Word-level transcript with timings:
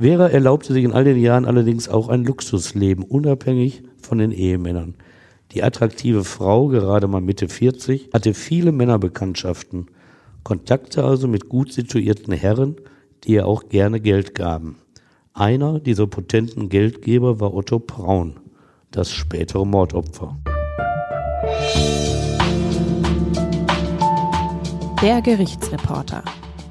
Vera 0.00 0.26
erlaubte 0.26 0.72
sich 0.72 0.82
in 0.82 0.92
all 0.92 1.04
den 1.04 1.20
Jahren 1.20 1.44
allerdings 1.44 1.88
auch 1.88 2.08
ein 2.08 2.24
Luxusleben, 2.24 3.04
unabhängig 3.04 3.84
von 4.02 4.18
den 4.18 4.32
Ehemännern. 4.32 4.96
Die 5.52 5.62
attraktive 5.62 6.24
Frau, 6.24 6.66
gerade 6.66 7.06
mal 7.06 7.20
Mitte 7.20 7.48
40, 7.48 8.10
hatte 8.12 8.34
viele 8.34 8.72
Männerbekanntschaften, 8.72 9.86
Kontakte 10.42 11.04
also 11.04 11.28
mit 11.28 11.48
gut 11.48 11.72
situierten 11.72 12.34
Herren, 12.34 12.74
die 13.22 13.34
ihr 13.34 13.46
auch 13.46 13.68
gerne 13.68 14.00
Geld 14.00 14.34
gaben. 14.34 14.78
Einer 15.32 15.78
dieser 15.78 16.08
potenten 16.08 16.68
Geldgeber 16.68 17.38
war 17.38 17.54
Otto 17.54 17.78
Braun, 17.78 18.40
das 18.90 19.12
spätere 19.12 19.64
Mordopfer. 19.64 20.36
Der 25.00 25.22
Gerichtsreporter. 25.22 26.24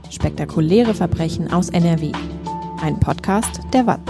Spektakuläre 0.10 0.94
Verbrechen 0.94 1.52
aus 1.54 1.70
NRW. 1.70 2.12
Ein 2.84 3.00
Podcast 3.00 3.62
der 3.72 3.88
WAZ. 3.88 4.02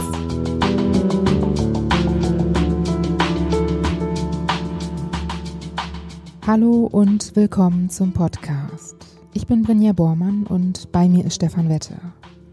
Hallo 6.47 6.87
und 6.91 7.35
willkommen 7.35 7.91
zum 7.91 8.13
Podcast. 8.13 8.95
Ich 9.33 9.45
bin 9.45 9.61
Brinja 9.61 9.93
Bormann 9.93 10.47
und 10.47 10.91
bei 10.91 11.07
mir 11.07 11.23
ist 11.23 11.35
Stefan 11.35 11.69
Wette. 11.69 11.93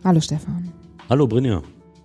Hallo 0.04 0.20
Stefan. 0.20 0.70
Hallo 1.08 1.26
Brinja. 1.26 1.62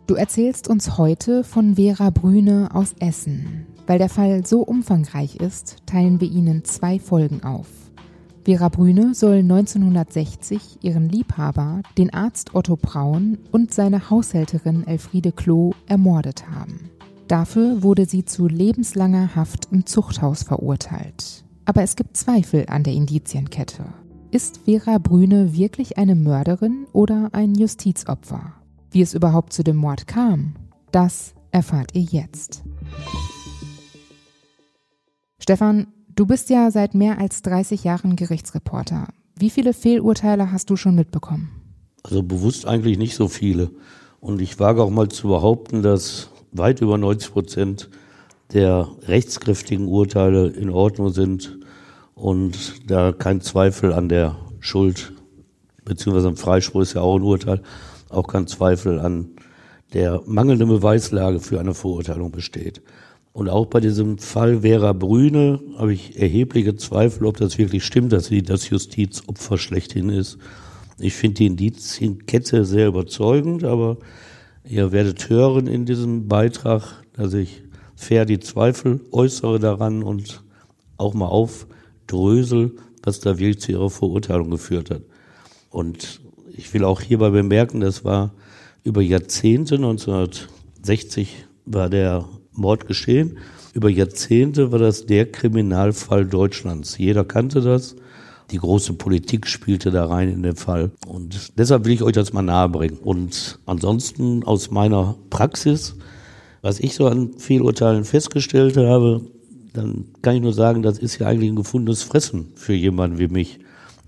Du 0.07 0.15
erzählst 0.15 0.69
uns 0.69 0.97
heute 0.97 1.43
von 1.43 1.75
Vera 1.75 2.09
Brüne 2.09 2.69
aus 2.73 2.95
Essen. 2.99 3.67
Weil 3.85 3.97
der 3.97 4.07
Fall 4.07 4.45
so 4.45 4.61
umfangreich 4.61 5.35
ist, 5.41 5.85
teilen 5.85 6.21
wir 6.21 6.31
ihn 6.31 6.47
in 6.47 6.63
zwei 6.63 6.99
Folgen 6.99 7.43
auf. 7.43 7.67
Vera 8.45 8.69
Brüne 8.69 9.15
soll 9.15 9.37
1960 9.37 10.83
ihren 10.83 11.09
Liebhaber, 11.09 11.81
den 11.97 12.13
Arzt 12.13 12.53
Otto 12.53 12.75
Braun 12.75 13.39
und 13.51 13.73
seine 13.73 14.11
Haushälterin 14.11 14.85
Elfriede 14.85 15.31
Klo 15.31 15.71
ermordet 15.87 16.47
haben. 16.47 16.91
Dafür 17.27 17.81
wurde 17.81 18.05
sie 18.05 18.23
zu 18.23 18.47
lebenslanger 18.47 19.35
Haft 19.35 19.69
im 19.71 19.87
Zuchthaus 19.87 20.43
verurteilt. 20.43 21.43
Aber 21.65 21.81
es 21.81 21.95
gibt 21.95 22.17
Zweifel 22.17 22.67
an 22.69 22.83
der 22.83 22.93
Indizienkette. 22.93 23.83
Ist 24.29 24.59
Vera 24.65 24.99
Brüne 24.99 25.55
wirklich 25.57 25.97
eine 25.97 26.13
Mörderin 26.13 26.85
oder 26.93 27.29
ein 27.31 27.55
Justizopfer? 27.55 28.53
Wie 28.91 29.01
es 29.01 29.15
überhaupt 29.15 29.53
zu 29.53 29.63
dem 29.63 29.77
Mord 29.77 30.05
kam, 30.05 30.53
das 30.91 31.33
erfahrt 31.49 31.95
ihr 31.95 32.03
jetzt. 32.03 32.63
Stefan, 35.39 35.87
du 36.15 36.25
bist 36.25 36.49
ja 36.49 36.71
seit 36.71 36.95
mehr 36.95 37.19
als 37.19 37.41
30 37.41 37.83
Jahren 37.83 38.15
Gerichtsreporter. 38.15 39.07
Wie 39.37 39.49
viele 39.49 39.73
Fehlurteile 39.73 40.51
hast 40.51 40.69
du 40.69 40.75
schon 40.75 40.95
mitbekommen? 40.95 41.49
Also 42.03 42.23
bewusst 42.23 42.65
eigentlich 42.65 42.97
nicht 42.97 43.15
so 43.15 43.27
viele. 43.27 43.71
Und 44.19 44.41
ich 44.41 44.59
wage 44.59 44.81
auch 44.81 44.89
mal 44.89 45.09
zu 45.09 45.27
behaupten, 45.27 45.81
dass 45.81 46.29
weit 46.51 46.81
über 46.81 46.97
90 46.97 47.31
Prozent 47.31 47.89
der 48.53 48.89
rechtskräftigen 49.03 49.87
Urteile 49.87 50.47
in 50.47 50.69
Ordnung 50.69 51.09
sind 51.09 51.59
und 52.13 52.89
da 52.89 53.11
kein 53.11 53.41
Zweifel 53.41 53.91
an 53.91 54.07
der 54.07 54.37
Schuld, 54.59 55.13
beziehungsweise 55.83 56.29
am 56.29 56.37
Freispruch 56.37 56.81
ist 56.81 56.93
ja 56.93 57.01
auch 57.01 57.17
ein 57.17 57.23
Urteil, 57.23 57.61
auch 58.09 58.27
kein 58.27 58.47
Zweifel 58.47 58.99
an 58.99 59.31
der 59.93 60.21
mangelnden 60.25 60.69
Beweislage 60.69 61.39
für 61.39 61.59
eine 61.59 61.73
Verurteilung 61.73 62.31
besteht. 62.31 62.81
Und 63.35 63.49
auch 63.49 63.65
bei 63.65 63.81
diesem 63.81 64.17
Fall 64.17 64.61
Vera 64.61 64.93
Brüne 64.93 65.59
habe 65.77 65.91
ich 65.91 66.17
erhebliche 66.17 66.77
Zweifel, 66.77 67.25
ob 67.25 67.35
das 67.35 67.57
wirklich 67.57 67.83
stimmt, 67.83 68.13
dass 68.13 68.27
sie 68.27 68.41
das 68.41 68.69
Justizopfer 68.69 69.57
schlechthin 69.57 70.07
ist. 70.07 70.37
Ich 70.99 71.15
finde 71.15 71.39
die 71.39 71.47
Indizienkette 71.47 72.63
sehr 72.63 72.87
überzeugend, 72.87 73.65
aber 73.65 73.97
ihr 74.63 74.93
werdet 74.93 75.27
hören 75.27 75.67
in 75.67 75.85
diesem 75.85 76.29
Beitrag, 76.29 77.03
dass 77.11 77.33
ich 77.33 77.61
fair 77.97 78.23
die 78.23 78.39
Zweifel 78.39 79.01
äußere 79.11 79.59
daran 79.59 80.01
und 80.01 80.41
auch 80.95 81.13
mal 81.13 81.27
aufdrösel, 81.27 82.77
was 83.03 83.19
da 83.19 83.37
wirklich 83.37 83.59
zu 83.59 83.73
ihrer 83.73 83.89
Verurteilung 83.89 84.49
geführt 84.49 84.91
hat. 84.91 85.01
Und 85.71 86.21
ich 86.55 86.73
will 86.73 86.85
auch 86.85 87.01
hierbei 87.01 87.31
bemerken, 87.31 87.81
das 87.81 88.05
war 88.05 88.33
über 88.85 89.01
Jahrzehnte, 89.01 89.75
1960 89.75 91.47
war 91.65 91.89
der 91.89 92.29
Mord 92.57 92.87
geschehen. 92.87 93.37
Über 93.73 93.89
Jahrzehnte 93.89 94.71
war 94.71 94.79
das 94.79 95.05
der 95.05 95.31
Kriminalfall 95.31 96.25
Deutschlands. 96.25 96.97
Jeder 96.97 97.25
kannte 97.25 97.61
das. 97.61 97.95
Die 98.51 98.57
große 98.57 98.93
Politik 98.93 99.47
spielte 99.47 99.91
da 99.91 100.05
rein 100.05 100.29
in 100.29 100.43
den 100.43 100.55
Fall. 100.55 100.91
Und 101.07 101.57
deshalb 101.57 101.85
will 101.85 101.93
ich 101.93 102.03
euch 102.03 102.13
das 102.13 102.31
mal 102.31 102.41
nahebringen. 102.41 102.97
Und 102.99 103.59
ansonsten 103.65 104.43
aus 104.43 104.71
meiner 104.71 105.15
Praxis 105.29 105.95
was 106.65 106.79
ich 106.79 106.95
so 106.95 107.05
an 107.05 107.33
Fehlurteilen 107.37 108.05
festgestellt 108.05 108.75
habe, 108.75 109.21
dann 109.73 110.05
kann 110.23 110.35
ich 110.35 110.41
nur 110.41 110.51
sagen, 110.51 110.81
das 110.81 110.97
ist 110.97 111.19
ja 111.19 111.27
eigentlich 111.27 111.51
ein 111.51 111.55
gefundenes 111.55 112.01
Fressen 112.01 112.47
für 112.55 112.73
jemanden 112.73 113.19
wie 113.19 113.27
mich. 113.27 113.59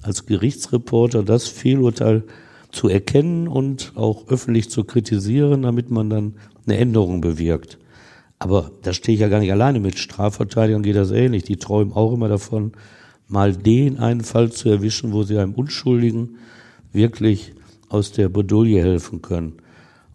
Als 0.01 0.25
Gerichtsreporter 0.25 1.21
das 1.21 1.47
Fehlurteil 1.47 2.23
zu 2.71 2.89
erkennen 2.89 3.47
und 3.47 3.91
auch 3.93 4.27
öffentlich 4.29 4.71
zu 4.71 4.85
kritisieren, 4.85 5.61
damit 5.61 5.91
man 5.91 6.09
dann 6.09 6.33
eine 6.65 6.77
Änderung 6.77 7.21
bewirkt. 7.21 7.77
Aber 8.39 8.71
da 8.83 8.93
stehe 8.93 9.15
ich 9.15 9.21
ja 9.21 9.29
gar 9.29 9.39
nicht 9.39 9.51
alleine 9.51 9.79
mit. 9.79 9.97
Strafverteidigern 9.97 10.83
geht 10.83 10.95
das 10.95 11.11
ähnlich. 11.11 11.43
Die 11.43 11.57
träumen 11.57 11.93
auch 11.93 12.13
immer 12.13 12.27
davon, 12.27 12.73
mal 13.27 13.53
den 13.53 13.97
einen 13.99 14.21
Fall 14.21 14.51
zu 14.51 14.69
erwischen, 14.69 15.11
wo 15.11 15.23
sie 15.23 15.37
einem 15.37 15.53
Unschuldigen 15.53 16.37
wirklich 16.93 17.53
aus 17.89 18.11
der 18.11 18.29
Bredouille 18.29 18.81
helfen 18.81 19.21
können. 19.21 19.53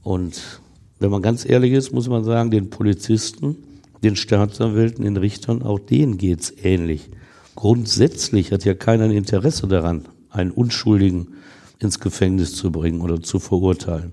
Und 0.02 0.60
wenn 0.98 1.10
man 1.10 1.22
ganz 1.22 1.44
ehrlich 1.48 1.72
ist, 1.72 1.92
muss 1.92 2.08
man 2.08 2.24
sagen, 2.24 2.50
den 2.50 2.70
Polizisten, 2.70 3.56
den 4.02 4.16
Staatsanwälten, 4.16 5.04
den 5.04 5.16
Richtern, 5.16 5.62
auch 5.62 5.78
denen 5.78 6.18
geht's 6.18 6.52
ähnlich. 6.62 7.08
Grundsätzlich 7.54 8.52
hat 8.52 8.64
ja 8.64 8.74
keiner 8.74 9.04
ein 9.04 9.10
Interesse 9.10 9.66
daran, 9.68 10.02
einen 10.30 10.50
Unschuldigen 10.50 11.34
ins 11.78 12.00
Gefängnis 12.00 12.54
zu 12.54 12.70
bringen 12.70 13.00
oder 13.00 13.20
zu 13.20 13.38
verurteilen. 13.38 14.12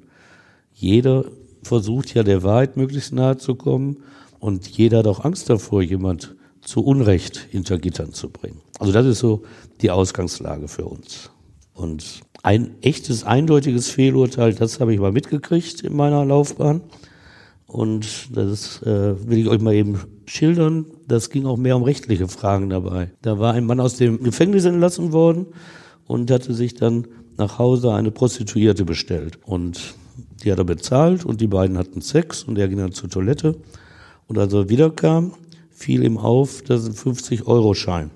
Jeder 0.74 1.26
versucht 1.64 2.14
ja 2.14 2.24
der 2.24 2.44
Wahrheit 2.44 2.78
möglichst 2.78 3.14
nahe 3.14 3.38
zu 3.38 3.56
kommen 3.56 3.98
und 4.40 4.68
jeder 4.68 5.00
hat 5.00 5.08
auch 5.08 5.24
Angst 5.26 5.50
davor, 5.50 5.82
jemand 5.82 6.36
zu 6.62 6.84
Unrecht 6.84 7.38
hinter 7.50 7.78
Gittern 7.78 8.14
zu 8.14 8.30
bringen. 8.30 8.62
Also 8.80 8.94
das 8.94 9.06
ist 9.06 9.20
so 9.20 9.44
die 9.82 9.92
Ausgangslage 9.92 10.68
für 10.68 10.86
uns. 10.86 11.32
Und 11.74 12.22
ein 12.44 12.76
echtes, 12.82 13.24
eindeutiges 13.24 13.90
Fehlurteil, 13.90 14.54
das 14.54 14.80
habe 14.80 14.94
ich 14.94 15.00
mal 15.00 15.12
mitgekriegt 15.12 15.82
in 15.82 15.96
meiner 15.96 16.26
Laufbahn. 16.26 16.82
Und 17.68 18.36
das 18.36 18.82
äh, 18.82 19.30
will 19.30 19.38
ich 19.38 19.48
euch 19.48 19.62
mal 19.62 19.74
eben 19.74 20.00
schildern. 20.26 20.86
Das 21.08 21.30
ging 21.30 21.46
auch 21.46 21.58
mehr 21.58 21.76
um 21.76 21.84
rechtliche 21.84 22.28
Fragen 22.28 22.70
dabei. 22.70 23.12
Da 23.22 23.40
war 23.40 23.54
ein 23.54 23.66
Mann 23.66 23.80
aus 23.80 23.96
dem 23.96 24.24
Gefängnis 24.24 24.66
entlassen 24.66 25.12
worden 25.12 25.48
und 26.08 26.32
hatte 26.32 26.54
sich 26.54 26.74
dann 26.74 27.08
nach 27.38 27.60
Hause 27.60 27.94
eine 27.94 28.12
Prostituierte 28.12 28.86
bestellt. 28.86 29.38
Und 29.46 29.96
die 30.44 30.52
hat 30.52 30.60
er 30.60 30.66
bezahlt 30.66 31.26
und 31.26 31.42
die 31.42 31.48
beiden 31.48 31.78
hatten 31.78 32.02
Sex 32.02 32.44
und 32.44 32.58
er 32.58 32.68
ging 32.68 32.78
dann 32.78 32.92
zur 32.92 33.10
Toilette. 33.10 33.56
Und 34.28 34.38
als 34.38 34.54
er 34.54 34.70
wiederkam, 34.70 35.34
fiel 35.70 36.04
ihm 36.04 36.18
auf, 36.18 36.62
das 36.62 36.84
ist 36.84 37.06
ein 37.06 37.14
50-Euro-Schein 37.14 38.12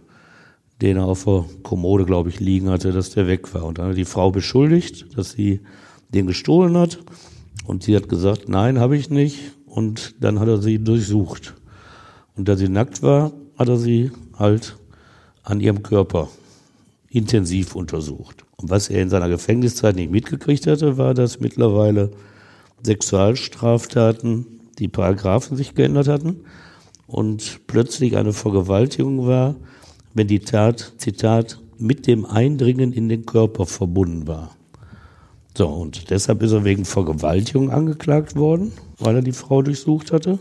den 0.84 0.97
er 0.97 1.06
auf 1.06 1.23
der 1.23 1.45
Kommode, 1.63 2.03
glaube 2.03 2.28
ich, 2.28 2.41
liegen 2.41 2.69
hatte, 2.69 2.91
dass 2.91 3.11
der 3.11 3.25
weg 3.25 3.53
war. 3.53 3.63
Und 3.63 3.78
dann 3.78 3.89
hat 3.89 3.97
die 3.97 4.03
Frau 4.03 4.31
beschuldigt, 4.31 5.17
dass 5.17 5.31
sie 5.31 5.61
den 6.09 6.28
gestohlen 6.28 6.78
hat. 6.78 7.00
Und 7.66 7.84
sie 7.84 7.95
hat 7.95 8.09
gesagt, 8.09 8.50
nein, 8.50 8.79
habe 8.79 8.97
ich 8.97 9.09
nicht. 9.09 9.40
Und 9.66 10.16
dann 10.19 10.41
hat 10.41 10.50
er 10.50 10.61
sie 10.61 10.79
durchsucht. 10.79 11.53
Und 12.35 12.50
da 12.50 12.57
sie 12.57 12.67
nackt 12.67 13.01
war, 13.01 13.31
hat 13.57 13.69
er 13.69 13.78
sie 13.78 14.11
halt 14.38 14.75
an 15.44 15.61
ihrem 15.61 15.84
Körper 15.84 16.28
intensiv 17.09 17.75
untersucht. 17.75 18.44
Und 18.63 18.69
was 18.69 18.90
er 18.90 19.01
in 19.01 19.09
seiner 19.09 19.28
Gefängniszeit 19.28 19.97
nicht 19.97 20.09
mitgekriegt 20.09 20.68
hatte, 20.68 20.97
war, 20.97 21.13
dass 21.13 21.41
mittlerweile 21.41 22.12
Sexualstraftaten, 22.81 24.46
die 24.79 24.88
Paragraphen 24.88 25.58
sich 25.58 25.76
geändert 25.76 26.08
hatten 26.08 26.46
und 27.05 27.67
plötzlich 27.67 28.16
eine 28.16 28.32
Vergewaltigung 28.32 29.28
war, 29.28 29.55
wenn 30.14 30.28
die 30.28 30.40
Tat, 30.40 30.93
Zitat, 30.97 31.59
mit 31.78 32.08
dem 32.08 32.26
Eindringen 32.26 32.93
in 32.93 33.09
den 33.09 33.26
Körper 33.26 33.66
verbunden 33.66 34.28
war. 34.28 34.55
So, 35.58 35.67
und 35.67 36.09
deshalb 36.09 36.41
ist 36.41 36.53
er 36.53 36.64
wegen 36.64 36.85
Vergewaltigung 36.85 37.70
angeklagt 37.70 38.38
worden, 38.38 38.72
weil 38.97 39.17
er 39.17 39.22
die 39.22 39.34
Frau 39.34 39.61
durchsucht 39.61 40.14
hatte 40.14 40.40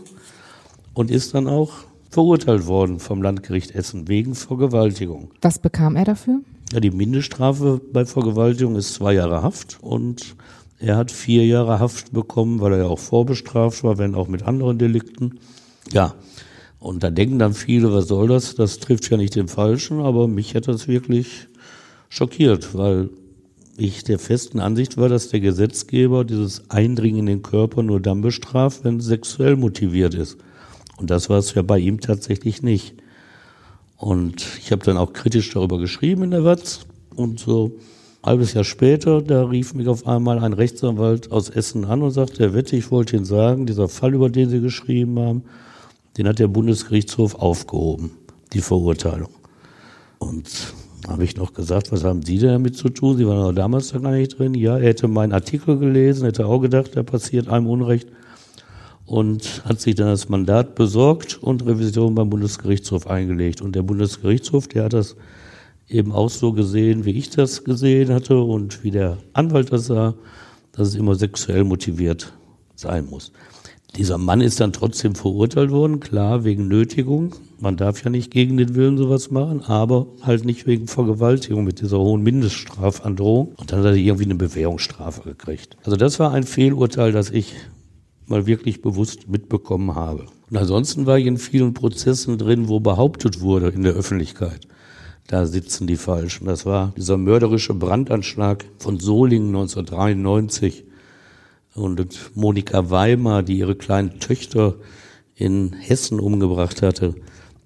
und 0.93 1.11
ist 1.11 1.33
dann 1.33 1.47
auch 1.47 1.73
verurteilt 2.09 2.67
worden 2.67 2.99
vom 2.99 3.21
Landgericht 3.21 3.71
Essen 3.71 4.07
wegen 4.07 4.33
Vergewaltigung. 4.33 5.31
Was 5.41 5.59
bekam 5.59 5.97
er 5.97 6.05
dafür? 6.05 6.39
Ja, 6.73 6.79
die 6.79 6.89
Mindeststrafe 6.89 7.79
bei 7.93 8.03
Vergewaltigung 8.03 8.75
ist 8.75 8.95
zwei 8.95 9.13
Jahre 9.13 9.43
Haft 9.43 9.77
und 9.81 10.35
er 10.79 10.97
hat 10.97 11.11
vier 11.11 11.45
Jahre 11.45 11.79
Haft 11.79 12.13
bekommen, 12.13 12.61
weil 12.61 12.71
er 12.71 12.79
ja 12.79 12.85
auch 12.85 12.97
vorbestraft 12.97 13.83
war, 13.83 13.99
wenn 13.99 14.15
auch 14.15 14.27
mit 14.27 14.41
anderen 14.41 14.79
Delikten. 14.79 15.39
Ja, 15.91 16.15
und 16.79 17.03
da 17.03 17.11
denken 17.11 17.37
dann 17.37 17.53
viele, 17.53 17.93
was 17.93 18.07
soll 18.07 18.27
das? 18.27 18.55
Das 18.55 18.79
trifft 18.79 19.07
ja 19.11 19.17
nicht 19.17 19.35
den 19.35 19.49
Falschen, 19.49 19.99
aber 19.99 20.27
mich 20.27 20.55
hat 20.55 20.67
das 20.67 20.87
wirklich 20.87 21.47
schockiert, 22.09 22.75
weil 22.75 23.11
ich 23.77 24.03
der 24.03 24.17
festen 24.17 24.59
Ansicht 24.59 24.97
war, 24.97 25.09
dass 25.09 25.29
der 25.29 25.41
Gesetzgeber 25.41 26.25
dieses 26.25 26.71
Eindringen 26.71 27.19
in 27.19 27.25
den 27.27 27.41
Körper 27.43 27.83
nur 27.83 27.99
dann 27.99 28.21
bestraft, 28.21 28.83
wenn 28.83 28.97
es 28.97 29.05
sexuell 29.05 29.57
motiviert 29.57 30.15
ist. 30.15 30.39
Und 30.97 31.11
das 31.11 31.29
war 31.29 31.37
es 31.37 31.53
ja 31.53 31.61
bei 31.61 31.77
ihm 31.77 31.99
tatsächlich 31.99 32.63
nicht. 32.63 32.95
Und 34.03 34.45
ich 34.59 34.73
habe 34.73 34.83
dann 34.83 34.97
auch 34.97 35.13
kritisch 35.13 35.49
darüber 35.53 35.77
geschrieben 35.77 36.23
in 36.23 36.31
der 36.31 36.43
Watz. 36.43 36.81
Und 37.15 37.39
so 37.39 37.71
ein 38.21 38.31
halbes 38.31 38.53
Jahr 38.53 38.65
später, 38.65 39.21
da 39.21 39.45
rief 39.45 39.73
mich 39.75 39.87
auf 39.87 40.05
einmal 40.05 40.39
ein 40.39 40.51
Rechtsanwalt 40.51 41.31
aus 41.31 41.49
Essen 41.49 41.85
an 41.85 42.01
und 42.01 42.11
sagte, 42.11 42.43
Herr 42.43 42.53
Wette, 42.53 42.75
ich 42.75 42.91
wollte 42.91 43.15
Ihnen 43.15 43.23
sagen, 43.23 43.65
dieser 43.65 43.87
Fall, 43.87 44.13
über 44.13 44.29
den 44.29 44.49
Sie 44.49 44.59
geschrieben 44.59 45.17
haben, 45.19 45.43
den 46.17 46.27
hat 46.27 46.39
der 46.39 46.49
Bundesgerichtshof 46.49 47.35
aufgehoben, 47.35 48.11
die 48.51 48.59
Verurteilung. 48.59 49.29
Und 50.19 50.49
habe 51.07 51.23
ich 51.23 51.37
noch 51.37 51.53
gesagt, 51.53 51.93
was 51.93 52.03
haben 52.03 52.23
Sie 52.23 52.39
denn 52.39 52.49
damit 52.49 52.75
zu 52.75 52.89
tun? 52.89 53.15
Sie 53.15 53.25
waren 53.25 53.39
aber 53.39 53.53
damals 53.53 53.93
da 53.93 53.99
gar 53.99 54.11
nicht 54.11 54.37
drin. 54.37 54.53
Ja, 54.53 54.77
er 54.77 54.89
hätte 54.89 55.07
meinen 55.07 55.31
Artikel 55.31 55.79
gelesen, 55.79 56.25
hätte 56.25 56.45
auch 56.45 56.59
gedacht, 56.59 56.97
da 56.97 57.03
passiert 57.03 57.47
einem 57.47 57.67
Unrecht 57.67 58.09
und 59.05 59.63
hat 59.65 59.81
sich 59.81 59.95
dann 59.95 60.07
das 60.07 60.29
Mandat 60.29 60.75
besorgt 60.75 61.41
und 61.41 61.65
Revision 61.65 62.15
beim 62.15 62.29
Bundesgerichtshof 62.29 63.07
eingelegt. 63.07 63.61
Und 63.61 63.75
der 63.75 63.83
Bundesgerichtshof, 63.83 64.67
der 64.67 64.85
hat 64.85 64.93
das 64.93 65.15
eben 65.87 66.11
auch 66.11 66.29
so 66.29 66.53
gesehen, 66.53 67.05
wie 67.05 67.11
ich 67.11 67.29
das 67.29 67.63
gesehen 67.63 68.13
hatte 68.13 68.39
und 68.39 68.83
wie 68.83 68.91
der 68.91 69.17
Anwalt 69.33 69.71
das 69.71 69.87
sah, 69.87 70.13
dass 70.71 70.89
es 70.89 70.95
immer 70.95 71.15
sexuell 71.15 71.63
motiviert 71.63 72.33
sein 72.75 73.05
muss. 73.09 73.31
Dieser 73.95 74.17
Mann 74.17 74.41
ist 74.41 74.59
dann 74.59 74.73
trotzdem 74.73 75.13
verurteilt 75.13 75.69
worden, 75.69 75.99
klar, 75.99 76.43
wegen 76.43 76.67
Nötigung. 76.67 77.35
Man 77.59 77.77
darf 77.77 78.03
ja 78.03 78.09
nicht 78.09 78.31
gegen 78.31 78.57
den 78.57 78.73
Willen 78.73 78.97
sowas 78.97 79.29
machen, 79.29 79.61
aber 79.61 80.07
halt 80.21 80.45
nicht 80.45 80.65
wegen 80.65 80.87
Vergewaltigung 80.87 81.63
mit 81.63 81.79
dieser 81.79 81.99
hohen 81.99 82.23
Mindeststrafandrohung. 82.23 83.53
Und 83.55 83.71
dann 83.71 83.79
hat 83.79 83.85
er 83.85 83.93
irgendwie 83.93 84.25
eine 84.25 84.35
Bewährungsstrafe 84.35 85.21
gekriegt. 85.21 85.77
Also 85.83 85.95
das 85.95 86.19
war 86.19 86.31
ein 86.31 86.43
Fehlurteil, 86.43 87.11
das 87.11 87.29
ich 87.29 87.53
mal 88.27 88.45
wirklich 88.45 88.81
bewusst 88.81 89.29
mitbekommen 89.29 89.95
habe. 89.95 90.25
Und 90.49 90.57
ansonsten 90.57 91.05
war 91.05 91.17
ich 91.17 91.25
in 91.25 91.37
vielen 91.37 91.73
Prozessen 91.73 92.37
drin, 92.37 92.67
wo 92.67 92.79
behauptet 92.79 93.41
wurde 93.41 93.69
in 93.69 93.83
der 93.83 93.93
Öffentlichkeit, 93.93 94.67
da 95.27 95.45
sitzen 95.45 95.87
die 95.87 95.95
Falschen. 95.95 96.45
Das 96.45 96.65
war 96.65 96.93
dieser 96.97 97.17
mörderische 97.17 97.73
Brandanschlag 97.73 98.65
von 98.77 98.99
Solingen 98.99 99.47
1993 99.47 100.83
und 101.75 102.05
Monika 102.35 102.89
Weimar, 102.89 103.41
die 103.41 103.57
ihre 103.57 103.75
kleinen 103.75 104.19
Töchter 104.19 104.75
in 105.35 105.73
Hessen 105.73 106.19
umgebracht 106.19 106.81
hatte. 106.81 107.15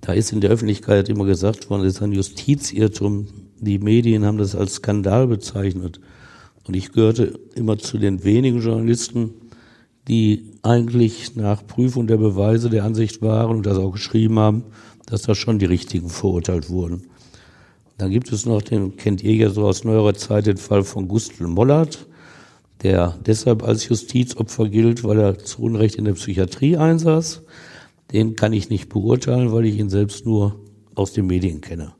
Da 0.01 0.13
ist 0.13 0.31
in 0.31 0.41
der 0.41 0.51
Öffentlichkeit 0.51 1.09
immer 1.09 1.25
gesagt 1.25 1.69
worden, 1.69 1.83
das 1.83 1.95
ist 1.95 2.01
ein 2.01 2.13
Justizirrtum. 2.13 3.27
Die 3.59 3.79
Medien 3.79 4.23
haben 4.23 4.37
das 4.37 4.55
als 4.55 4.75
Skandal 4.75 5.27
bezeichnet. 5.27 5.99
Und 6.67 6.75
ich 6.75 6.91
gehörte 6.91 7.39
immer 7.55 7.77
zu 7.77 7.97
den 7.97 8.23
wenigen 8.23 8.61
Journalisten, 8.61 9.31
die 10.07 10.51
eigentlich 10.63 11.35
nach 11.35 11.65
Prüfung 11.65 12.07
der 12.07 12.17
Beweise 12.17 12.69
der 12.69 12.85
Ansicht 12.85 13.21
waren 13.21 13.57
und 13.57 13.65
das 13.65 13.77
auch 13.77 13.91
geschrieben 13.91 14.39
haben, 14.39 14.63
dass 15.05 15.23
da 15.23 15.35
schon 15.35 15.59
die 15.59 15.65
Richtigen 15.65 16.09
verurteilt 16.09 16.69
wurden. 16.69 17.03
Dann 17.97 18.11
gibt 18.11 18.31
es 18.31 18.45
noch 18.45 18.61
den, 18.61 18.95
kennt 18.95 19.23
ihr 19.23 19.33
ja 19.33 19.49
so 19.49 19.65
aus 19.65 19.83
neuerer 19.83 20.13
Zeit, 20.13 20.45
den 20.45 20.57
Fall 20.57 20.83
von 20.83 21.07
Gustl 21.07 21.47
Mollert, 21.47 22.07
der 22.83 23.17
deshalb 23.25 23.63
als 23.63 23.87
Justizopfer 23.87 24.69
gilt, 24.69 25.03
weil 25.03 25.19
er 25.19 25.39
zu 25.39 25.63
Unrecht 25.63 25.95
in 25.95 26.05
der 26.05 26.13
Psychiatrie 26.13 26.77
einsaß. 26.77 27.41
Den 28.13 28.35
kann 28.35 28.53
ich 28.53 28.69
nicht 28.69 28.89
beurteilen, 28.89 29.51
weil 29.51 29.65
ich 29.65 29.79
ihn 29.79 29.89
selbst 29.89 30.25
nur 30.25 30.59
aus 30.93 31.13
den 31.13 31.27
Medien 31.27 31.59
kenne. 31.59 31.93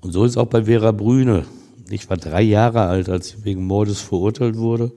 Und 0.00 0.12
so 0.12 0.24
ist 0.24 0.38
auch 0.38 0.46
bei 0.46 0.64
Vera 0.64 0.92
Brüne. 0.92 1.44
Ich 1.90 2.08
war 2.08 2.16
drei 2.16 2.42
Jahre 2.42 2.82
alt, 2.82 3.08
als 3.08 3.28
sie 3.28 3.44
wegen 3.44 3.66
Mordes 3.66 4.00
verurteilt 4.00 4.56
wurde. 4.56 4.92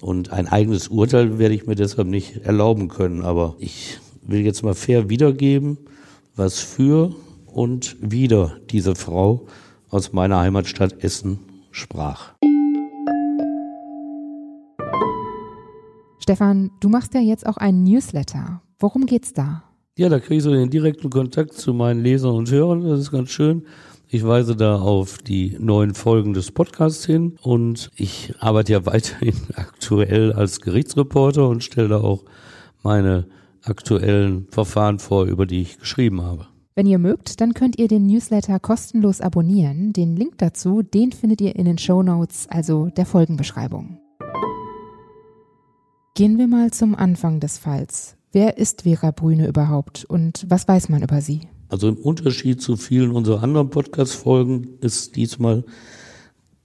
Und 0.00 0.32
ein 0.32 0.48
eigenes 0.48 0.88
Urteil 0.88 1.38
werde 1.38 1.54
ich 1.54 1.66
mir 1.66 1.74
deshalb 1.74 2.08
nicht 2.08 2.38
erlauben 2.38 2.88
können. 2.88 3.22
Aber 3.22 3.56
ich 3.58 3.98
will 4.22 4.40
jetzt 4.40 4.62
mal 4.62 4.74
fair 4.74 5.10
wiedergeben, 5.10 5.78
was 6.36 6.58
für 6.58 7.14
und 7.46 7.96
wider 8.00 8.56
diese 8.70 8.94
Frau 8.94 9.46
aus 9.88 10.12
meiner 10.12 10.38
Heimatstadt 10.38 11.02
Essen 11.04 11.38
sprach. 11.70 12.32
Stefan, 16.20 16.70
du 16.80 16.88
machst 16.88 17.14
ja 17.14 17.20
jetzt 17.20 17.46
auch 17.46 17.56
einen 17.56 17.82
Newsletter. 17.82 18.62
Worum 18.78 19.06
geht's 19.06 19.32
da? 19.32 19.64
Ja, 19.98 20.08
da 20.08 20.20
kriege 20.20 20.36
ich 20.36 20.42
so 20.42 20.50
den 20.50 20.70
direkten 20.70 21.10
Kontakt 21.10 21.54
zu 21.54 21.74
meinen 21.74 22.02
Lesern 22.02 22.34
und 22.34 22.50
Hörern. 22.50 22.82
Das 22.82 23.00
ist 23.00 23.10
ganz 23.10 23.30
schön. 23.30 23.66
Ich 24.12 24.26
weise 24.26 24.56
da 24.56 24.74
auf 24.74 25.18
die 25.18 25.56
neuen 25.60 25.94
Folgen 25.94 26.32
des 26.32 26.50
Podcasts 26.50 27.06
hin 27.06 27.36
und 27.42 27.92
ich 27.94 28.34
arbeite 28.40 28.72
ja 28.72 28.84
weiterhin 28.84 29.36
aktuell 29.54 30.32
als 30.32 30.60
Gerichtsreporter 30.60 31.48
und 31.48 31.62
stelle 31.62 31.86
da 31.86 32.00
auch 32.00 32.24
meine 32.82 33.28
aktuellen 33.62 34.48
Verfahren 34.50 34.98
vor, 34.98 35.26
über 35.26 35.46
die 35.46 35.60
ich 35.60 35.78
geschrieben 35.78 36.22
habe. 36.22 36.48
Wenn 36.74 36.86
ihr 36.86 36.98
mögt, 36.98 37.40
dann 37.40 37.54
könnt 37.54 37.78
ihr 37.78 37.86
den 37.86 38.08
Newsletter 38.08 38.58
kostenlos 38.58 39.20
abonnieren. 39.20 39.92
Den 39.92 40.16
Link 40.16 40.38
dazu, 40.38 40.82
den 40.82 41.12
findet 41.12 41.40
ihr 41.40 41.54
in 41.54 41.66
den 41.66 41.78
Show 41.78 42.02
Notes, 42.02 42.48
also 42.50 42.86
der 42.86 43.06
Folgenbeschreibung. 43.06 44.00
Gehen 46.16 46.36
wir 46.36 46.48
mal 46.48 46.72
zum 46.72 46.96
Anfang 46.96 47.38
des 47.38 47.58
Falls. 47.58 48.16
Wer 48.32 48.58
ist 48.58 48.82
Vera 48.82 49.12
Brüne 49.12 49.46
überhaupt 49.46 50.04
und 50.04 50.46
was 50.48 50.66
weiß 50.66 50.88
man 50.88 51.04
über 51.04 51.20
sie? 51.20 51.42
Also 51.70 51.88
im 51.88 51.96
Unterschied 51.96 52.60
zu 52.60 52.76
vielen 52.76 53.12
unserer 53.12 53.44
anderen 53.44 53.70
Podcast-Folgen 53.70 54.78
ist 54.80 55.14
diesmal 55.14 55.62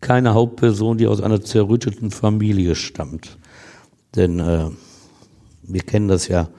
keine 0.02 0.34
Hauptperson, 0.34 0.98
die 0.98 1.06
aus 1.06 1.22
einer 1.22 1.42
zerrütteten 1.42 2.10
Familie 2.10 2.74
stammt. 2.74 3.38
Denn 4.16 4.40
äh, 4.40 4.72
wir 5.62 5.82
kennen 5.82 6.08
das 6.08 6.28
ja. 6.28 6.50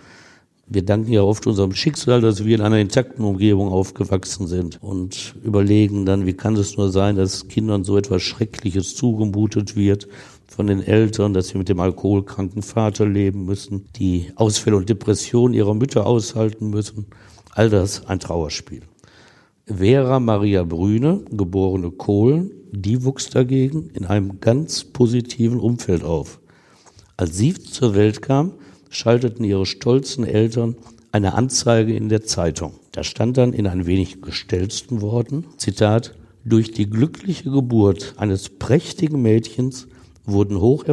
Wir 0.69 0.85
danken 0.85 1.13
ja 1.13 1.23
oft 1.23 1.47
unserem 1.49 1.75
Schicksal, 1.75 2.21
dass 2.21 2.45
wir 2.45 2.55
in 2.55 2.61
einer 2.61 2.79
intakten 2.79 3.25
Umgebung 3.25 3.69
aufgewachsen 3.69 4.47
sind 4.47 4.81
und 4.81 5.35
überlegen 5.43 6.07
dann, 6.07 6.27
wie 6.27 6.33
kann 6.33 6.57
es 6.57 6.77
nur 6.77 6.91
sein, 6.91 7.17
dass 7.17 7.49
Kindern 7.49 7.83
so 7.83 7.97
etwas 7.97 8.23
Schreckliches 8.23 8.95
zugemutet 8.95 9.75
wird 9.75 10.07
von 10.47 10.69
den 10.69 10.83
Eltern, 10.83 11.35
dass 11.35 11.49
sie 11.49 11.59
mit 11.59 11.69
dem 11.69 11.81
alkoholkranken 11.81 12.63
Vater 12.63 13.07
leben 13.07 13.45
müssen, 13.45 13.87
die 13.97 14.33
Ausfälle 14.37 14.77
und 14.77 14.89
Depressionen 14.89 15.55
ihrer 15.55 15.75
Mütter 15.75 16.07
aushalten 16.07 16.71
müssen 16.71 17.07
All 17.57 17.71
das 17.71 18.05
ein 18.05 18.21
Trauerspiel. 18.21 18.83
Vera 19.65 20.21
Maria 20.21 20.63
Brüne, 20.63 21.25
geborene 21.31 21.91
Kohlen, 21.91 22.51
die 22.71 23.03
wuchs 23.03 23.31
dagegen 23.31 23.89
in 23.95 24.05
einem 24.05 24.41
ganz 24.41 24.85
positiven 24.85 25.59
Umfeld 25.59 26.05
auf. 26.05 26.39
Als 27.17 27.39
sie 27.39 27.55
zur 27.55 27.95
Welt 27.95 28.21
kam, 28.21 28.53
schalteten 28.91 29.43
ihre 29.43 29.65
stolzen 29.65 30.27
Eltern 30.27 30.77
eine 31.13 31.33
Anzeige 31.33 31.97
in 31.97 32.11
der 32.11 32.25
Zeitung. 32.25 32.75
Da 32.93 33.03
stand 33.03 33.39
dann 33.39 33.55
in 33.55 33.67
ein 33.67 33.87
wenig 33.87 34.21
gestellten 34.21 35.01
Worten, 35.01 35.47
Zitat, 35.57 36.15
durch 36.45 36.73
die 36.73 36.91
glückliche 36.91 37.51
Geburt 37.51 38.17
eines 38.19 38.51
prächtigen 38.51 39.23
Mädchens 39.23 39.89
wurden 40.27 40.61
hoch 40.61 40.85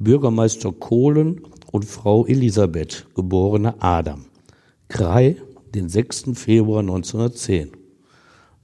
Bürgermeister 0.00 0.72
Kohlen 0.72 1.42
und 1.70 1.84
Frau 1.84 2.26
Elisabeth, 2.26 3.06
geborene 3.14 3.80
Adam. 3.80 4.24
Krei, 4.88 5.36
den 5.76 5.88
6. 5.90 6.30
Februar 6.34 6.80
1910. 6.80 7.70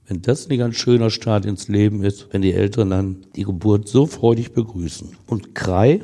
Wenn 0.07 0.23
das 0.23 0.49
nicht 0.49 0.63
ein 0.63 0.73
schöner 0.73 1.11
Start 1.11 1.45
ins 1.45 1.69
Leben 1.69 2.03
ist, 2.03 2.29
wenn 2.33 2.43
die 2.43 2.55
Eltern 2.55 2.91
dann 2.91 3.27
die 3.37 3.45
Geburt 3.45 3.87
so 3.87 4.07
freudig 4.07 4.53
begrüßen. 4.53 5.11
Und 5.27 5.55
Krei, 5.55 6.01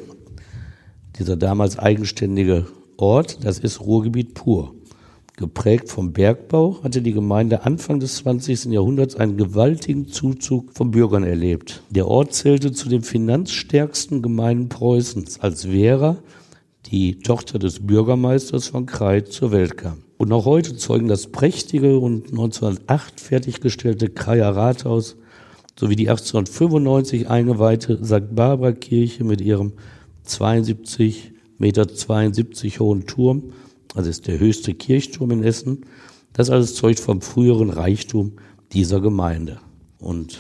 dieser 1.19 1.37
damals 1.37 1.79
eigenständige 1.79 2.67
Ort, 2.97 3.45
das 3.45 3.59
ist 3.59 3.81
Ruhrgebiet 3.81 4.35
pur. 4.35 4.75
Geprägt 5.37 5.89
vom 5.89 6.13
Bergbau 6.13 6.83
hatte 6.83 7.01
die 7.01 7.13
Gemeinde 7.13 7.65
Anfang 7.65 8.01
des 8.01 8.17
20. 8.17 8.67
Jahrhunderts 8.67 9.17
einen 9.17 9.37
gewaltigen 9.37 10.09
Zuzug 10.09 10.73
von 10.75 10.91
Bürgern 10.91 11.23
erlebt. 11.23 11.83
Der 11.91 12.09
Ort 12.09 12.35
zählte 12.35 12.73
zu 12.73 12.89
den 12.89 13.03
finanzstärksten 13.03 14.21
Gemeinden 14.21 14.69
Preußens, 14.69 15.41
als 15.41 15.65
Vera, 15.65 16.19
die 16.87 17.21
Tochter 17.21 17.59
des 17.59 17.87
Bürgermeisters 17.87 18.69
von 18.69 18.87
Krei, 18.87 19.21
zur 19.23 19.53
Welt 19.53 19.77
kam. 19.77 20.08
Und 20.19 20.29
noch 20.29 20.45
heute 20.45 20.77
zeugen 20.77 21.07
das 21.07 21.29
prächtige 21.29 21.99
und 21.99 22.31
1908 22.31 23.21
fertiggestellte 23.21 24.09
Kreier 24.09 24.55
Rathaus 24.55 25.17
sowie 25.79 25.95
die 25.95 26.11
1895 26.11 27.31
eingeweihte 27.31 28.05
St. 28.05 28.35
Barbara 28.35 28.73
Kirche 28.73 29.23
mit 29.23 29.41
ihrem 29.41 29.75
72 30.25 31.33
Meter 31.59 31.87
72 31.87 32.81
hohen 32.81 33.07
Turm, 33.07 33.53
also 33.95 34.11
ist 34.11 34.27
der 34.27 34.41
höchste 34.41 34.75
Kirchturm 34.75 35.31
in 35.31 35.45
Essen. 35.45 35.85
Das 36.33 36.51
alles 36.51 36.75
zeugt 36.75 36.99
vom 36.99 37.21
früheren 37.21 37.71
Reichtum 37.71 38.33
dieser 38.73 39.01
Gemeinde. 39.01 39.59
Und 40.01 40.39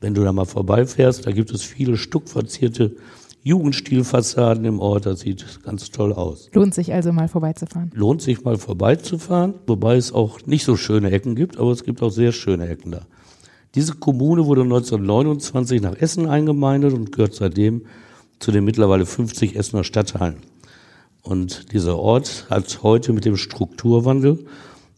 wenn 0.00 0.14
du 0.14 0.22
da 0.22 0.32
mal 0.32 0.44
vorbeifährst, 0.44 1.26
da 1.26 1.32
gibt 1.32 1.50
es 1.50 1.62
viele 1.62 1.96
stuckverzierte 1.96 2.96
Jugendstilfassaden 3.42 4.64
im 4.66 4.80
Ort, 4.80 5.06
das 5.06 5.20
sieht 5.20 5.62
ganz 5.62 5.90
toll 5.90 6.12
aus. 6.12 6.50
Lohnt 6.52 6.74
sich 6.74 6.92
also 6.92 7.12
mal 7.12 7.28
vorbeizufahren. 7.28 7.90
Lohnt 7.94 8.20
sich 8.20 8.44
mal 8.44 8.58
vorbeizufahren, 8.58 9.54
wobei 9.66 9.96
es 9.96 10.12
auch 10.12 10.44
nicht 10.46 10.64
so 10.64 10.76
schöne 10.76 11.10
Ecken 11.10 11.34
gibt, 11.34 11.58
aber 11.58 11.70
es 11.70 11.84
gibt 11.84 12.02
auch 12.02 12.10
sehr 12.10 12.32
schöne 12.32 12.68
Ecken 12.68 12.92
da. 12.92 13.06
Diese 13.74 13.94
Kommune 13.94 14.46
wurde 14.46 14.62
1929 14.62 15.80
nach 15.80 15.94
Essen 15.94 16.26
eingemeindet 16.26 16.92
und 16.92 17.12
gehört 17.12 17.34
seitdem 17.34 17.86
zu 18.40 18.50
den 18.50 18.64
mittlerweile 18.64 19.06
50 19.06 19.56
Essener 19.56 19.84
Stadtteilen. 19.84 20.36
Und 21.22 21.72
dieser 21.72 21.98
Ort 21.98 22.46
hat 22.50 22.82
heute 22.82 23.12
mit 23.12 23.24
dem 23.24 23.36
Strukturwandel 23.36 24.44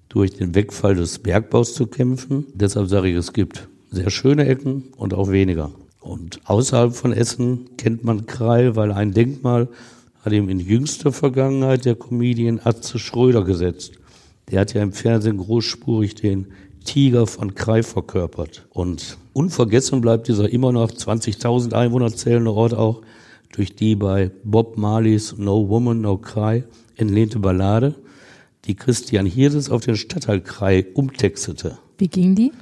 durch 0.09 0.33
den 0.37 0.55
Wegfall 0.55 0.95
des 0.95 1.19
Bergbaus 1.19 1.75
zu 1.75 1.87
kämpfen. 1.87 2.47
Deshalb 2.55 2.89
sage 2.89 3.09
ich, 3.09 3.17
es 3.17 3.33
gibt 3.33 3.69
sehr 3.91 4.11
schöne 4.11 4.47
Ecken 4.47 4.85
und 4.97 5.15
auch 5.15 5.31
weniger. 5.31 5.71
Und 6.03 6.41
außerhalb 6.45 6.95
von 6.95 7.13
Essen 7.13 7.77
kennt 7.77 8.05
man 8.05 8.27
Kreil, 8.27 8.77
weil 8.77 8.93
ein 8.93 9.13
Denkmal 9.13 9.69
hat 10.25 10.33
ihm 10.33 10.49
in 10.49 10.61
jüngster 10.61 11.13
Vergangenheit 11.13 11.85
der 11.85 11.95
Comedian 11.95 12.61
Atze 12.63 12.99
Schröder 12.99 13.45
gesetzt. 13.45 13.93
Der 14.51 14.61
hat 14.61 14.75
ja 14.75 14.83
im 14.83 14.93
Fernsehen 14.93 15.39
großspurig 15.39 16.15
den 16.17 16.49
Tiger 16.85 17.27
von 17.27 17.55
Kreil 17.55 17.83
verkörpert. 17.83 18.67
Und 18.71 19.17
unvergessen 19.33 20.01
bleibt 20.01 20.29
dieser 20.29 20.53
immer 20.53 20.73
noch 20.73 20.91
20.000 20.91 21.73
Einwohner 21.73 22.13
zählende 22.13 22.53
Ort 22.53 22.75
auch 22.75 23.03
durch 23.53 23.75
die 23.77 23.95
bei 23.95 24.31
Bob 24.45 24.77
Marleys 24.77 25.37
No 25.39 25.69
Woman, 25.69 26.01
No 26.01 26.17
Cry 26.17 26.65
entlehnte 26.97 27.39
Ballade, 27.39 27.95
die 28.65 28.75
Christian 28.75 29.27
Hirdes 29.27 29.71
auf 29.71 29.83
den 29.83 29.97
Stadtteil 29.97 30.41
Krei 30.41 30.87
umtextete. 30.95 31.79
Wie 31.99 32.09
ging 32.09 32.35
die? 32.35 32.53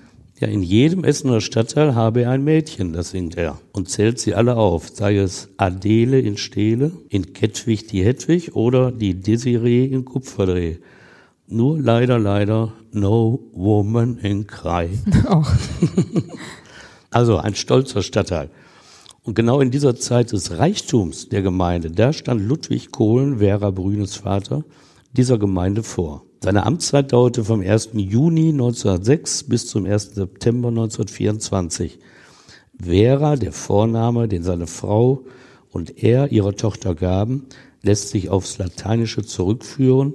Ja, 0.40 0.49
in 0.49 0.62
jedem 0.62 1.04
Essener 1.04 1.42
Stadtteil 1.42 1.94
habe 1.94 2.23
er 2.23 2.30
ein 2.30 2.42
Mädchen, 2.42 2.94
das 2.94 3.11
singt 3.11 3.37
er, 3.37 3.59
und 3.73 3.90
zählt 3.90 4.18
sie 4.18 4.35
alle 4.35 4.56
auf, 4.56 4.88
sei 4.88 5.18
es 5.18 5.50
Adele 5.59 6.18
in 6.18 6.38
Steele, 6.38 6.92
in 7.11 7.35
Kettwig 7.35 7.88
die 7.88 8.02
Hedwig 8.02 8.56
oder 8.56 8.90
die 8.90 9.20
Desiree 9.20 9.85
in 9.85 10.06
Kupferdreh. 10.06 10.78
Nur 11.47 11.78
leider, 11.78 12.18
leider, 12.18 12.73
no 12.90 13.50
woman 13.52 14.16
in 14.16 14.47
Krei. 14.47 14.88
Auch. 15.28 15.52
also 17.11 17.37
ein 17.37 17.54
stolzer 17.54 18.02
Stadtteil. 18.02 18.49
Und 19.23 19.35
genau 19.35 19.61
in 19.61 19.70
dieser 19.70 19.94
Zeit 19.94 20.32
des 20.32 20.56
Reichtums 20.56 21.28
der 21.28 21.42
Gemeinde, 21.42 21.90
da 21.90 22.14
stand 22.14 22.40
Ludwig 22.40 22.90
Kohlen, 22.92 23.40
Vera 23.40 23.70
Brünes 23.70 24.16
Vater, 24.16 24.64
dieser 25.12 25.37
Gemeinde 25.37 25.82
vor. 25.82 26.25
Seine 26.42 26.64
Amtszeit 26.64 27.12
dauerte 27.12 27.44
vom 27.44 27.61
1. 27.61 27.90
Juni 27.92 28.49
1906 28.49 29.44
bis 29.44 29.66
zum 29.66 29.85
1. 29.85 30.14
September 30.14 30.68
1924. 30.68 31.99
Vera, 32.82 33.37
der 33.37 33.52
Vorname, 33.52 34.26
den 34.26 34.42
seine 34.42 34.66
Frau 34.66 35.26
und 35.70 36.02
er 36.02 36.32
ihrer 36.32 36.56
Tochter 36.56 36.94
gaben, 36.94 37.44
lässt 37.82 38.09
sich 38.09 38.30
aufs 38.30 38.56
Lateinische 38.56 39.23
zurückführen 39.23 40.14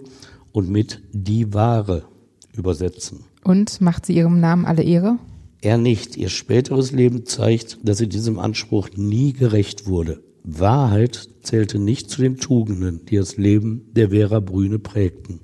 und 0.52 0.68
mit 0.68 1.04
die 1.14 1.54
Ware 1.54 2.06
übersetzen. 2.54 3.26
Und 3.44 3.80
macht 3.80 4.08
sie 4.08 4.16
ihrem 4.16 4.40
Namen 4.40 4.66
alle 4.66 4.82
Ehre? 4.82 5.20
Er 5.62 5.78
nicht. 5.78 6.18
Ihr 6.18 6.30
späteres 6.30 6.92
Leben 6.92 7.28
zeigt, 7.28 7.78
dass 7.84 8.00
sie 8.00 8.10
diesem 8.10 8.40
Anspruch 8.40 8.90
nie 8.96 9.34
gerecht 9.34 9.86
wurde. 9.86 10.24
Wahrheit 10.44 11.30
zählte 11.44 11.78
nicht 11.78 12.10
zu 12.10 12.24
den 12.24 12.38
Tugenden, 12.38 13.06
die 13.06 13.18
das 13.18 13.38
Leben 13.38 13.92
der 13.94 14.10
Vera 14.10 14.40
Brüne 14.40 14.80
prägten. 14.80 15.42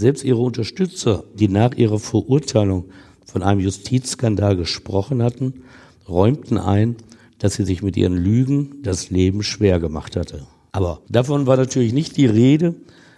Selbst 0.00 0.24
ihre 0.24 0.38
Unterstützer, 0.38 1.24
die 1.34 1.48
nach 1.48 1.74
ihrer 1.74 1.98
Verurteilung 1.98 2.86
von 3.26 3.42
einem 3.42 3.60
Justizskandal 3.60 4.56
gesprochen 4.56 5.22
hatten, 5.22 5.62
räumten 6.08 6.56
ein, 6.56 6.96
dass 7.38 7.56
sie 7.56 7.66
sich 7.66 7.82
mit 7.82 7.98
ihren 7.98 8.16
Lügen 8.16 8.76
das 8.82 9.10
Leben 9.10 9.42
schwer 9.42 9.78
gemacht 9.78 10.16
hatte. 10.16 10.46
Aber 10.72 11.02
davon 11.10 11.46
war 11.46 11.58
natürlich 11.58 11.92
nicht 11.92 12.16
die 12.16 12.24
Rede, 12.24 12.76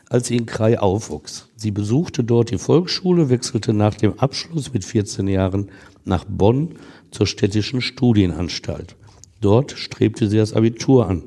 als 0.08 0.26
sie 0.26 0.36
in 0.36 0.44
Krai 0.44 0.80
aufwuchs. 0.80 1.46
Sie 1.54 1.70
besuchte 1.70 2.24
dort 2.24 2.50
die 2.50 2.58
Volksschule, 2.58 3.30
wechselte 3.30 3.72
nach 3.72 3.94
dem 3.94 4.18
Abschluss 4.18 4.72
mit 4.72 4.84
14 4.84 5.28
Jahren 5.28 5.70
nach 6.04 6.24
Bonn 6.24 6.70
zur 7.12 7.28
städtischen 7.28 7.80
Studienanstalt. 7.80 8.96
Dort 9.40 9.70
strebte 9.70 10.28
sie 10.28 10.38
das 10.38 10.52
Abitur 10.52 11.06
an, 11.06 11.22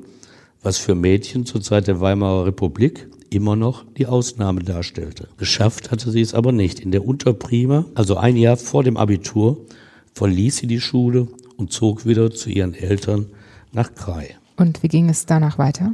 was 0.62 0.76
für 0.76 0.94
Mädchen 0.94 1.46
zur 1.46 1.62
Zeit 1.62 1.86
der 1.86 2.02
Weimarer 2.02 2.44
Republik 2.44 3.08
immer 3.30 3.56
noch 3.56 3.84
die 3.96 4.06
Ausnahme 4.06 4.62
darstellte. 4.62 5.28
Geschafft 5.36 5.90
hatte 5.90 6.10
sie 6.10 6.20
es 6.20 6.34
aber 6.34 6.52
nicht. 6.52 6.80
In 6.80 6.90
der 6.90 7.06
Unterprima, 7.06 7.86
also 7.94 8.16
ein 8.16 8.36
Jahr 8.36 8.56
vor 8.56 8.82
dem 8.82 8.96
Abitur, 8.96 9.58
verließ 10.14 10.58
sie 10.58 10.66
die 10.66 10.80
Schule 10.80 11.28
und 11.56 11.72
zog 11.72 12.06
wieder 12.06 12.30
zu 12.30 12.50
ihren 12.50 12.74
Eltern 12.74 13.26
nach 13.72 13.94
Krai. 13.94 14.36
Und 14.56 14.82
wie 14.82 14.88
ging 14.88 15.08
es 15.08 15.26
danach 15.26 15.58
weiter? 15.58 15.92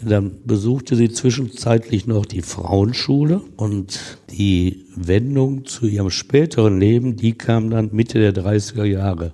Dann 0.00 0.36
besuchte 0.44 0.94
sie 0.94 1.10
zwischenzeitlich 1.10 2.06
noch 2.06 2.24
die 2.24 2.42
Frauenschule 2.42 3.40
und 3.56 4.18
die 4.30 4.84
Wendung 4.94 5.64
zu 5.64 5.86
ihrem 5.86 6.10
späteren 6.10 6.78
Leben, 6.78 7.16
die 7.16 7.32
kam 7.32 7.68
dann 7.68 7.90
Mitte 7.92 8.18
der 8.20 8.44
30er 8.44 8.84
Jahre. 8.84 9.32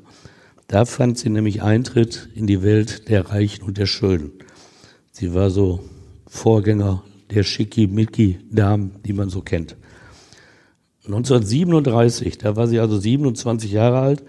Da 0.67 0.87
fand 0.87 1.19
sie 1.19 1.29
nämlich 1.29 1.63
Eintritt 1.63 2.31
in 2.35 2.47
die 2.47 2.63
Welt 2.63 3.09
der 3.09 3.31
Reichen 3.31 3.65
und 3.65 3.77
der 3.77 3.87
Schönen. 3.87 4.33
Sie 5.13 5.35
war 5.35 5.51
so 5.51 5.81
Vorgänger 6.27 7.05
der 7.31 7.43
Schickimicki-Damen, 7.43 9.03
die 9.05 9.13
man 9.13 9.31
so 9.31 9.41
kennt. 9.41 9.77
1937, 11.07 12.39
da 12.39 12.57
war 12.57 12.67
sie 12.67 12.81
also 12.81 12.99
27 12.99 13.71
Jahre 13.73 13.99
alt, 13.99 14.25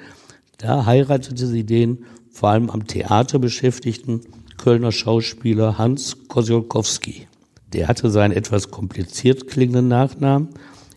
da 0.57 0.85
heiratete 0.85 1.47
sie 1.47 1.65
den 1.65 2.05
vor 2.31 2.49
allem 2.49 2.69
am 2.69 2.85
Theater 2.85 3.39
beschäftigten 3.39 4.21
Kölner 4.57 4.91
Schauspieler 4.91 5.77
Hans 5.77 6.27
Kosiolkowski. 6.27 7.27
Der 7.71 7.87
hatte 7.87 8.09
seinen 8.09 8.31
etwas 8.31 8.71
kompliziert 8.71 9.47
klingenden 9.47 9.87
Nachnamen 9.87 10.49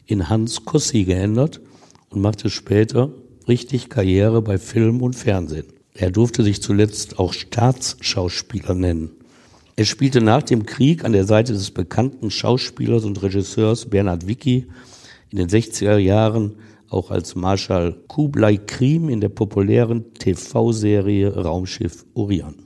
in 0.06 0.28
Hans 0.28 0.64
Kossi 0.64 1.04
geändert 1.04 1.60
und 2.10 2.20
machte 2.22 2.50
später 2.50 3.10
richtig 3.46 3.88
Karriere 3.88 4.42
bei 4.42 4.58
Film 4.58 5.02
und 5.02 5.14
Fernsehen. 5.14 5.66
Er 5.94 6.10
durfte 6.10 6.42
sich 6.42 6.62
zuletzt 6.62 7.18
auch 7.18 7.32
Staatsschauspieler 7.32 8.74
nennen. 8.74 9.10
Er 9.78 9.84
spielte 9.84 10.20
nach 10.20 10.42
dem 10.42 10.66
Krieg 10.66 11.04
an 11.04 11.12
der 11.12 11.24
Seite 11.24 11.52
des 11.52 11.70
bekannten 11.70 12.32
Schauspielers 12.32 13.04
und 13.04 13.22
Regisseurs 13.22 13.86
Bernhard 13.86 14.26
Wicki 14.26 14.66
in 15.30 15.38
den 15.38 15.48
60er 15.48 15.98
Jahren 15.98 16.56
auch 16.90 17.12
als 17.12 17.36
Marschall 17.36 17.94
Kublai 18.08 18.56
Krim 18.56 19.08
in 19.08 19.20
der 19.20 19.28
populären 19.28 20.12
TV-Serie 20.14 21.32
Raumschiff 21.32 22.04
Orion. 22.14 22.56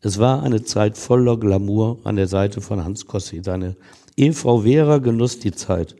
Es 0.00 0.20
war 0.20 0.44
eine 0.44 0.62
Zeit 0.62 0.96
voller 0.96 1.36
Glamour 1.36 1.98
an 2.04 2.14
der 2.14 2.28
Seite 2.28 2.60
von 2.60 2.84
Hans 2.84 3.04
Kossi. 3.06 3.40
Seine 3.42 3.74
Ehefrau 4.16 4.58
Vera 4.58 4.98
genoss 4.98 5.40
die 5.40 5.50
Zeit. 5.50 5.96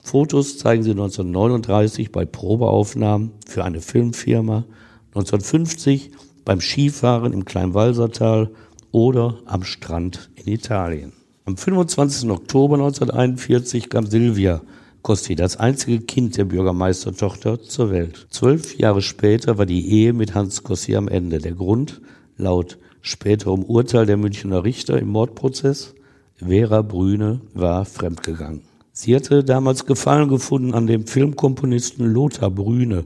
Fotos 0.00 0.58
zeigen 0.58 0.84
sie 0.84 0.92
1939 0.92 2.12
bei 2.12 2.24
Probeaufnahmen 2.24 3.32
für 3.48 3.64
eine 3.64 3.80
Filmfirma, 3.80 4.64
1950 5.08 6.12
beim 6.44 6.60
Skifahren 6.60 7.32
im 7.32 7.44
Kleinwalsertal 7.44 8.52
oder 8.96 9.36
am 9.44 9.62
Strand 9.62 10.30
in 10.36 10.50
Italien. 10.50 11.12
Am 11.44 11.58
25. 11.58 12.30
Oktober 12.30 12.76
1941 12.76 13.90
kam 13.90 14.06
Silvia 14.06 14.62
Costi, 15.02 15.36
das 15.36 15.58
einzige 15.58 16.00
Kind 16.00 16.38
der 16.38 16.46
Bürgermeistertochter, 16.46 17.60
zur 17.60 17.90
Welt. 17.90 18.26
Zwölf 18.30 18.78
Jahre 18.78 19.02
später 19.02 19.58
war 19.58 19.66
die 19.66 19.86
Ehe 19.86 20.14
mit 20.14 20.34
Hans 20.34 20.62
Costi 20.62 20.96
am 20.96 21.08
Ende. 21.08 21.40
Der 21.40 21.52
Grund, 21.52 22.00
laut 22.38 22.78
späterem 23.02 23.64
Urteil 23.64 24.06
der 24.06 24.16
Münchner 24.16 24.64
Richter 24.64 24.98
im 24.98 25.08
Mordprozess, 25.08 25.92
Vera 26.36 26.80
Brüne 26.80 27.42
war 27.52 27.84
fremdgegangen. 27.84 28.62
Sie 28.92 29.14
hatte 29.14 29.44
damals 29.44 29.84
Gefallen 29.84 30.30
gefunden 30.30 30.72
an 30.72 30.86
dem 30.86 31.06
Filmkomponisten 31.06 32.06
Lothar 32.06 32.50
Brüne, 32.50 33.04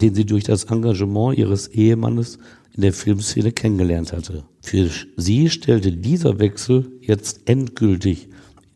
den 0.00 0.16
sie 0.16 0.26
durch 0.26 0.42
das 0.42 0.64
Engagement 0.64 1.38
ihres 1.38 1.68
Ehemannes 1.68 2.40
in 2.78 2.82
der 2.82 2.92
Filmszene 2.92 3.50
kennengelernt 3.50 4.12
hatte. 4.12 4.44
Für 4.60 4.88
sie 5.16 5.50
stellte 5.50 5.90
dieser 5.90 6.38
Wechsel 6.38 6.92
jetzt 7.00 7.40
endgültig 7.50 8.28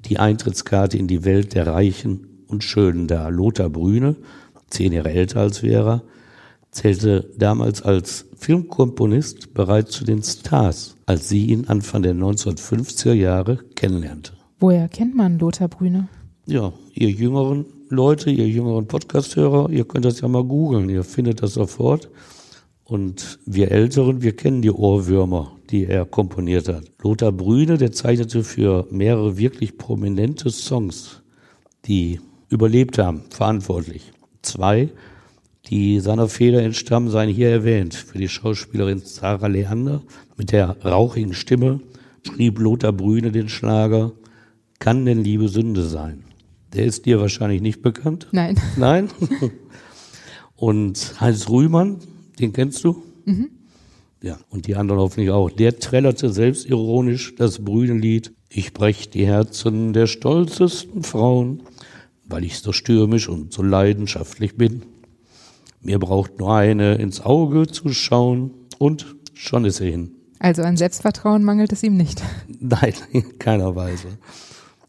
die 0.05 0.19
Eintrittskarte 0.19 0.99
in 0.99 1.07
die 1.07 1.25
Welt 1.25 1.55
der 1.55 1.69
Reichen 1.69 2.27
und 2.49 2.65
Schönen 2.65 3.07
dar. 3.07 3.31
Lothar 3.31 3.71
Brüne, 3.71 4.17
zehn 4.71 4.93
Jahre 4.93 5.13
älter 5.13 5.43
als 5.43 5.59
Vera, 5.59 6.03
zählte 6.73 7.31
damals 7.39 7.83
als 7.83 8.27
Filmkomponist 8.37 9.55
bereits 9.55 9.93
zu 9.93 10.05
den 10.05 10.25
Stars, 10.25 10.97
als 11.07 11.29
sie 11.29 11.47
ihn 11.47 11.67
Anfang 11.69 12.03
der 12.03 12.17
1950er 12.17 13.13
Jahre 13.13 13.59
kennenlernte. 13.77 14.33
Woher 14.59 14.89
kennt 14.89 15.15
man 15.15 15.39
Lothar 15.39 15.69
Brüne? 15.69 16.09
Ja, 16.47 16.73
ihr 16.93 17.11
jüngeren 17.11 17.67
Leute, 17.89 18.33
ihr 18.33 18.49
jüngeren 18.49 18.89
Podcasthörer, 18.89 19.71
ihr 19.71 19.85
könnt 19.85 20.07
das 20.07 20.21
ja 20.21 20.27
mal 20.27 20.43
googeln, 20.43 20.89
ihr 20.89 21.05
findet 21.05 21.41
das 21.41 21.55
sofort. 21.55 22.11
Und 22.93 23.39
wir 23.47 23.71
Älteren, 23.71 24.21
wir 24.21 24.37
kennen 24.37 24.61
die 24.61 24.71
Ohrwürmer, 24.71 25.57
die 25.71 25.87
er 25.87 26.05
komponiert 26.05 26.69
hat. 26.69 26.93
Lothar 27.03 27.33
Brüne, 27.33 27.79
der 27.79 27.91
zeichnete 27.91 28.45
für 28.45 28.87
mehrere 28.91 29.39
wirklich 29.39 29.79
prominente 29.79 30.51
Songs, 30.51 31.23
die 31.87 32.21
überlebt 32.51 32.99
haben, 32.99 33.23
verantwortlich. 33.31 34.13
Zwei, 34.43 34.91
die 35.69 36.01
seiner 36.01 36.29
Feder 36.29 36.63
entstammen, 36.63 37.09
seien 37.09 37.31
hier 37.31 37.49
erwähnt. 37.49 37.95
Für 37.95 38.19
die 38.19 38.29
Schauspielerin 38.29 39.01
Sarah 39.03 39.47
Leander 39.47 40.03
mit 40.37 40.53
der 40.53 40.77
rauchigen 40.85 41.33
Stimme 41.33 41.81
schrieb 42.27 42.59
Lothar 42.59 42.93
Brüne 42.93 43.33
den 43.33 43.49
Schlager 43.49 44.13
Kann 44.81 45.07
denn 45.07 45.25
Liebe 45.25 45.49
Sünde 45.49 45.85
sein? 45.87 46.25
Der 46.75 46.85
ist 46.85 47.07
dir 47.07 47.19
wahrscheinlich 47.21 47.63
nicht 47.63 47.81
bekannt? 47.81 48.29
Nein. 48.33 48.61
Nein? 48.77 49.09
Und 50.57 51.15
Heinz 51.19 51.49
Rühmann, 51.49 51.99
den 52.39 52.53
kennst 52.53 52.85
du? 52.85 53.03
Mhm. 53.25 53.51
Ja, 54.23 54.39
und 54.51 54.67
die 54.67 54.77
anderen 54.77 55.01
hoffentlich 55.01 55.31
auch. 55.31 55.51
Der 55.51 55.79
trällerte 55.79 56.33
selbstironisch 56.33 57.35
das 57.37 57.65
Brüdenlied 57.65 58.33
Ich 58.49 58.73
brech 58.73 59.11
die 59.11 59.27
Herzen 59.27 59.93
der 59.93 60.07
stolzesten 60.07 61.03
Frauen, 61.03 61.63
weil 62.25 62.45
ich 62.45 62.59
so 62.59 62.73
stürmisch 62.73 63.29
und 63.29 63.53
so 63.53 63.63
leidenschaftlich 63.63 64.57
bin. 64.57 64.83
Mir 65.81 65.99
braucht 65.99 66.39
nur 66.39 66.55
eine 66.55 66.95
ins 66.95 67.21
Auge 67.21 67.67
zu 67.67 67.89
schauen 67.89 68.53
und 68.79 69.17
schon 69.35 69.65
ist 69.65 69.81
er 69.81 69.91
hin. 69.91 70.13
Also 70.39 70.63
an 70.63 70.77
Selbstvertrauen 70.77 71.43
mangelt 71.43 71.73
es 71.73 71.83
ihm 71.83 71.97
nicht. 71.97 72.23
Nein, 72.61 72.95
in 73.11 73.39
keiner 73.39 73.75
Weise. 73.75 74.09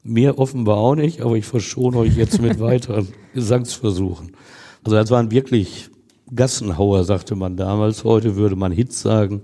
Mir 0.03 0.37
offenbar 0.37 0.77
auch 0.77 0.95
nicht, 0.95 1.21
aber 1.21 1.35
ich 1.35 1.45
verschone 1.45 1.97
euch 1.97 2.15
jetzt 2.15 2.41
mit 2.41 2.59
weiteren 2.59 3.07
Gesangsversuchen. 3.33 4.35
Also 4.83 4.95
das 4.95 5.09
waren 5.09 5.31
wirklich 5.31 5.89
Gassenhauer, 6.35 7.03
sagte 7.03 7.35
man 7.35 7.57
damals. 7.57 8.03
Heute 8.03 8.35
würde 8.35 8.55
man 8.55 8.71
Hits 8.71 9.01
sagen 9.01 9.41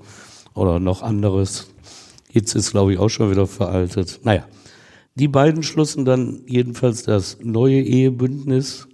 oder 0.53 0.79
noch 0.79 1.01
anderes. 1.01 1.73
Hits 2.29 2.55
ist, 2.55 2.71
glaube 2.71 2.93
ich, 2.93 2.99
auch 2.99 3.09
schon 3.09 3.31
wieder 3.31 3.47
veraltet. 3.47 4.19
Naja, 4.23 4.45
die 5.15 5.27
beiden 5.27 5.63
schlossen 5.63 6.05
dann 6.05 6.41
jedenfalls 6.45 7.03
das 7.03 7.37
neue 7.41 7.81
Ehebündnis 7.81 8.87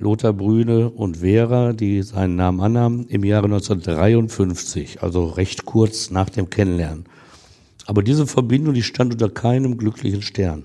Lothar 0.00 0.32
Brüne 0.32 0.88
und 0.88 1.18
Vera, 1.18 1.74
die 1.74 2.02
seinen 2.02 2.34
Namen 2.34 2.60
annahmen, 2.60 3.06
im 3.08 3.22
Jahre 3.22 3.44
1953, 3.44 5.02
also 5.02 5.26
recht 5.26 5.66
kurz 5.66 6.10
nach 6.10 6.30
dem 6.30 6.48
Kennenlernen. 6.48 7.04
Aber 7.84 8.02
diese 8.02 8.26
Verbindung, 8.26 8.72
die 8.72 8.82
stand 8.82 9.12
unter 9.12 9.28
keinem 9.28 9.76
glücklichen 9.76 10.22
Stern. 10.22 10.64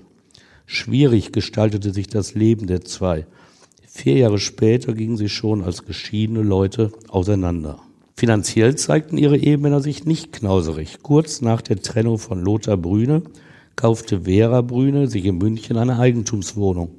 Schwierig 0.64 1.32
gestaltete 1.32 1.92
sich 1.92 2.06
das 2.06 2.34
Leben 2.34 2.66
der 2.66 2.80
zwei. 2.80 3.26
Vier 3.96 4.18
Jahre 4.18 4.38
später 4.38 4.92
gingen 4.92 5.16
sie 5.16 5.30
schon 5.30 5.64
als 5.64 5.86
geschiedene 5.86 6.42
Leute 6.42 6.92
auseinander. 7.08 7.78
Finanziell 8.14 8.76
zeigten 8.76 9.16
ihre 9.16 9.38
Ehemänner 9.38 9.80
sich 9.80 10.04
nicht 10.04 10.34
knauserig. 10.34 10.98
Kurz 11.02 11.40
nach 11.40 11.62
der 11.62 11.80
Trennung 11.80 12.18
von 12.18 12.42
Lothar 12.42 12.76
Brüne 12.76 13.22
kaufte 13.74 14.24
Vera 14.24 14.60
Brüne 14.60 15.08
sich 15.08 15.24
in 15.24 15.38
München 15.38 15.78
eine 15.78 15.98
Eigentumswohnung. 15.98 16.90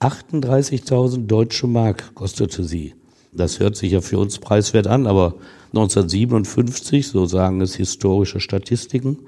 38.000 0.00 1.26
deutsche 1.26 1.66
Mark 1.66 2.14
kostete 2.14 2.64
sie. 2.64 2.94
Das 3.30 3.60
hört 3.60 3.76
sich 3.76 3.92
ja 3.92 4.00
für 4.00 4.18
uns 4.18 4.38
preiswert 4.38 4.86
an, 4.86 5.06
aber 5.06 5.34
1957, 5.74 7.06
so 7.06 7.26
sagen 7.26 7.60
es 7.60 7.74
historische 7.74 8.40
Statistiken, 8.40 9.18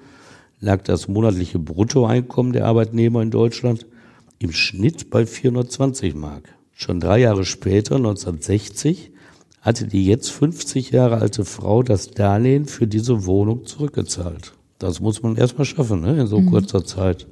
lag 0.61 0.83
das 0.83 1.09
monatliche 1.09 1.59
Bruttoeinkommen 1.59 2.55
der 2.55 2.65
Arbeitnehmer 2.65 3.21
in 3.21 3.31
Deutschland 3.31 3.85
im 4.39 4.53
Schnitt 4.53 5.11
bei 5.11 5.27
420 5.27 6.15
Mark. 6.15 6.56
Schon 6.79 7.01
drei 7.01 7.21
Jahre 7.21 7.47
später, 7.47 7.97
1960, 7.97 9.11
hatte 9.63 9.87
die 9.87 10.05
jetzt 10.05 10.31
50 10.31 10.91
Jahre 10.91 11.23
alte 11.23 11.47
Frau 11.47 11.83
das 11.83 12.11
Darlehen 12.11 12.67
für 12.67 12.87
diese 12.87 13.25
Wohnung 13.25 13.65
zurückgezahlt. 13.65 14.53
Das 14.79 15.01
muss 15.01 15.23
man 15.23 15.37
erstmal 15.37 15.65
schaffen, 15.65 16.03
ne, 16.03 16.21
in 16.21 16.27
so 16.27 16.39
mhm. 16.39 16.51
kurzer 16.51 16.85
Zeit. 16.85 17.27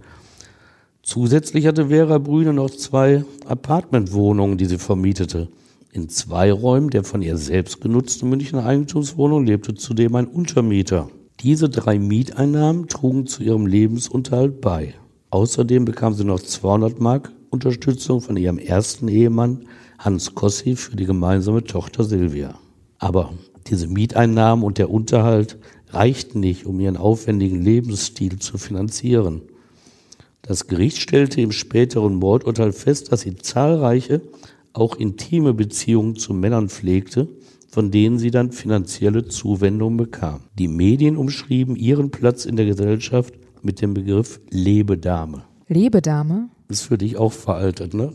Zusätzlich 1.03 1.67
hatte 1.67 1.89
Vera 1.89 2.17
Brüne 2.17 2.55
noch 2.55 2.71
zwei 2.71 3.27
Apartmentwohnungen, 3.47 4.57
die 4.57 4.65
sie 4.65 4.79
vermietete. 4.79 5.49
In 5.93 6.09
zwei 6.09 6.51
Räumen 6.51 6.89
der 6.89 7.05
von 7.05 7.21
ihr 7.21 7.37
selbst 7.37 7.83
genutzten 7.83 8.31
Münchner 8.31 8.65
Eigentumswohnung 8.65 9.45
lebte 9.45 9.75
zudem 9.75 10.15
ein 10.15 10.27
Untermieter. 10.27 11.11
Diese 11.41 11.69
drei 11.69 11.99
Mieteinnahmen 11.99 12.89
trugen 12.89 13.27
zu 13.27 13.43
ihrem 13.43 13.67
Lebensunterhalt 13.67 14.63
bei. 14.63 14.95
Außerdem 15.29 15.85
bekam 15.85 16.15
sie 16.15 16.25
noch 16.25 16.41
200 16.41 16.99
Mark 16.99 17.31
Unterstützung 17.55 18.21
von 18.21 18.37
ihrem 18.37 18.59
ersten 18.59 19.09
Ehemann 19.09 19.67
Hans 19.99 20.35
Kossi 20.35 20.77
für 20.77 20.97
die 20.97 21.07
gemeinsame 21.07 21.65
Tochter 21.65 22.05
Silvia. 22.05 22.59
Aber 22.99 23.33
diese 23.69 23.87
Mieteinnahmen 23.87 24.65
und 24.65 24.77
der 24.77 24.91
Unterhalt 24.91 25.57
reichten 25.89 26.41
nicht, 26.41 26.67
um 26.67 26.79
ihren 26.81 26.97
aufwendigen 26.97 27.63
Lebensstil 27.63 28.39
zu 28.39 28.59
finanzieren. 28.59 29.43
Das 30.43 30.67
Gericht 30.67 30.99
stellte 30.99 31.41
im 31.41 31.53
späteren 31.53 32.17
Mordurteil 32.17 32.73
fest, 32.73 33.11
dass 33.11 33.23
sie 33.23 33.37
zahlreiche, 33.37 34.21
auch 34.75 34.97
intime 34.97 35.55
Beziehungen 35.55 36.17
zu 36.17 36.35
Männern 36.35 36.69
pflegte, 36.69 37.29
von 37.71 37.91
denen 37.91 38.19
sie 38.19 38.31
dann 38.31 38.53
finanzielle 38.53 39.27
Zuwendung 39.27 39.97
bekam. 39.97 40.43
Die 40.59 40.69
Medien 40.69 41.17
umschrieben 41.17 41.77
ihren 41.77 42.11
Platz 42.11 42.45
in 42.45 42.57
der 42.57 42.67
Gesellschaft 42.67 43.35
mit 43.63 43.81
dem 43.81 43.95
Begriff 43.95 44.41
Lebedame. 44.51 45.45
Lebedame? 45.69 46.51
Ist 46.69 46.83
für 46.83 46.99
dich 46.99 47.17
auch 47.17 47.33
veraltet, 47.33 47.95
ne? 47.95 48.13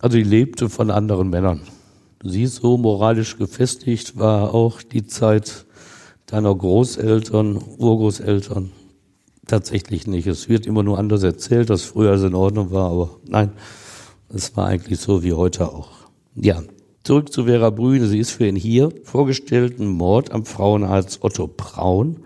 Also 0.00 0.16
die 0.16 0.22
lebte 0.22 0.68
von 0.68 0.90
anderen 0.90 1.30
Männern. 1.30 1.62
Sie 2.22 2.42
ist 2.42 2.56
so 2.56 2.76
moralisch 2.76 3.36
gefestigt, 3.36 4.18
war 4.18 4.54
auch 4.54 4.82
die 4.82 5.06
Zeit 5.06 5.66
deiner 6.26 6.54
Großeltern, 6.54 7.58
Urgroßeltern, 7.78 8.72
tatsächlich 9.46 10.06
nicht. 10.06 10.26
Es 10.26 10.48
wird 10.48 10.66
immer 10.66 10.82
nur 10.82 10.98
anders 10.98 11.22
erzählt, 11.22 11.70
dass 11.70 11.82
früher 11.82 12.12
es 12.12 12.22
in 12.22 12.34
Ordnung 12.34 12.72
war, 12.72 12.90
aber 12.90 13.10
nein, 13.26 13.52
es 14.28 14.56
war 14.56 14.66
eigentlich 14.66 14.98
so 14.98 15.22
wie 15.22 15.34
heute 15.34 15.72
auch. 15.72 15.90
Ja, 16.34 16.62
zurück 17.04 17.32
zu 17.32 17.44
Vera 17.44 17.70
Brüne. 17.70 18.06
Sie 18.06 18.18
ist 18.18 18.32
für 18.32 18.44
den 18.44 18.56
hier 18.56 18.90
vorgestellten 19.04 19.86
Mord 19.86 20.32
am 20.32 20.44
Frauenarzt 20.44 21.22
Otto 21.22 21.46
Braun 21.46 22.16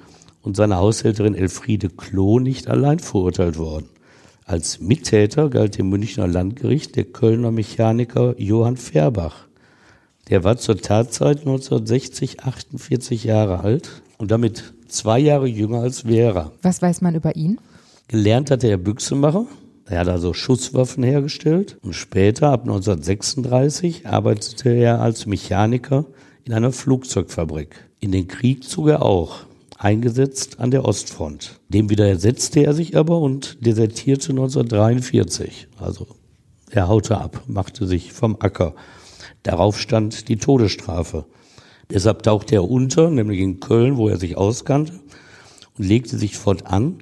und 0.43 0.57
seine 0.57 0.79
Haushälterin 0.79 1.35
Elfriede 1.35 1.91
Klo 1.91 2.39
nicht 2.39 2.69
allein 2.69 2.99
verurteilt 2.99 3.59
worden. 3.59 3.89
Als 4.51 4.81
Mittäter 4.81 5.49
galt 5.49 5.79
dem 5.79 5.91
Münchner 5.91 6.27
Landgericht 6.27 6.97
der 6.97 7.05
Kölner 7.05 7.53
Mechaniker 7.53 8.35
Johann 8.37 8.77
Färbach. 8.77 9.47
Der 10.29 10.43
war 10.43 10.57
zur 10.57 10.77
Tatzeit 10.77 11.39
1960 11.39 12.41
48 12.41 13.23
Jahre 13.23 13.61
alt 13.61 14.03
und 14.19 14.33
damit 14.33 14.75
zwei 14.89 15.21
Jahre 15.21 15.47
jünger 15.47 15.83
als 15.83 16.01
Vera. 16.01 16.51
Was 16.63 16.83
weiß 16.83 17.01
man 17.01 17.15
über 17.15 17.37
ihn? 17.37 17.61
Gelernt 18.09 18.51
hatte 18.51 18.67
er 18.67 18.77
Büchsemacher. 18.77 19.47
Er 19.87 20.01
hat 20.01 20.09
also 20.09 20.35
Schusswaffen 20.35 21.05
hergestellt 21.05 21.79
und 21.83 21.93
später, 21.95 22.49
ab 22.49 22.63
1936, 22.63 24.09
arbeitete 24.09 24.71
er 24.71 25.01
als 25.01 25.27
Mechaniker 25.27 26.07
in 26.43 26.55
einer 26.55 26.73
Flugzeugfabrik. 26.73 27.89
In 28.01 28.11
den 28.11 28.27
Krieg 28.27 28.65
zog 28.65 28.89
er 28.89 29.03
auch, 29.03 29.47
eingesetzt 29.81 30.61
an 30.61 30.71
der 30.71 30.85
Ostfront. 30.85 31.59
Dem 31.71 31.89
widersetzte 31.89 32.65
er 32.65 32.75
sich 32.75 32.97
aber 32.97 33.19
und 33.19 33.65
desertierte 33.65 34.31
1943. 34.31 35.69
Also 35.79 36.07
er 36.71 36.87
haute 36.87 37.19
ab, 37.19 37.43
machte 37.47 37.87
sich 37.87 38.13
vom 38.13 38.37
Acker. 38.41 38.75
Darauf 39.43 39.81
stand 39.81 40.29
die 40.29 40.37
Todesstrafe. 40.37 41.25
Deshalb 41.89 42.23
tauchte 42.23 42.57
er 42.57 42.71
unter, 42.71 43.11
nämlich 43.11 43.41
in 43.41 43.59
Köln, 43.59 43.97
wo 43.97 44.09
er 44.09 44.19
sich 44.19 44.37
auskannte, 44.37 45.01
und 45.79 45.85
legte 45.85 46.19
sich 46.19 46.37
fortan 46.37 46.99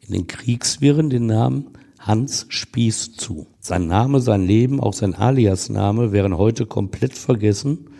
in 0.00 0.14
den 0.14 0.26
Kriegswirren 0.26 1.10
den 1.10 1.26
Namen 1.26 1.68
Hans 1.98 2.46
Spieß 2.48 3.16
zu. 3.16 3.46
Sein 3.60 3.86
Name, 3.86 4.20
sein 4.20 4.46
Leben, 4.46 4.80
auch 4.80 4.94
sein 4.94 5.14
Aliasname 5.14 6.12
wären 6.12 6.36
heute 6.36 6.66
komplett 6.66 7.16
vergessen, 7.16 7.90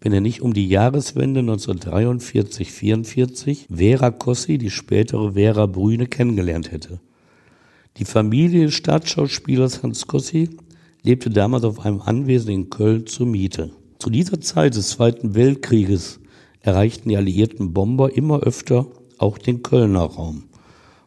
wenn 0.00 0.12
er 0.12 0.20
nicht 0.20 0.42
um 0.42 0.54
die 0.54 0.68
Jahreswende 0.68 1.40
1943-44 1.40 3.74
Vera 3.74 4.10
Kossi, 4.10 4.58
die 4.58 4.70
spätere 4.70 5.32
Vera 5.32 5.64
Brüne, 5.66 6.06
kennengelernt 6.06 6.70
hätte. 6.72 7.00
Die 7.96 8.04
Familie 8.04 8.66
des 8.66 8.74
Staatsschauspielers 8.74 9.82
Hans 9.82 10.06
Kossi 10.06 10.50
lebte 11.02 11.30
damals 11.30 11.64
auf 11.64 11.80
einem 11.80 12.02
Anwesen 12.02 12.50
in 12.50 12.68
Köln 12.68 13.06
zur 13.06 13.24
Miete. 13.26 13.70
Zu 13.98 14.10
dieser 14.10 14.38
Zeit 14.40 14.76
des 14.76 14.90
Zweiten 14.90 15.34
Weltkrieges 15.34 16.20
erreichten 16.60 17.08
die 17.08 17.16
alliierten 17.16 17.72
Bomber 17.72 18.14
immer 18.14 18.40
öfter 18.40 18.86
auch 19.18 19.38
den 19.38 19.62
Kölner 19.62 20.02
Raum 20.02 20.44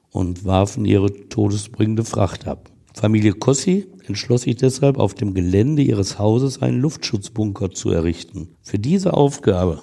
und 0.09 0.45
warfen 0.45 0.85
ihre 0.85 1.29
todesbringende 1.29 2.03
Fracht 2.03 2.47
ab. 2.47 2.71
Familie 2.93 3.33
Kossi 3.33 3.85
entschloss 4.09 4.41
sich 4.41 4.57
deshalb, 4.57 4.97
auf 4.97 5.13
dem 5.13 5.33
Gelände 5.33 5.81
ihres 5.81 6.19
Hauses 6.19 6.61
einen 6.61 6.81
Luftschutzbunker 6.81 7.71
zu 7.71 7.91
errichten. 7.91 8.49
Für 8.61 8.79
diese 8.79 9.13
Aufgabe, 9.13 9.81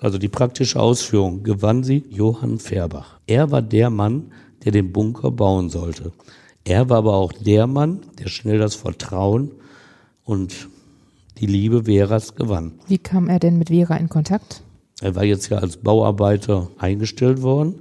also 0.00 0.18
die 0.18 0.28
praktische 0.28 0.80
Ausführung, 0.80 1.42
gewann 1.42 1.84
sie 1.84 2.02
Johann 2.10 2.58
Färbach. 2.58 3.20
Er 3.26 3.50
war 3.50 3.62
der 3.62 3.90
Mann, 3.90 4.32
der 4.64 4.72
den 4.72 4.92
Bunker 4.92 5.30
bauen 5.30 5.68
sollte. 5.68 6.12
Er 6.64 6.88
war 6.88 6.98
aber 6.98 7.14
auch 7.14 7.32
der 7.32 7.66
Mann, 7.66 8.00
der 8.18 8.28
schnell 8.28 8.58
das 8.58 8.74
Vertrauen 8.74 9.52
und 10.24 10.68
die 11.38 11.46
Liebe 11.46 11.84
Veras 11.84 12.34
gewann. 12.34 12.72
Wie 12.88 12.98
kam 12.98 13.28
er 13.28 13.38
denn 13.38 13.58
mit 13.58 13.68
Vera 13.68 13.96
in 13.96 14.08
Kontakt? 14.08 14.62
Er 15.00 15.14
war 15.14 15.24
jetzt 15.24 15.48
ja 15.50 15.58
als 15.58 15.76
Bauarbeiter 15.76 16.70
eingestellt 16.78 17.42
worden, 17.42 17.76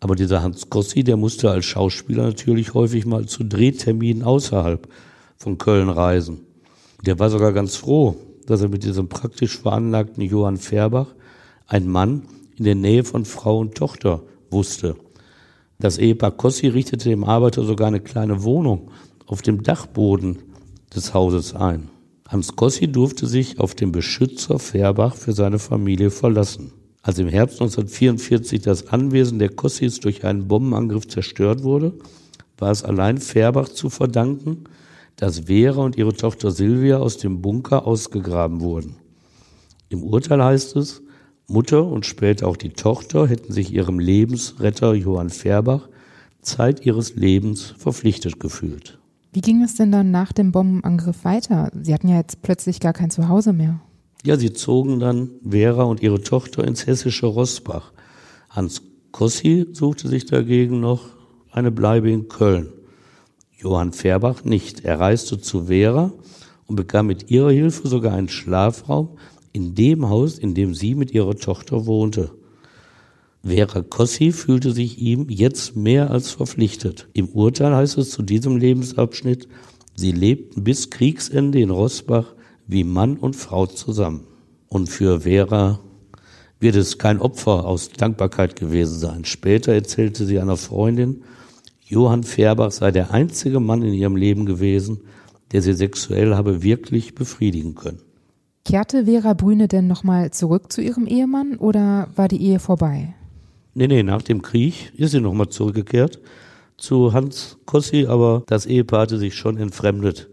aber 0.00 0.14
dieser 0.14 0.42
Hans 0.42 0.68
Gossi, 0.68 1.02
der 1.02 1.16
musste 1.16 1.50
als 1.50 1.64
Schauspieler 1.64 2.24
natürlich 2.24 2.74
häufig 2.74 3.06
mal 3.06 3.26
zu 3.26 3.44
Drehterminen 3.44 4.22
außerhalb 4.22 4.86
von 5.38 5.58
Köln 5.58 5.88
reisen. 5.88 6.40
Der 7.06 7.18
war 7.18 7.30
sogar 7.30 7.52
ganz 7.52 7.76
froh, 7.76 8.16
dass 8.46 8.60
er 8.60 8.68
mit 8.68 8.84
diesem 8.84 9.08
praktisch 9.08 9.58
veranlagten 9.58 10.22
Johann 10.22 10.56
Färbach 10.56 11.14
ein 11.66 11.86
Mann 11.86 12.22
in 12.56 12.64
der 12.64 12.74
Nähe 12.74 13.04
von 13.04 13.24
Frau 13.24 13.58
und 13.58 13.74
Tochter 13.74 14.22
wusste. 14.50 14.96
Das 15.78 15.98
Ehepaar 15.98 16.32
Kossi 16.32 16.66
richtete 16.66 17.08
dem 17.08 17.22
Arbeiter 17.22 17.62
sogar 17.62 17.86
eine 17.86 18.00
kleine 18.00 18.42
Wohnung 18.42 18.90
auf 19.26 19.42
dem 19.42 19.62
Dachboden 19.62 20.38
des 20.94 21.14
Hauses 21.14 21.54
ein. 21.54 21.88
Hans 22.26 22.56
Kossi 22.56 22.88
durfte 22.88 23.26
sich 23.26 23.60
auf 23.60 23.74
den 23.74 23.92
Beschützer 23.92 24.58
Färbach 24.58 25.14
für 25.14 25.32
seine 25.32 25.58
Familie 25.58 26.10
verlassen. 26.10 26.72
Als 27.02 27.18
im 27.18 27.28
Herbst 27.28 27.60
1944 27.60 28.60
das 28.60 28.88
Anwesen 28.88 29.38
der 29.38 29.50
Kossis 29.50 30.00
durch 30.00 30.24
einen 30.24 30.48
Bombenangriff 30.48 31.06
zerstört 31.06 31.62
wurde, 31.62 31.92
war 32.58 32.72
es 32.72 32.82
allein 32.82 33.18
Färbach 33.18 33.68
zu 33.68 33.88
verdanken, 33.88 34.64
dass 35.18 35.40
Vera 35.40 35.82
und 35.82 35.96
ihre 35.96 36.14
Tochter 36.14 36.50
Silvia 36.50 36.98
aus 36.98 37.18
dem 37.18 37.42
Bunker 37.42 37.86
ausgegraben 37.86 38.60
wurden. 38.60 38.96
Im 39.90 40.02
Urteil 40.02 40.42
heißt 40.42 40.76
es, 40.76 41.02
Mutter 41.48 41.84
und 41.84 42.06
später 42.06 42.46
auch 42.46 42.56
die 42.56 42.70
Tochter 42.70 43.26
hätten 43.26 43.52
sich 43.52 43.72
ihrem 43.72 43.98
Lebensretter 43.98 44.94
Johann 44.94 45.30
Färbach 45.30 45.88
Zeit 46.42 46.86
ihres 46.86 47.16
Lebens 47.16 47.74
verpflichtet 47.76 48.38
gefühlt. 48.38 48.98
Wie 49.32 49.40
ging 49.40 49.62
es 49.62 49.74
denn 49.74 49.92
dann 49.92 50.10
nach 50.10 50.32
dem 50.32 50.52
Bombenangriff 50.52 51.24
weiter? 51.24 51.70
Sie 51.82 51.92
hatten 51.92 52.08
ja 52.08 52.16
jetzt 52.16 52.42
plötzlich 52.42 52.80
gar 52.80 52.92
kein 52.92 53.10
Zuhause 53.10 53.52
mehr. 53.52 53.80
Ja, 54.24 54.36
sie 54.36 54.52
zogen 54.52 55.00
dann 55.00 55.30
Vera 55.48 55.84
und 55.84 56.02
ihre 56.02 56.20
Tochter 56.20 56.64
ins 56.64 56.86
hessische 56.86 57.26
Rossbach. 57.26 57.92
Hans 58.50 58.82
Kossi 59.12 59.66
suchte 59.72 60.08
sich 60.08 60.26
dagegen 60.26 60.80
noch 60.80 61.02
eine 61.50 61.70
Bleibe 61.70 62.10
in 62.10 62.28
Köln. 62.28 62.68
Johann 63.58 63.92
Färbach 63.92 64.44
nicht. 64.44 64.84
Er 64.84 65.00
reiste 65.00 65.40
zu 65.40 65.64
Vera 65.66 66.12
und 66.66 66.76
bekam 66.76 67.08
mit 67.08 67.30
ihrer 67.30 67.50
Hilfe 67.50 67.88
sogar 67.88 68.14
einen 68.14 68.28
Schlafraum 68.28 69.18
in 69.52 69.74
dem 69.74 70.08
Haus, 70.08 70.38
in 70.38 70.54
dem 70.54 70.74
sie 70.74 70.94
mit 70.94 71.12
ihrer 71.12 71.34
Tochter 71.34 71.86
wohnte. 71.86 72.30
Vera 73.44 73.82
Kossi 73.82 74.32
fühlte 74.32 74.72
sich 74.72 74.98
ihm 75.00 75.26
jetzt 75.28 75.74
mehr 75.74 76.10
als 76.10 76.30
verpflichtet. 76.30 77.08
Im 77.14 77.28
Urteil 77.28 77.74
heißt 77.74 77.98
es 77.98 78.10
zu 78.10 78.22
diesem 78.22 78.56
Lebensabschnitt, 78.56 79.48
sie 79.94 80.12
lebten 80.12 80.62
bis 80.62 80.90
Kriegsende 80.90 81.60
in 81.60 81.70
Rossbach 81.70 82.34
wie 82.66 82.84
Mann 82.84 83.16
und 83.16 83.34
Frau 83.34 83.66
zusammen. 83.66 84.26
Und 84.68 84.88
für 84.88 85.22
Vera 85.22 85.80
wird 86.60 86.76
es 86.76 86.98
kein 86.98 87.20
Opfer 87.20 87.64
aus 87.64 87.90
Dankbarkeit 87.90 88.54
gewesen 88.56 88.98
sein. 88.98 89.24
Später 89.24 89.72
erzählte 89.72 90.26
sie 90.26 90.38
einer 90.38 90.56
Freundin, 90.56 91.22
Johann 91.88 92.22
Färbach 92.22 92.70
sei 92.70 92.90
der 92.90 93.12
einzige 93.12 93.60
Mann 93.60 93.82
in 93.82 93.94
ihrem 93.94 94.16
Leben 94.16 94.44
gewesen, 94.44 95.00
der 95.52 95.62
sie 95.62 95.72
sexuell 95.72 96.34
habe 96.34 96.62
wirklich 96.62 97.14
befriedigen 97.14 97.74
können. 97.74 98.02
Kehrte 98.66 99.06
Vera 99.06 99.32
Brüne 99.32 99.66
denn 99.66 99.86
nochmal 99.86 100.30
zurück 100.30 100.70
zu 100.70 100.82
ihrem 100.82 101.06
Ehemann 101.06 101.56
oder 101.56 102.08
war 102.14 102.28
die 102.28 102.42
Ehe 102.42 102.58
vorbei? 102.58 103.14
Nee, 103.72 103.86
nee, 103.86 104.02
nach 104.02 104.20
dem 104.20 104.42
Krieg 104.42 104.92
ist 104.96 105.12
sie 105.12 105.20
nochmal 105.20 105.48
zurückgekehrt 105.48 106.20
zu 106.76 107.12
Hans 107.12 107.56
Kossi, 107.64 108.06
aber 108.06 108.42
das 108.46 108.66
Ehepaar 108.66 109.02
hatte 109.02 109.18
sich 109.18 109.34
schon 109.34 109.56
entfremdet. 109.56 110.28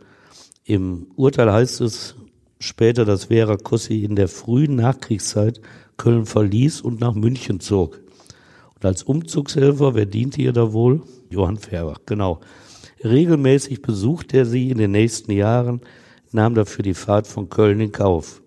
Im 0.65 1.07
Urteil 1.15 1.51
heißt 1.51 1.81
es 1.81 2.15
später, 2.59 3.05
dass 3.05 3.25
Vera 3.25 3.55
Kossi 3.55 4.03
in 4.03 4.15
der 4.15 4.27
frühen 4.27 4.75
Nachkriegszeit 4.75 5.61
Köln 5.97 6.25
verließ 6.25 6.81
und 6.81 6.99
nach 6.99 7.15
München 7.15 7.59
zog. 7.61 8.01
Als 8.85 9.03
Umzugshelfer, 9.03 9.95
wer 9.95 10.05
diente 10.05 10.41
ihr 10.41 10.53
da 10.53 10.71
wohl? 10.71 11.01
Johann 11.29 11.57
Färbach, 11.57 12.01
genau. 12.05 12.39
Regelmäßig 13.03 13.81
besuchte 13.81 14.37
er 14.37 14.45
sie 14.45 14.69
in 14.69 14.77
den 14.77 14.91
nächsten 14.91 15.31
Jahren, 15.31 15.81
nahm 16.31 16.55
dafür 16.55 16.83
die 16.83 16.93
Fahrt 16.93 17.27
von 17.27 17.49
Köln 17.49 17.79
in 17.79 17.91
Kauf. 17.91 18.41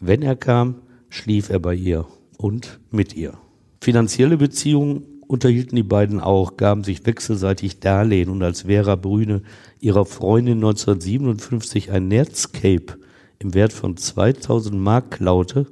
Wenn 0.00 0.22
er 0.22 0.36
kam, 0.36 0.76
schlief 1.08 1.50
er 1.50 1.60
bei 1.60 1.74
ihr 1.74 2.06
und 2.36 2.80
mit 2.90 3.14
ihr. 3.14 3.34
Finanzielle 3.80 4.36
Beziehungen 4.36 5.04
unterhielten 5.26 5.76
die 5.76 5.82
beiden 5.82 6.20
auch, 6.20 6.56
gaben 6.56 6.84
sich 6.84 7.06
wechselseitig 7.06 7.80
Darlehen 7.80 8.28
und 8.28 8.42
als 8.42 8.62
Vera 8.62 8.96
Brüne 8.96 9.42
ihrer 9.80 10.04
Freundin 10.04 10.58
1957 10.58 11.90
ein 11.90 12.08
Netscape 12.08 12.98
im 13.38 13.54
Wert 13.54 13.72
von 13.72 13.96
2000 13.96 14.78
Mark 14.78 15.12
klaute, 15.12 15.66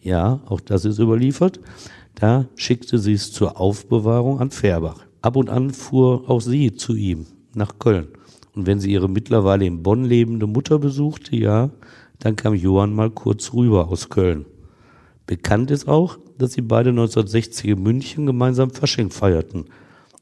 ja, 0.00 0.40
auch 0.46 0.60
das 0.60 0.84
ist 0.84 0.98
überliefert, 0.98 1.60
da 2.14 2.46
schickte 2.54 2.98
sie 2.98 3.14
es 3.14 3.32
zur 3.32 3.60
Aufbewahrung 3.60 4.40
an 4.40 4.50
Färbach. 4.50 5.04
Ab 5.22 5.36
und 5.36 5.50
an 5.50 5.70
fuhr 5.70 6.28
auch 6.28 6.40
sie 6.40 6.74
zu 6.74 6.94
ihm 6.94 7.26
nach 7.54 7.78
Köln. 7.78 8.08
Und 8.54 8.66
wenn 8.66 8.78
sie 8.78 8.92
ihre 8.92 9.08
mittlerweile 9.08 9.64
in 9.64 9.82
Bonn 9.82 10.04
lebende 10.04 10.46
Mutter 10.46 10.78
besuchte, 10.78 11.34
ja, 11.36 11.70
dann 12.20 12.36
kam 12.36 12.54
Johann 12.54 12.94
mal 12.94 13.10
kurz 13.10 13.52
rüber 13.52 13.88
aus 13.88 14.08
Köln. 14.08 14.46
Bekannt 15.26 15.70
ist 15.70 15.88
auch, 15.88 16.18
dass 16.38 16.52
sie 16.52 16.60
beide 16.60 16.90
1960 16.90 17.70
in 17.70 17.82
München 17.82 18.26
gemeinsam 18.26 18.70
Fasching 18.70 19.10
feierten. 19.10 19.66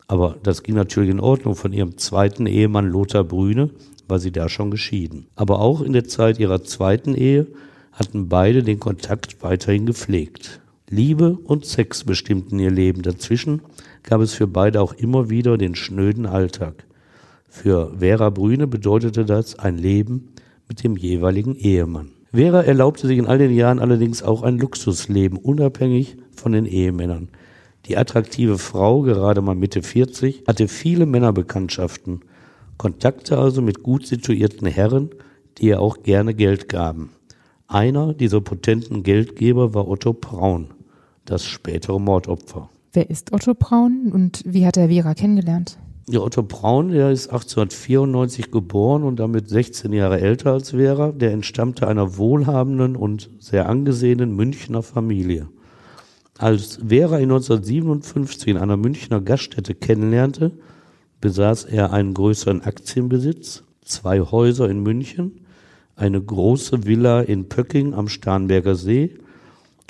Aber 0.07 0.37
das 0.43 0.63
ging 0.63 0.75
natürlich 0.75 1.11
in 1.11 1.21
Ordnung. 1.21 1.55
Von 1.57 1.73
ihrem 1.73 1.99
zweiten 1.99 2.47
Ehemann 2.47 2.89
Lothar 2.89 3.25
Brüne 3.25 3.71
war 4.09 4.19
sie 4.19 4.33
da 4.33 4.49
schon 4.49 4.71
geschieden. 4.71 5.27
Aber 5.37 5.61
auch 5.61 5.81
in 5.81 5.93
der 5.93 6.05
Zeit 6.05 6.39
ihrer 6.39 6.63
zweiten 6.63 7.15
Ehe 7.15 7.49
hatten 7.93 8.29
beide 8.29 8.63
den 8.63 8.81
Kontakt 8.81 9.43
weiterhin 9.43 9.87
gepflegt. 9.87 10.62
Liebe 10.93 11.39
und 11.45 11.65
Sex 11.65 12.05
bestimmten 12.05 12.59
ihr 12.59 12.71
Leben. 12.71 13.01
Dazwischen 13.01 13.63
gab 14.03 14.21
es 14.21 14.35
für 14.35 14.47
beide 14.47 14.83
auch 14.83 14.93
immer 14.93 15.31
wieder 15.31 15.57
den 15.57 15.75
schnöden 15.75 16.27
Alltag. 16.27 16.85
Für 17.49 17.95
Vera 17.99 18.29
Brüne 18.29 18.67
bedeutete 18.67 19.25
das 19.25 19.59
ein 19.59 19.79
Leben 19.79 20.35
mit 20.69 20.85
dem 20.85 20.99
jeweiligen 20.99 21.57
Ehemann. 21.57 22.11
Vera 22.35 22.61
erlaubte 22.61 23.07
sich 23.07 23.17
in 23.17 23.25
all 23.25 23.39
den 23.39 23.55
Jahren 23.55 23.79
allerdings 23.79 24.23
auch 24.23 24.43
ein 24.43 24.59
Luxusleben, 24.59 25.39
unabhängig 25.39 26.19
von 26.37 26.53
den 26.53 26.67
Ehemännern. 26.67 27.31
Die 27.87 27.97
attraktive 27.97 28.59
Frau, 28.59 29.01
gerade 29.01 29.41
mal 29.41 29.55
Mitte 29.55 29.83
40, 29.83 30.45
hatte 30.47 30.69
viele 30.69 31.07
Männerbekanntschaften, 31.07 32.21
Kontakte 32.77 33.39
also 33.39 33.63
mit 33.63 33.83
gut 33.83 34.07
situierten 34.07 34.67
Herren, 34.67 35.09
die 35.57 35.69
ihr 35.69 35.81
auch 35.81 36.03
gerne 36.03 36.35
Geld 36.35 36.69
gaben. 36.69 37.13
Einer 37.67 38.13
dieser 38.13 38.43
potenten 38.43 39.03
Geldgeber 39.03 39.73
war 39.73 39.89
Otto 39.89 40.13
Braun, 40.13 40.67
das 41.25 41.45
spätere 41.45 42.01
Mordopfer. 42.01 42.69
Wer 42.93 43.09
ist 43.09 43.33
Otto 43.33 43.55
Braun 43.55 44.11
und 44.13 44.43
wie 44.45 44.67
hat 44.67 44.77
er 44.77 44.89
Vera 44.89 45.15
kennengelernt? 45.15 45.79
Ja, 46.09 46.21
Otto 46.21 46.43
Braun, 46.43 46.89
der 46.89 47.11
ist 47.11 47.29
1894 47.29 48.51
geboren 48.51 49.05
und 49.05 49.21
damit 49.21 49.49
16 49.49 49.93
Jahre 49.93 50.21
älter 50.21 50.53
als 50.53 50.73
Vera. 50.73 51.13
Der 51.13 51.33
entstammte 51.33 51.87
einer 51.87 52.17
wohlhabenden 52.19 52.97
und 52.97 53.31
sehr 53.39 53.69
angesehenen 53.69 54.35
Münchner 54.35 54.83
Familie. 54.83 55.49
Als 56.39 56.81
Vera 56.87 57.19
in 57.19 57.31
1957 57.31 58.49
in 58.49 58.59
einer 58.59 58.77
Münchner 58.77 59.21
Gaststätte 59.21 59.75
kennenlernte, 59.75 60.53
besaß 61.21 61.65
er 61.67 61.93
einen 61.93 62.15
größeren 62.15 62.63
Aktienbesitz, 62.63 63.63
zwei 63.85 64.21
Häuser 64.21 64.69
in 64.69 64.83
München, 64.83 65.47
eine 65.95 66.21
große 66.21 66.85
Villa 66.85 67.21
in 67.21 67.49
Pöcking 67.49 67.95
am 67.95 68.09
Starnberger 68.09 68.75
See 68.75 69.19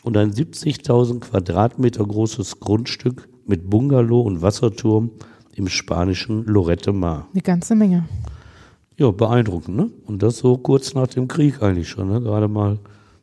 und 0.02 0.16
ein 0.16 0.32
70.000 0.32 1.20
Quadratmeter 1.20 2.04
großes 2.04 2.60
Grundstück 2.60 3.28
mit 3.46 3.70
Bungalow 3.70 4.22
und 4.22 4.42
Wasserturm 4.42 5.10
im 5.54 5.68
spanischen 5.68 6.44
Lorette 6.44 6.92
Mar. 6.92 7.28
Eine 7.32 7.42
ganze 7.42 7.74
Menge. 7.74 8.08
Ja, 8.96 9.10
beeindruckend, 9.10 9.76
ne? 9.76 9.90
Und 10.06 10.22
das 10.22 10.38
so 10.38 10.56
kurz 10.56 10.94
nach 10.94 11.08
dem 11.08 11.28
Krieg 11.28 11.62
eigentlich 11.62 11.88
schon, 11.88 12.08
ne? 12.08 12.20
Gerade 12.20 12.48
mal 12.48 12.78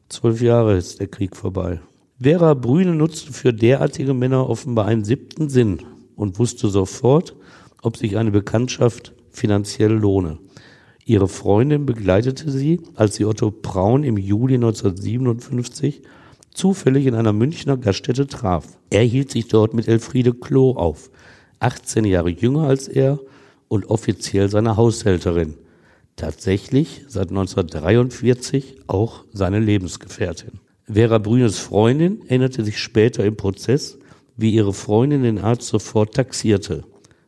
zwölf 0.09 0.41
Jahre 0.41 0.77
ist 0.77 0.99
der 0.99 1.07
Krieg 1.07 1.35
vorbei. 1.35 1.79
Vera 2.19 2.53
Brüne 2.53 2.95
nutzte 2.95 3.31
für 3.31 3.53
derartige 3.53 4.13
Männer 4.13 4.49
offenbar 4.49 4.85
einen 4.85 5.05
siebten 5.05 5.47
Sinn 5.47 5.79
und 6.15 6.37
wusste 6.37 6.67
sofort, 6.67 7.35
ob 7.81 7.95
sich 7.95 8.17
eine 8.17 8.31
Bekanntschaft 8.31 9.13
finanziell 9.29 9.93
lohne. 9.93 10.37
Ihre 11.05 11.27
Freundin 11.27 11.85
begleitete 11.85 12.51
sie, 12.51 12.81
als 12.95 13.15
sie 13.15 13.25
Otto 13.25 13.51
Braun 13.51 14.03
im 14.03 14.17
Juli 14.17 14.55
1957 14.55 16.01
zufällig 16.53 17.05
in 17.05 17.15
einer 17.15 17.33
Münchner 17.33 17.77
Gaststätte 17.77 18.27
traf. 18.27 18.77
Er 18.89 19.03
hielt 19.03 19.31
sich 19.31 19.47
dort 19.47 19.73
mit 19.73 19.87
Elfriede 19.87 20.33
Klo 20.33 20.71
auf, 20.71 21.09
18 21.59 22.05
Jahre 22.05 22.29
jünger 22.29 22.67
als 22.67 22.87
er 22.87 23.19
und 23.67 23.85
offiziell 23.89 24.49
seine 24.49 24.77
Haushälterin. 24.77 25.55
Tatsächlich 26.15 27.05
seit 27.07 27.29
1943 27.29 28.81
auch 28.87 29.23
seine 29.31 29.59
Lebensgefährtin. 29.59 30.59
Vera 30.91 31.17
Brünes 31.17 31.59
Freundin 31.59 32.21
erinnerte 32.27 32.63
sich 32.63 32.79
später 32.79 33.23
im 33.23 33.37
Prozess, 33.37 33.99
wie 34.35 34.51
ihre 34.51 34.73
Freundin 34.73 35.23
den 35.23 35.37
Arzt 35.37 35.67
sofort 35.67 36.15
taxierte. 36.15 36.83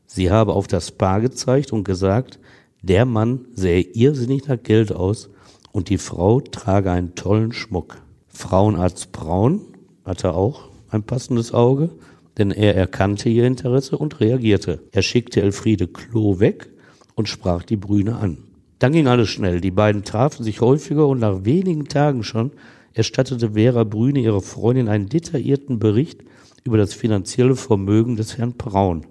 Sie 0.08 0.32
habe 0.32 0.54
auf 0.54 0.68
das 0.68 0.92
Paar 0.92 1.22
gezeigt 1.22 1.72
und 1.72 1.84
gesagt, 1.84 2.40
der 2.82 3.06
Mann 3.06 3.46
sähe 3.54 3.82
irrsinnig 3.82 4.48
nach 4.48 4.62
Geld 4.62 4.92
aus 4.92 5.30
und 5.72 5.90
die 5.90 5.98
Frau 5.98 6.42
trage 6.42 6.92
einen 6.92 7.16
tollen 7.16 7.54
Schmuck. 7.54 8.02
Frauenarzt 8.42 9.12
Braun 9.12 9.62
hatte 10.04 10.34
auch 10.34 10.70
ein 10.90 11.04
passendes 11.04 11.54
Auge 11.54 11.92
denn 12.38 12.52
er 12.52 12.76
erkannte 12.76 13.30
ihr 13.30 13.46
Interesse 13.46 13.98
und 13.98 14.20
reagierte. 14.20 14.82
Er 14.92 15.02
schickte 15.02 15.42
Elfriede 15.42 15.88
Klo 15.88 16.40
weg 16.40 16.70
und 17.16 17.28
sprach 17.30 17.64
die 17.64 17.78
Brüne 17.78 18.16
an. 18.16 18.38
Dann 18.80 18.94
ging 18.94 19.08
alles 19.08 19.30
schnell. 19.30 19.62
Die 19.62 19.72
beiden 19.72 20.04
trafen 20.04 20.44
sich 20.44 20.62
häufiger 20.62 21.08
und 21.08 21.20
nach 21.20 21.46
wenigen 21.46 21.86
Tagen 21.86 22.24
schon 22.24 22.52
erstattete 22.94 23.52
Vera 23.52 23.84
Brüne 23.84 24.20
ihrer 24.20 24.42
Freundin 24.42 24.88
einen 24.88 25.08
detaillierten 25.08 25.80
Bericht 25.80 26.22
über 26.64 26.78
das 26.78 26.94
finanzielle 26.94 27.56
Vermögen 27.56 28.16
des 28.16 28.38
Herrn 28.38 28.54
Braun. 28.54 29.06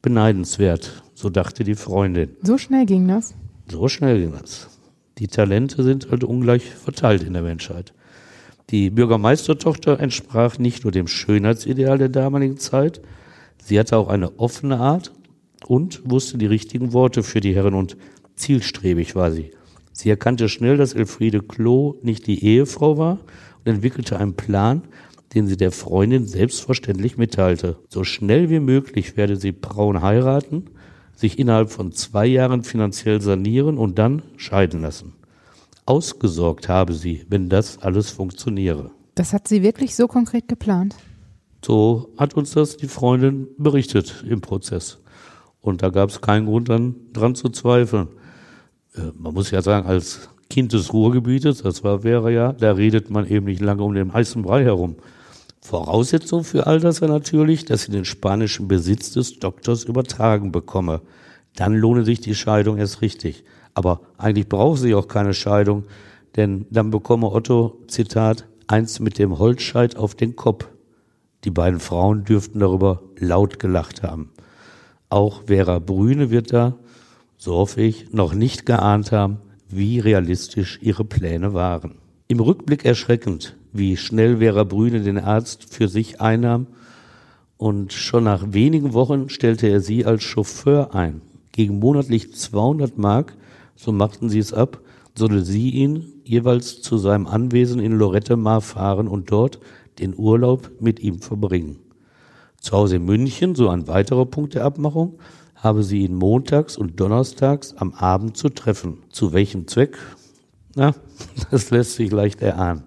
Beneidenswert, 0.00 1.02
so 1.14 1.30
dachte 1.30 1.64
die 1.64 1.74
Freundin. 1.74 2.30
So 2.42 2.58
schnell 2.58 2.86
ging 2.86 3.08
das? 3.08 3.34
So 3.70 3.88
schnell 3.88 4.20
ging 4.20 4.32
das. 4.32 4.68
Die 5.18 5.28
Talente 5.28 5.82
sind 5.82 6.10
halt 6.10 6.24
ungleich 6.24 6.64
verteilt 6.64 7.22
in 7.22 7.34
der 7.34 7.42
Menschheit. 7.42 7.94
Die 8.70 8.90
Bürgermeistertochter 8.90 10.00
entsprach 10.00 10.58
nicht 10.58 10.84
nur 10.84 10.92
dem 10.92 11.06
Schönheitsideal 11.06 11.98
der 11.98 12.08
damaligen 12.08 12.56
Zeit, 12.56 13.00
sie 13.62 13.78
hatte 13.78 13.96
auch 13.96 14.08
eine 14.08 14.38
offene 14.38 14.78
Art 14.78 15.12
und 15.66 16.02
wusste 16.10 16.38
die 16.38 16.46
richtigen 16.46 16.92
Worte 16.92 17.22
für 17.22 17.40
die 17.40 17.54
Herren 17.54 17.74
und 17.74 17.96
zielstrebig 18.36 19.14
war 19.14 19.30
sie. 19.32 19.50
Sie 19.92 20.10
erkannte 20.10 20.48
schnell, 20.48 20.76
dass 20.76 20.92
Elfriede 20.92 21.40
Klo 21.40 21.96
nicht 22.02 22.26
die 22.26 22.44
Ehefrau 22.44 22.98
war 22.98 23.20
und 23.64 23.66
entwickelte 23.72 24.18
einen 24.18 24.34
Plan, 24.34 24.82
den 25.34 25.46
sie 25.46 25.56
der 25.56 25.72
Freundin 25.72 26.26
selbstverständlich 26.26 27.16
mitteilte. 27.16 27.76
So 27.88 28.04
schnell 28.04 28.50
wie 28.50 28.60
möglich 28.60 29.16
werde 29.16 29.36
sie 29.36 29.52
Braun 29.52 30.02
heiraten, 30.02 30.70
sich 31.14 31.38
innerhalb 31.38 31.70
von 31.70 31.92
zwei 31.92 32.26
Jahren 32.26 32.64
finanziell 32.64 33.20
sanieren 33.20 33.78
und 33.78 33.98
dann 33.98 34.22
scheiden 34.36 34.82
lassen. 34.82 35.12
Ausgesorgt 35.86 36.68
habe 36.68 36.94
sie, 36.94 37.26
wenn 37.28 37.48
das 37.48 37.78
alles 37.78 38.10
funktioniere. 38.10 38.90
Das 39.14 39.32
hat 39.32 39.48
sie 39.48 39.62
wirklich 39.62 39.94
so 39.94 40.08
konkret 40.08 40.48
geplant? 40.48 40.96
So 41.64 42.10
hat 42.16 42.34
uns 42.34 42.52
das 42.52 42.76
die 42.76 42.88
Freundin 42.88 43.48
berichtet 43.58 44.24
im 44.28 44.40
Prozess. 44.40 44.98
Und 45.60 45.82
da 45.82 45.88
gab 45.88 46.10
es 46.10 46.20
keinen 46.20 46.46
Grund 46.46 46.68
dann 46.68 46.96
dran 47.12 47.34
zu 47.34 47.48
zweifeln. 47.48 48.08
Äh, 48.94 49.12
man 49.16 49.34
muss 49.34 49.50
ja 49.50 49.62
sagen, 49.62 49.86
als 49.86 50.28
Kind 50.50 50.72
des 50.72 50.92
Ruhrgebietes, 50.92 51.62
das 51.62 51.84
war 51.84 52.04
wäre 52.04 52.32
ja, 52.32 52.52
da 52.52 52.72
redet 52.72 53.10
man 53.10 53.26
eben 53.28 53.46
nicht 53.46 53.60
lange 53.60 53.82
um 53.82 53.94
den 53.94 54.12
heißen 54.12 54.42
Brei 54.42 54.64
herum. 54.64 54.96
Voraussetzung 55.60 56.44
für 56.44 56.66
all 56.66 56.80
das 56.80 57.00
war 57.00 57.08
natürlich, 57.08 57.64
dass 57.64 57.84
sie 57.84 57.92
den 57.92 58.04
spanischen 58.04 58.68
Besitz 58.68 59.12
des 59.12 59.38
Doktors 59.38 59.84
übertragen 59.84 60.52
bekomme. 60.52 61.00
Dann 61.56 61.74
lohne 61.74 62.04
sich 62.04 62.20
die 62.20 62.34
Scheidung 62.34 62.76
erst 62.76 63.00
richtig. 63.00 63.44
Aber 63.74 64.00
eigentlich 64.18 64.48
braucht 64.48 64.80
sie 64.80 64.94
auch 64.94 65.08
keine 65.08 65.34
Scheidung, 65.34 65.84
denn 66.36 66.66
dann 66.70 66.90
bekomme 66.90 67.30
Otto, 67.30 67.78
Zitat, 67.88 68.46
eins 68.66 69.00
mit 69.00 69.18
dem 69.18 69.38
Holzscheit 69.38 69.96
auf 69.96 70.14
den 70.14 70.36
Kopf. 70.36 70.68
Die 71.44 71.50
beiden 71.50 71.80
Frauen 71.80 72.24
dürften 72.24 72.60
darüber 72.60 73.02
laut 73.18 73.58
gelacht 73.58 74.02
haben. 74.02 74.30
Auch 75.08 75.42
Vera 75.46 75.78
Brüne 75.78 76.30
wird 76.30 76.52
da, 76.52 76.76
so 77.36 77.54
hoffe 77.54 77.82
ich, 77.82 78.12
noch 78.12 78.32
nicht 78.32 78.64
geahnt 78.64 79.12
haben, 79.12 79.38
wie 79.68 80.00
realistisch 80.00 80.78
ihre 80.80 81.04
Pläne 81.04 81.52
waren. 81.52 81.96
Im 82.28 82.40
Rückblick 82.40 82.84
erschreckend, 82.84 83.56
wie 83.72 83.96
schnell 83.96 84.38
Vera 84.38 84.64
Brüne 84.64 85.00
den 85.00 85.18
Arzt 85.18 85.74
für 85.74 85.88
sich 85.88 86.20
einnahm 86.20 86.66
und 87.56 87.92
schon 87.92 88.24
nach 88.24 88.52
wenigen 88.52 88.94
Wochen 88.94 89.28
stellte 89.28 89.68
er 89.68 89.80
sie 89.80 90.04
als 90.04 90.22
Chauffeur 90.22 90.94
ein. 90.94 91.20
Gegen 91.52 91.78
monatlich 91.78 92.34
200 92.34 92.98
Mark, 92.98 93.36
so 93.76 93.92
machten 93.92 94.28
sie 94.28 94.38
es 94.38 94.52
ab, 94.52 94.80
sollte 95.16 95.44
sie 95.44 95.70
ihn 95.70 96.20
jeweils 96.24 96.80
zu 96.82 96.98
seinem 96.98 97.26
Anwesen 97.26 97.80
in 97.80 97.92
Lorette 97.92 98.36
Mar 98.36 98.60
fahren 98.60 99.08
und 99.08 99.30
dort 99.30 99.60
den 99.98 100.14
Urlaub 100.16 100.70
mit 100.80 101.00
ihm 101.00 101.20
verbringen. 101.20 101.78
Zu 102.60 102.72
Hause 102.72 102.96
in 102.96 103.04
München, 103.04 103.54
so 103.54 103.68
ein 103.68 103.86
weiterer 103.88 104.26
Punkt 104.26 104.54
der 104.54 104.64
Abmachung, 104.64 105.18
habe 105.54 105.82
sie 105.82 106.00
ihn 106.00 106.14
montags 106.14 106.76
und 106.76 106.98
donnerstags 106.98 107.74
am 107.74 107.94
Abend 107.94 108.36
zu 108.36 108.48
treffen. 108.48 109.02
Zu 109.10 109.32
welchem 109.32 109.66
Zweck? 109.68 109.98
Na, 110.74 110.94
das 111.50 111.70
lässt 111.70 111.94
sich 111.94 112.10
leicht 112.10 112.42
erahnen. 112.42 112.84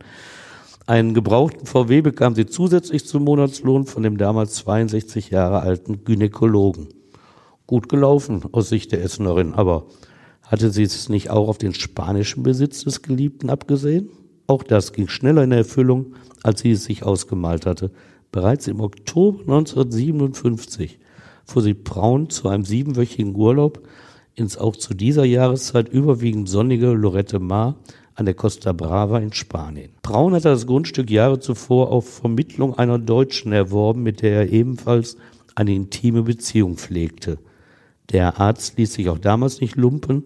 Einen 0.85 1.13
gebrauchten 1.13 1.65
VW 1.65 2.01
bekam 2.01 2.33
sie 2.33 2.45
zusätzlich 2.45 3.05
zum 3.05 3.23
Monatslohn 3.25 3.85
von 3.85 4.03
dem 4.03 4.17
damals 4.17 4.55
62 4.55 5.31
Jahre 5.31 5.59
alten 5.59 6.05
Gynäkologen. 6.05 6.87
Gut 7.65 7.89
gelaufen 7.89 8.43
aus 8.53 8.69
Sicht 8.69 8.93
der 8.93 9.03
Essenerin, 9.03 9.53
aber 9.53 9.87
hatte 10.47 10.71
sie 10.71 10.83
es 10.83 11.09
nicht 11.09 11.29
auch 11.29 11.49
auf 11.49 11.57
den 11.57 11.73
spanischen 11.73 12.43
Besitz 12.43 12.83
des 12.83 13.01
Geliebten 13.01 13.49
abgesehen? 13.49 14.09
Auch 14.47 14.63
das 14.63 14.93
ging 14.93 15.07
schneller 15.09 15.43
in 15.43 15.51
Erfüllung, 15.51 16.13
als 16.41 16.61
sie 16.61 16.71
es 16.71 16.85
sich 16.85 17.03
ausgemalt 17.03 17.65
hatte. 17.65 17.91
Bereits 18.31 18.67
im 18.67 18.79
Oktober 18.79 19.41
1957 19.41 20.99
fuhr 21.45 21.61
sie 21.61 21.73
Braun 21.73 22.29
zu 22.29 22.47
einem 22.47 22.63
siebenwöchigen 22.63 23.35
Urlaub 23.35 23.81
ins 24.35 24.57
auch 24.57 24.75
zu 24.75 24.93
dieser 24.93 25.25
Jahreszeit 25.25 25.89
überwiegend 25.89 26.47
sonnige 26.47 26.91
Lorette 26.91 27.39
Mar 27.39 27.75
an 28.15 28.25
der 28.25 28.35
Costa 28.35 28.71
Brava 28.71 29.19
in 29.19 29.33
Spanien. 29.33 29.91
Braun 30.01 30.33
hatte 30.33 30.49
das 30.49 30.65
Grundstück 30.65 31.09
Jahre 31.09 31.39
zuvor 31.39 31.91
auf 31.91 32.07
Vermittlung 32.07 32.77
einer 32.77 32.99
Deutschen 32.99 33.51
erworben, 33.51 34.03
mit 34.03 34.21
der 34.21 34.31
er 34.31 34.51
ebenfalls 34.51 35.17
eine 35.55 35.73
intime 35.73 36.23
Beziehung 36.23 36.77
pflegte. 36.77 37.37
Der 38.11 38.39
Arzt 38.39 38.77
ließ 38.77 38.93
sich 38.93 39.09
auch 39.09 39.17
damals 39.17 39.59
nicht 39.59 39.75
lumpen 39.75 40.23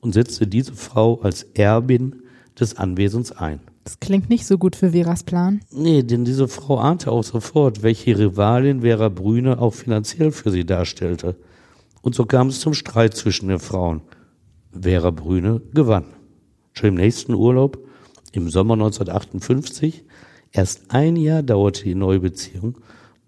und 0.00 0.12
setzte 0.12 0.46
diese 0.46 0.74
Frau 0.74 1.20
als 1.20 1.42
Erbin 1.54 2.22
des 2.58 2.76
Anwesens 2.76 3.32
ein. 3.32 3.60
Das 3.82 4.00
klingt 4.00 4.30
nicht 4.30 4.46
so 4.46 4.56
gut 4.56 4.76
für 4.76 4.92
Veras 4.92 5.24
Plan. 5.24 5.60
Nee, 5.70 6.02
denn 6.02 6.24
diese 6.24 6.48
Frau 6.48 6.78
ahnte 6.78 7.10
auch 7.10 7.24
sofort, 7.24 7.82
welche 7.82 8.18
Rivalin 8.18 8.80
Vera 8.80 9.08
Brüne 9.08 9.58
auch 9.58 9.74
finanziell 9.74 10.30
für 10.30 10.50
sie 10.50 10.64
darstellte. 10.64 11.36
Und 12.00 12.14
so 12.14 12.24
kam 12.24 12.48
es 12.48 12.60
zum 12.60 12.72
Streit 12.72 13.14
zwischen 13.14 13.48
den 13.48 13.58
Frauen. 13.58 14.02
Vera 14.72 15.10
Brüne 15.10 15.60
gewann. 15.74 16.04
Schon 16.72 16.90
im 16.90 16.94
nächsten 16.94 17.34
Urlaub, 17.34 17.78
im 18.32 18.48
Sommer 18.48 18.74
1958, 18.74 20.04
erst 20.52 20.90
ein 20.90 21.16
Jahr 21.16 21.42
dauerte 21.42 21.84
die 21.84 21.94
neue 21.94 22.20
Beziehung, 22.20 22.78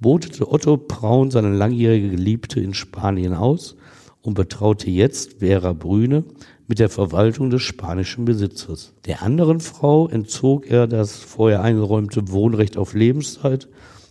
botete 0.00 0.50
Otto 0.50 0.76
Braun 0.76 1.30
seine 1.30 1.54
langjährige 1.54 2.10
Geliebte 2.10 2.60
in 2.60 2.74
Spanien 2.74 3.34
aus 3.34 3.76
und 4.26 4.34
betraute 4.34 4.90
jetzt 4.90 5.38
Vera 5.38 5.72
Brüne 5.72 6.24
mit 6.66 6.80
der 6.80 6.88
Verwaltung 6.88 7.48
des 7.48 7.62
spanischen 7.62 8.24
Besitzes. 8.24 8.92
Der 9.04 9.22
anderen 9.22 9.60
Frau 9.60 10.08
entzog 10.08 10.68
er 10.68 10.88
das 10.88 11.16
vorher 11.16 11.62
eingeräumte 11.62 12.32
Wohnrecht 12.32 12.76
auf 12.76 12.92
Lebenszeit 12.92 13.68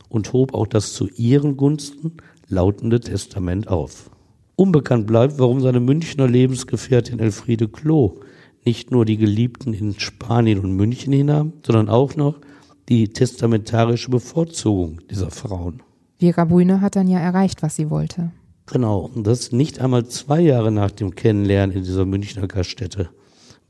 und 0.08 0.32
hob 0.32 0.54
auch 0.54 0.68
das 0.68 0.94
zu 0.94 1.10
ihren 1.18 1.58
Gunsten 1.58 2.14
lautende 2.48 3.02
Testament 3.02 3.68
auf. 3.68 4.10
Unbekannt 4.56 5.06
bleibt, 5.06 5.38
warum 5.38 5.60
seine 5.60 5.82
Münchner 5.82 6.30
Lebensgefährtin 6.30 7.20
Elfriede 7.20 7.68
Klo 7.68 8.20
nicht 8.64 8.92
nur 8.92 9.04
die 9.04 9.18
Geliebten 9.18 9.74
in 9.74 10.00
Spanien 10.00 10.60
und 10.60 10.72
München 10.72 11.12
hinnahm, 11.12 11.52
sondern 11.66 11.90
auch 11.90 12.16
noch 12.16 12.40
die 12.88 13.10
testamentarische 13.10 14.10
Bevorzugung 14.10 15.02
dieser 15.12 15.30
Frauen. 15.30 15.84
Vera 16.20 16.46
Brüne 16.46 16.80
hat 16.80 16.96
dann 16.96 17.10
ja 17.10 17.20
erreicht, 17.20 17.62
was 17.62 17.76
sie 17.76 17.90
wollte. 17.90 18.32
Genau, 18.68 19.12
das 19.16 19.52
nicht 19.52 19.80
einmal 19.80 20.08
zwei 20.08 20.42
Jahre 20.42 20.72
nach 20.72 20.92
dem 20.92 21.16
Kennenlernen 21.16 21.76
in 21.76 21.84
dieser 21.84 22.06
Münchner 22.06 22.48
Gaststätte 22.48 23.10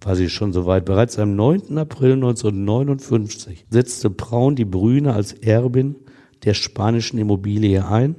war 0.02 0.16
sie 0.16 0.30
schon 0.30 0.54
soweit. 0.54 0.86
Bereits 0.86 1.18
am 1.18 1.36
9. 1.36 1.78
April 1.78 2.14
1959 2.14 3.66
setzte 3.70 4.10
Braun 4.10 4.56
die 4.56 4.66
Brüne 4.66 5.14
als 5.14 5.34
Erbin 5.34 5.96
der 6.44 6.54
spanischen 6.54 7.18
Immobilie 7.18 7.88
ein 7.88 8.16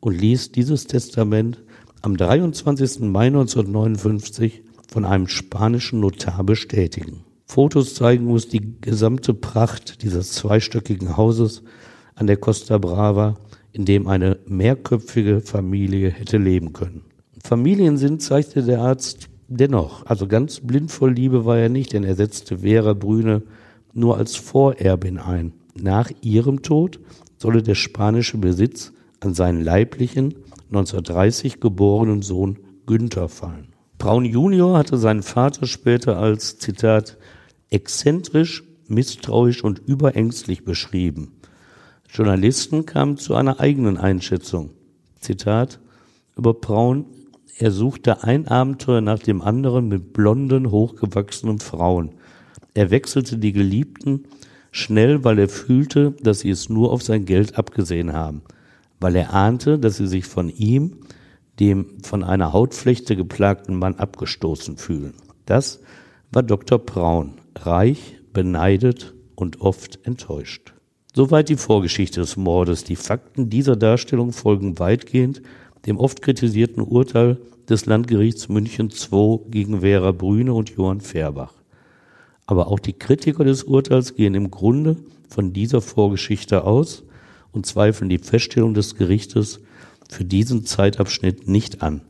und 0.00 0.20
ließ 0.20 0.52
dieses 0.52 0.86
Testament 0.86 1.62
am 2.02 2.16
23. 2.16 3.00
Mai 3.00 3.26
1959 3.26 4.62
von 4.88 5.04
einem 5.04 5.28
spanischen 5.28 6.00
Notar 6.00 6.42
bestätigen. 6.44 7.24
Fotos 7.46 7.94
zeigen 7.94 8.28
uns 8.28 8.48
die 8.48 8.80
gesamte 8.80 9.32
Pracht 9.32 10.02
dieses 10.02 10.32
zweistöckigen 10.32 11.16
Hauses 11.16 11.62
an 12.14 12.26
der 12.26 12.36
Costa 12.36 12.78
Brava 12.78 13.38
in 13.78 13.84
dem 13.84 14.08
eine 14.08 14.40
mehrköpfige 14.46 15.40
Familie 15.40 16.10
hätte 16.10 16.36
leben 16.36 16.72
können. 16.72 17.02
Familiensinn 17.44 18.18
zeigte 18.18 18.64
der 18.64 18.80
Arzt 18.80 19.28
dennoch, 19.46 20.04
also 20.04 20.26
ganz 20.26 20.58
blind 20.60 20.90
vor 20.90 21.08
Liebe 21.08 21.44
war 21.44 21.58
er 21.58 21.68
nicht, 21.68 21.92
denn 21.92 22.02
er 22.02 22.16
setzte 22.16 22.58
Vera 22.58 22.92
Brüne 22.92 23.42
nur 23.94 24.16
als 24.16 24.34
Vorerbin 24.34 25.18
ein. 25.18 25.52
Nach 25.80 26.10
ihrem 26.22 26.62
Tod 26.62 26.98
solle 27.36 27.62
der 27.62 27.76
spanische 27.76 28.36
Besitz 28.38 28.92
an 29.20 29.32
seinen 29.32 29.62
leiblichen 29.62 30.34
1930 30.70 31.60
geborenen 31.60 32.22
Sohn 32.22 32.58
Günther 32.86 33.28
fallen. 33.28 33.68
Braun 33.96 34.24
Junior 34.24 34.76
hatte 34.76 34.98
seinen 34.98 35.22
Vater 35.22 35.66
später 35.66 36.18
als 36.18 36.58
Zitat 36.58 37.16
exzentrisch, 37.70 38.64
misstrauisch 38.88 39.62
und 39.62 39.80
überängstlich 39.86 40.64
beschrieben. 40.64 41.37
Journalisten 42.10 42.86
kamen 42.86 43.18
zu 43.18 43.34
einer 43.34 43.60
eigenen 43.60 43.98
Einschätzung. 43.98 44.70
Zitat 45.20 45.78
über 46.36 46.54
Braun, 46.54 47.04
er 47.58 47.70
suchte 47.70 48.22
ein 48.24 48.48
Abenteuer 48.48 49.00
nach 49.00 49.18
dem 49.18 49.42
anderen 49.42 49.88
mit 49.88 50.12
blonden, 50.12 50.70
hochgewachsenen 50.70 51.58
Frauen. 51.58 52.14
Er 52.74 52.90
wechselte 52.90 53.36
die 53.36 53.52
Geliebten 53.52 54.24
schnell, 54.70 55.24
weil 55.24 55.38
er 55.38 55.48
fühlte, 55.48 56.14
dass 56.22 56.40
sie 56.40 56.50
es 56.50 56.68
nur 56.68 56.92
auf 56.92 57.02
sein 57.02 57.24
Geld 57.24 57.58
abgesehen 57.58 58.12
haben, 58.12 58.42
weil 59.00 59.16
er 59.16 59.34
ahnte, 59.34 59.78
dass 59.78 59.96
sie 59.96 60.06
sich 60.06 60.26
von 60.26 60.48
ihm, 60.48 60.98
dem 61.58 62.00
von 62.02 62.22
einer 62.22 62.52
Hautflechte 62.52 63.16
geplagten 63.16 63.76
Mann, 63.76 63.96
abgestoßen 63.96 64.76
fühlen. 64.76 65.14
Das 65.44 65.80
war 66.30 66.44
Dr. 66.44 66.78
Braun, 66.78 67.40
reich, 67.56 68.20
beneidet 68.32 69.14
und 69.34 69.60
oft 69.60 69.98
enttäuscht. 70.06 70.74
Soweit 71.18 71.48
die 71.48 71.56
Vorgeschichte 71.56 72.20
des 72.20 72.36
Mordes. 72.36 72.84
Die 72.84 72.94
Fakten 72.94 73.50
dieser 73.50 73.74
Darstellung 73.74 74.32
folgen 74.32 74.78
weitgehend 74.78 75.42
dem 75.84 75.98
oft 75.98 76.22
kritisierten 76.22 76.80
Urteil 76.80 77.38
des 77.68 77.86
Landgerichts 77.86 78.48
München 78.48 78.88
II 78.90 79.40
gegen 79.50 79.80
Vera 79.80 80.12
Brüne 80.12 80.54
und 80.54 80.70
Johann 80.70 81.00
Färbach. 81.00 81.54
Aber 82.46 82.68
auch 82.68 82.78
die 82.78 82.92
Kritiker 82.92 83.42
des 83.42 83.64
Urteils 83.64 84.14
gehen 84.14 84.36
im 84.36 84.52
Grunde 84.52 84.94
von 85.28 85.52
dieser 85.52 85.80
Vorgeschichte 85.80 86.62
aus 86.62 87.02
und 87.50 87.66
zweifeln 87.66 88.08
die 88.08 88.18
Feststellung 88.18 88.74
des 88.74 88.94
Gerichtes 88.94 89.58
für 90.08 90.24
diesen 90.24 90.66
Zeitabschnitt 90.66 91.48
nicht 91.48 91.82
an. 91.82 92.02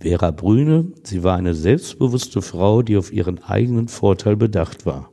Vera 0.00 0.30
Brüne, 0.30 0.86
sie 1.02 1.24
war 1.24 1.36
eine 1.36 1.54
selbstbewusste 1.54 2.40
Frau, 2.40 2.80
die 2.80 2.96
auf 2.96 3.12
ihren 3.12 3.44
eigenen 3.44 3.88
Vorteil 3.88 4.36
bedacht 4.36 4.86
war. 4.86 5.10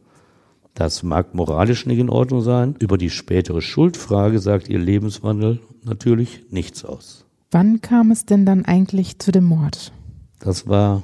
Das 0.74 1.04
mag 1.04 1.36
moralisch 1.36 1.86
nicht 1.86 2.00
in 2.00 2.10
Ordnung 2.10 2.42
sein. 2.42 2.76
Über 2.80 2.98
die 2.98 3.10
spätere 3.10 3.62
Schuldfrage 3.62 4.40
sagt 4.40 4.70
ihr 4.70 4.80
Lebenswandel 4.80 5.60
natürlich 5.84 6.46
nichts 6.50 6.86
aus. 6.86 7.26
Wann 7.52 7.82
kam 7.82 8.12
es 8.12 8.26
denn 8.26 8.46
dann 8.46 8.64
eigentlich 8.66 9.20
zu 9.20 9.32
dem 9.32 9.46
Mord? 9.46 9.92
Das 10.40 10.68
war 10.68 11.04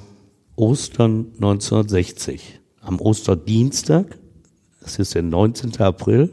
Ostern 0.56 1.26
1960. 1.34 2.60
Am 2.80 3.00
Osterdienstag, 3.00 4.18
das 4.80 4.98
ist 4.98 5.14
der 5.14 5.22
19. 5.22 5.76
April, 5.80 6.30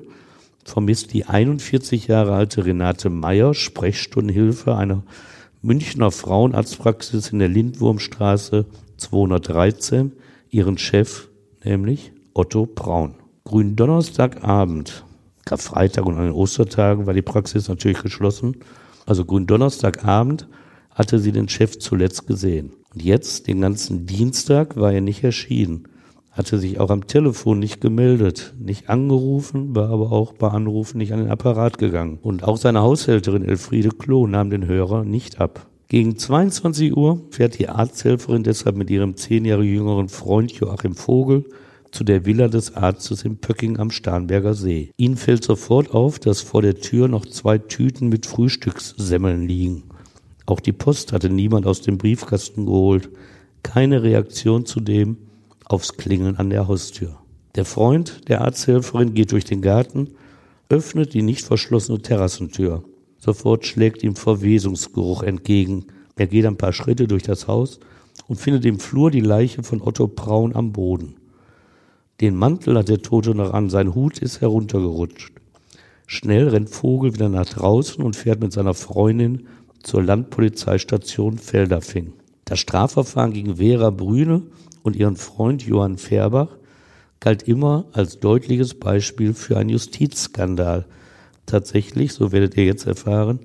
vermisst 0.63 1.13
die 1.13 1.26
41 1.26 2.08
Jahre 2.08 2.34
alte 2.34 2.65
Renate 2.65 3.10
Meyer, 3.10 3.54
Sprechstundenhilfe 3.54 4.76
einer 4.76 5.04
Münchner 5.62 6.12
Frauenarztpraxis 6.12 7.30
in 7.30 7.39
der 7.39 7.50
Lindwurmstraße 7.50 8.65
213, 8.98 10.13
ihren 10.50 10.78
Chef, 10.78 11.28
nämlich 11.63 12.13
Otto 12.34 12.65
Braun. 12.65 13.15
Gründonnerstagabend, 13.47 15.05
Karfreitag 15.45 16.08
und 16.08 16.17
an 16.17 16.25
den 16.25 16.34
Ostertagen 16.34 17.05
war 17.05 17.13
die 17.13 17.21
Praxis 17.21 17.69
natürlich 17.69 18.01
geschlossen. 18.01 18.58
Also 19.05 19.23
Gründonnerstagabend 19.23 20.47
hatte 20.89 21.19
sie 21.19 21.31
den 21.31 21.47
Chef 21.47 21.77
zuletzt 21.77 22.25
gesehen. 22.25 22.73
Und 22.91 23.03
jetzt, 23.03 23.47
den 23.47 23.62
ganzen 23.62 24.08
Dienstag, 24.08 24.77
war 24.77 24.91
er 24.91 25.01
nicht 25.01 25.23
erschienen. 25.23 25.88
Hatte 26.31 26.58
sich 26.58 26.79
auch 26.79 26.89
am 26.89 27.05
Telefon 27.05 27.60
nicht 27.60 27.81
gemeldet, 27.81 28.55
nicht 28.60 28.89
angerufen, 28.89 29.75
war 29.75 29.91
aber 29.91 30.12
auch 30.12 30.34
bei 30.34 30.47
Anrufen 30.47 30.97
nicht 30.97 31.13
an 31.13 31.19
den 31.19 31.29
Apparat 31.29 31.77
gegangen. 31.77 32.17
Und 32.23 32.43
auch 32.43 32.58
seine 32.58 32.81
Haushälterin 32.81 33.45
Elfriede 33.45 33.89
Klo 33.89 34.25
nahm 34.25 34.49
den 34.49 34.65
Hörer 34.65 35.03
nicht 35.03 35.39
ab. 35.39 35.67
Gegen 35.88 36.17
22 36.17 36.97
Uhr 36.97 37.21
fährt 37.29 37.60
die 37.60 37.69
Arzthelferin 37.69 38.41
deshalb 38.41 38.75
mit 38.75 38.89
ihrem 38.89 39.15
zehn 39.17 39.45
Jahre 39.45 39.63
jüngeren 39.63 40.10
Freund 40.10 40.51
Joachim 40.51 40.95
Vogel 40.95 41.45
zu 41.95 42.03
der 42.03 42.25
Villa 42.25 42.49
des 42.49 42.75
Arztes 42.75 43.23
in 43.23 43.38
Pöcking 43.38 43.79
am 43.79 43.89
Starnberger 43.89 44.53
See. 44.53 44.91
Ihnen 44.97 45.15
fällt 45.15 45.45
sofort 45.45 45.91
auf, 45.91 46.19
dass 46.19 46.41
vor 46.41 46.62
der 46.62 46.75
Tür 46.75 47.08
noch 47.08 47.25
zwei 47.25 47.58
Tüten 47.58 48.10
mit 48.10 48.25
Frühstückssemmeln 48.25 49.47
liegen. 49.47 49.84
Auch 50.45 50.60
die 50.60 50.73
Post 50.73 51.13
hatte 51.13 51.29
niemand 51.29 51.65
aus 51.65 51.79
dem 51.79 51.97
Briefkasten 51.97 52.65
geholt. 52.65 53.10
Keine 53.63 54.03
Reaktion 54.03 54.65
zudem 54.65 55.15
aufs 55.63 55.95
Klingeln 55.95 56.36
an 56.36 56.49
der 56.49 56.67
Haustür. 56.67 57.17
Der 57.55 57.63
Freund 57.63 58.27
der 58.27 58.41
Arzthelferin 58.41 59.13
geht 59.13 59.31
durch 59.31 59.45
den 59.45 59.62
Garten, 59.62 60.10
öffnet 60.67 61.13
die 61.13 61.21
nicht 61.21 61.45
verschlossene 61.45 62.01
Terrassentür. 62.01 62.84
Sofort 63.19 63.65
schlägt 63.65 64.03
ihm 64.03 64.17
Verwesungsgeruch 64.17 65.23
entgegen. 65.23 65.86
Er 66.17 66.27
geht 66.27 66.45
ein 66.45 66.58
paar 66.58 66.73
Schritte 66.73 67.08
durch 67.08 67.23
das 67.23 67.47
Haus 67.47 67.79
und 68.27 68.36
findet 68.36 68.65
im 68.65 68.79
Flur 68.79 69.12
die 69.12 69.21
Leiche 69.21 69.63
von 69.63 69.81
Otto 69.81 70.08
Braun 70.08 70.53
am 70.53 70.73
Boden. 70.73 71.15
Den 72.21 72.36
Mantel 72.36 72.78
hat 72.78 72.88
der 72.88 73.01
Tote 73.01 73.36
noch 73.36 73.54
an, 73.54 73.69
sein 73.69 73.93
Hut 73.93 74.19
ist 74.19 74.39
heruntergerutscht. 74.39 75.34
Schnell 76.08 76.47
rennt 76.47 76.69
Vogel 76.69 77.13
wieder 77.13 77.30
nach 77.30 77.45
draußen 77.45 78.04
und 78.04 78.15
fährt 78.15 78.39
mit 78.39 78.54
seiner 78.54 78.73
Freundin 78.73 79.47
zur 79.84 80.01
Landpolizeistation 80.04 81.38
Feldafing. 81.38 82.13
Das 82.45 82.60
Strafverfahren 82.60 83.34
gegen 83.34 83.58
Vera 83.58 83.89
Brüne 83.89 84.43
und 84.84 84.95
ihren 84.95 85.17
Freund 85.17 85.63
Johann 85.63 85.97
Färbach 85.97 86.58
galt 87.19 87.43
immer 87.43 87.86
als 87.91 88.19
deutliches 88.19 88.75
Beispiel 88.75 89.34
für 89.34 89.58
einen 89.58 89.69
Justizskandal. 89.69 90.86
Tatsächlich, 91.45 92.13
so 92.13 92.32
werdet 92.32 92.56
ihr 92.56 92.65
jetzt 92.65 92.86
erfahren, 92.86 93.39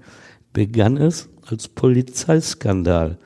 begann 0.53 0.97
es 0.97 1.29
als 1.47 1.67
Polizeiskandal, 1.67 3.19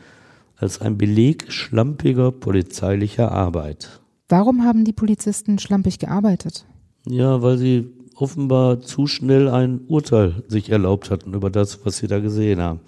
als 0.57 0.81
ein 0.81 0.97
Beleg 0.97 1.53
schlampiger 1.53 2.33
polizeilicher 2.33 3.33
Arbeit. 3.33 4.01
Warum 4.29 4.65
haben 4.65 4.85
die 4.85 4.93
Polizisten 4.93 5.59
schlampig 5.59 5.99
gearbeitet? 5.99 6.67
Ja, 7.07 7.43
weil 7.43 7.59
sie 7.59 7.91
offenbar 8.17 8.81
zu 8.81 9.07
schnell 9.07 9.49
ein 9.49 9.83
Urteil 9.87 10.45
sich 10.49 10.71
erlaubt 10.71 11.11
hatten 11.11 11.35
über 11.35 11.51
das, 11.51 11.85
was 11.85 11.99
sie 11.99 12.07
da 12.07 12.21
gesehen 12.21 12.61
haben. 12.61 12.81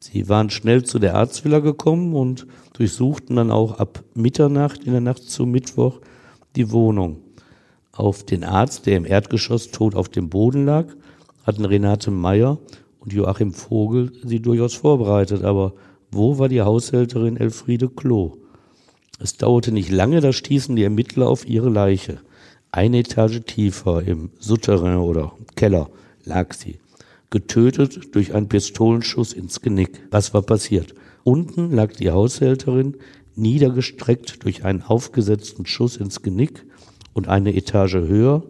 Sie 0.00 0.28
waren 0.28 0.50
schnell 0.50 0.84
zu 0.84 0.98
der 0.98 1.14
Arztvilla 1.14 1.60
gekommen 1.60 2.14
und 2.14 2.46
durchsuchten 2.74 3.36
dann 3.36 3.50
auch 3.50 3.78
ab 3.78 4.04
Mitternacht 4.14 4.84
in 4.84 4.92
der 4.92 5.00
Nacht 5.00 5.28
zum 5.28 5.50
Mittwoch 5.50 6.00
die 6.54 6.70
Wohnung. 6.70 7.18
Auf 7.92 8.24
den 8.24 8.44
Arzt, 8.44 8.86
der 8.86 8.96
im 8.96 9.06
Erdgeschoss 9.06 9.70
tot 9.70 9.94
auf 9.94 10.08
dem 10.08 10.28
Boden 10.28 10.66
lag, 10.66 10.86
hatten 11.44 11.64
Renate 11.64 12.10
Meyer 12.10 12.58
und 13.00 13.12
Joachim 13.12 13.52
Vogel 13.52 14.12
sie 14.22 14.40
durchaus 14.40 14.74
vorbereitet. 14.74 15.42
Aber 15.42 15.72
wo 16.12 16.38
war 16.38 16.48
die 16.48 16.62
Haushälterin 16.62 17.36
Elfriede 17.36 17.88
Klo? 17.88 18.36
Es 19.20 19.36
dauerte 19.36 19.72
nicht 19.72 19.90
lange, 19.90 20.20
da 20.20 20.32
stießen 20.32 20.76
die 20.76 20.84
Ermittler 20.84 21.28
auf 21.28 21.48
ihre 21.48 21.70
Leiche. 21.70 22.20
Eine 22.70 22.98
Etage 22.98 23.40
tiefer 23.44 24.02
im 24.02 24.30
Souterrain 24.38 24.98
oder 24.98 25.32
Keller 25.56 25.90
lag 26.24 26.54
sie, 26.54 26.78
getötet 27.30 28.14
durch 28.14 28.34
einen 28.34 28.48
Pistolenschuss 28.48 29.32
ins 29.32 29.60
Genick. 29.60 30.00
Was 30.10 30.34
war 30.34 30.42
passiert? 30.42 30.94
Unten 31.24 31.72
lag 31.72 31.92
die 31.94 32.10
Haushälterin, 32.10 32.96
niedergestreckt 33.34 34.44
durch 34.44 34.64
einen 34.64 34.82
aufgesetzten 34.82 35.66
Schuss 35.66 35.96
ins 35.96 36.22
Genick 36.22 36.64
und 37.12 37.28
eine 37.28 37.54
Etage 37.54 37.94
höher, 37.94 38.44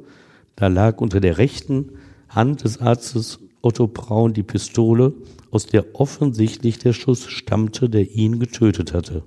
da 0.54 0.66
lag 0.66 1.00
unter 1.00 1.20
der 1.20 1.38
rechten 1.38 1.92
Hand 2.28 2.64
des 2.64 2.78
Arztes 2.78 3.38
Otto 3.62 3.86
Braun 3.86 4.34
die 4.34 4.42
Pistole, 4.42 5.14
aus 5.50 5.66
der 5.66 5.94
offensichtlich 5.94 6.78
der 6.78 6.92
Schuss 6.92 7.26
stammte, 7.26 7.88
der 7.88 8.10
ihn 8.10 8.38
getötet 8.38 8.92
hatte. 8.92 9.22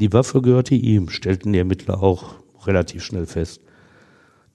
Die 0.00 0.12
Waffe 0.12 0.42
gehörte 0.42 0.74
ihm, 0.74 1.08
stellten 1.08 1.52
die 1.52 1.58
Ermittler 1.60 2.02
auch 2.02 2.34
relativ 2.66 3.04
schnell 3.04 3.26
fest. 3.26 3.60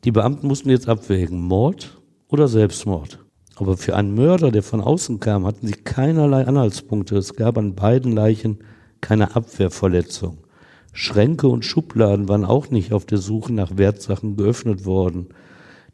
Die 0.03 0.11
Beamten 0.11 0.47
mussten 0.47 0.69
jetzt 0.69 0.89
abwägen, 0.89 1.41
Mord 1.41 2.01
oder 2.27 2.47
Selbstmord. 2.47 3.19
Aber 3.55 3.77
für 3.77 3.95
einen 3.95 4.15
Mörder, 4.15 4.51
der 4.51 4.63
von 4.63 4.81
außen 4.81 5.19
kam, 5.19 5.45
hatten 5.45 5.67
sie 5.67 5.73
keinerlei 5.73 6.45
Anhaltspunkte. 6.45 7.17
Es 7.17 7.35
gab 7.35 7.57
an 7.57 7.75
beiden 7.75 8.13
Leichen 8.13 8.59
keine 9.01 9.35
Abwehrverletzung. 9.35 10.37
Schränke 10.91 11.47
und 11.47 11.63
Schubladen 11.63 12.27
waren 12.27 12.45
auch 12.45 12.69
nicht 12.69 12.93
auf 12.93 13.05
der 13.05 13.17
Suche 13.17 13.53
nach 13.53 13.77
Wertsachen 13.77 14.35
geöffnet 14.35 14.85
worden. 14.85 15.27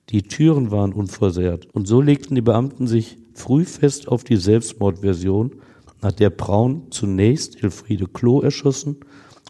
Die 0.09 0.23
Türen 0.23 0.71
waren 0.71 0.93
unversehrt. 0.93 1.67
Und 1.73 1.87
so 1.87 2.01
legten 2.01 2.35
die 2.35 2.41
Beamten 2.41 2.87
sich 2.87 3.17
früh 3.33 3.65
fest 3.65 4.07
auf 4.07 4.23
die 4.23 4.37
Selbstmordversion, 4.37 5.55
nach 6.01 6.11
der 6.11 6.29
Braun 6.29 6.83
zunächst 6.91 7.63
Elfriede 7.63 8.07
Klo 8.07 8.41
erschossen 8.41 8.97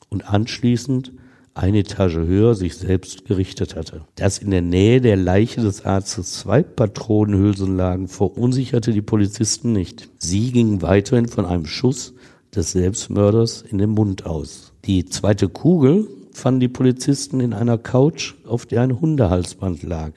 und 0.09 0.29
anschließend 0.29 1.11
eine 1.55 1.79
Etage 1.79 2.15
höher 2.15 2.53
sich 2.53 2.75
selbst 2.75 3.25
gerichtet 3.25 3.75
hatte. 3.75 4.01
Dass 4.15 4.39
in 4.39 4.51
der 4.51 4.61
Nähe 4.61 4.99
der 4.99 5.15
Leiche 5.15 5.61
des 5.61 5.85
Arztes 5.85 6.33
zwei 6.33 6.61
Patronenhülsen 6.61 7.77
lagen, 7.77 8.09
verunsicherte 8.09 8.91
die 8.91 9.01
Polizisten 9.01 9.71
nicht. 9.71 10.09
Sie 10.17 10.51
gingen 10.51 10.81
weiterhin 10.81 11.29
von 11.29 11.45
einem 11.45 11.65
Schuss 11.65 12.13
des 12.53 12.73
Selbstmörders 12.73 13.61
in 13.61 13.77
den 13.77 13.91
Mund 13.91 14.25
aus. 14.25 14.73
Die 14.85 15.05
zweite 15.05 15.47
Kugel 15.47 16.07
fanden 16.31 16.59
die 16.59 16.67
Polizisten 16.67 17.39
in 17.39 17.53
einer 17.53 17.77
Couch, 17.77 18.33
auf 18.45 18.65
der 18.65 18.81
ein 18.81 18.99
Hundehalsband 18.99 19.83
lag. 19.83 20.11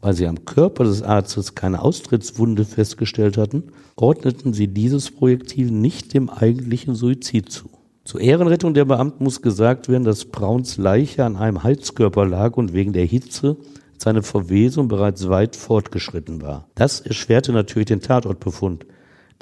Weil 0.00 0.14
sie 0.14 0.26
am 0.26 0.44
Körper 0.44 0.84
des 0.84 1.02
Arztes 1.02 1.54
keine 1.54 1.82
Austrittswunde 1.82 2.64
festgestellt 2.64 3.36
hatten, 3.36 3.64
ordneten 3.96 4.52
sie 4.54 4.68
dieses 4.68 5.10
Projektil 5.10 5.70
nicht 5.70 6.14
dem 6.14 6.30
eigentlichen 6.30 6.94
Suizid 6.94 7.50
zu. 7.50 7.69
Zur 8.04 8.20
Ehrenrettung 8.20 8.74
der 8.74 8.86
Beamten 8.86 9.24
muss 9.24 9.42
gesagt 9.42 9.88
werden, 9.88 10.04
dass 10.04 10.24
Brauns 10.24 10.78
Leiche 10.78 11.24
an 11.24 11.36
einem 11.36 11.62
Heizkörper 11.62 12.26
lag 12.26 12.56
und 12.56 12.72
wegen 12.72 12.92
der 12.92 13.04
Hitze 13.04 13.56
seine 13.98 14.22
Verwesung 14.22 14.88
bereits 14.88 15.28
weit 15.28 15.54
fortgeschritten 15.54 16.40
war. 16.40 16.66
Das 16.74 17.00
erschwerte 17.00 17.52
natürlich 17.52 17.88
den 17.88 18.00
Tatortbefund. 18.00 18.86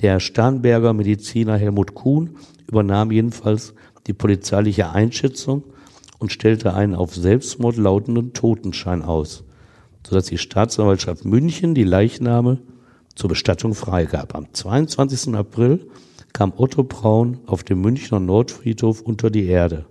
Der 0.01 0.19
Starnberger 0.19 0.93
Mediziner 0.93 1.57
Helmut 1.57 1.95
Kuhn 1.95 2.37
übernahm 2.67 3.13
jedenfalls 3.13 3.75
die 4.07 4.13
polizeiliche 4.13 4.91
Einschätzung 4.91 5.63
und 6.19 6.33
stellte 6.33 6.75
einen 6.75 6.97
auf 6.97 7.15
Selbstmord 7.15 7.77
lautenden 7.77 8.33
Totenschein 8.33 9.03
aus, 9.03 9.45
sodass 10.05 10.27
die 10.27 10.39
Staatsanwaltschaft 10.39 11.25
München 11.25 11.75
die 11.75 11.85
Leichname 11.85 12.59
zur 13.15 13.29
Bestattung 13.29 13.75
freigab. 13.75 14.35
Am 14.35 14.53
22. 14.53 15.35
April 15.35 15.87
kam 16.39 16.53
Otto 16.57 16.85
Braun 16.85 17.39
auf 17.47 17.65
dem 17.65 17.81
Münchner 17.81 18.21
Nordfriedhof 18.21 19.01
unter 19.01 19.29
die 19.29 19.47
Erde. 19.47 19.87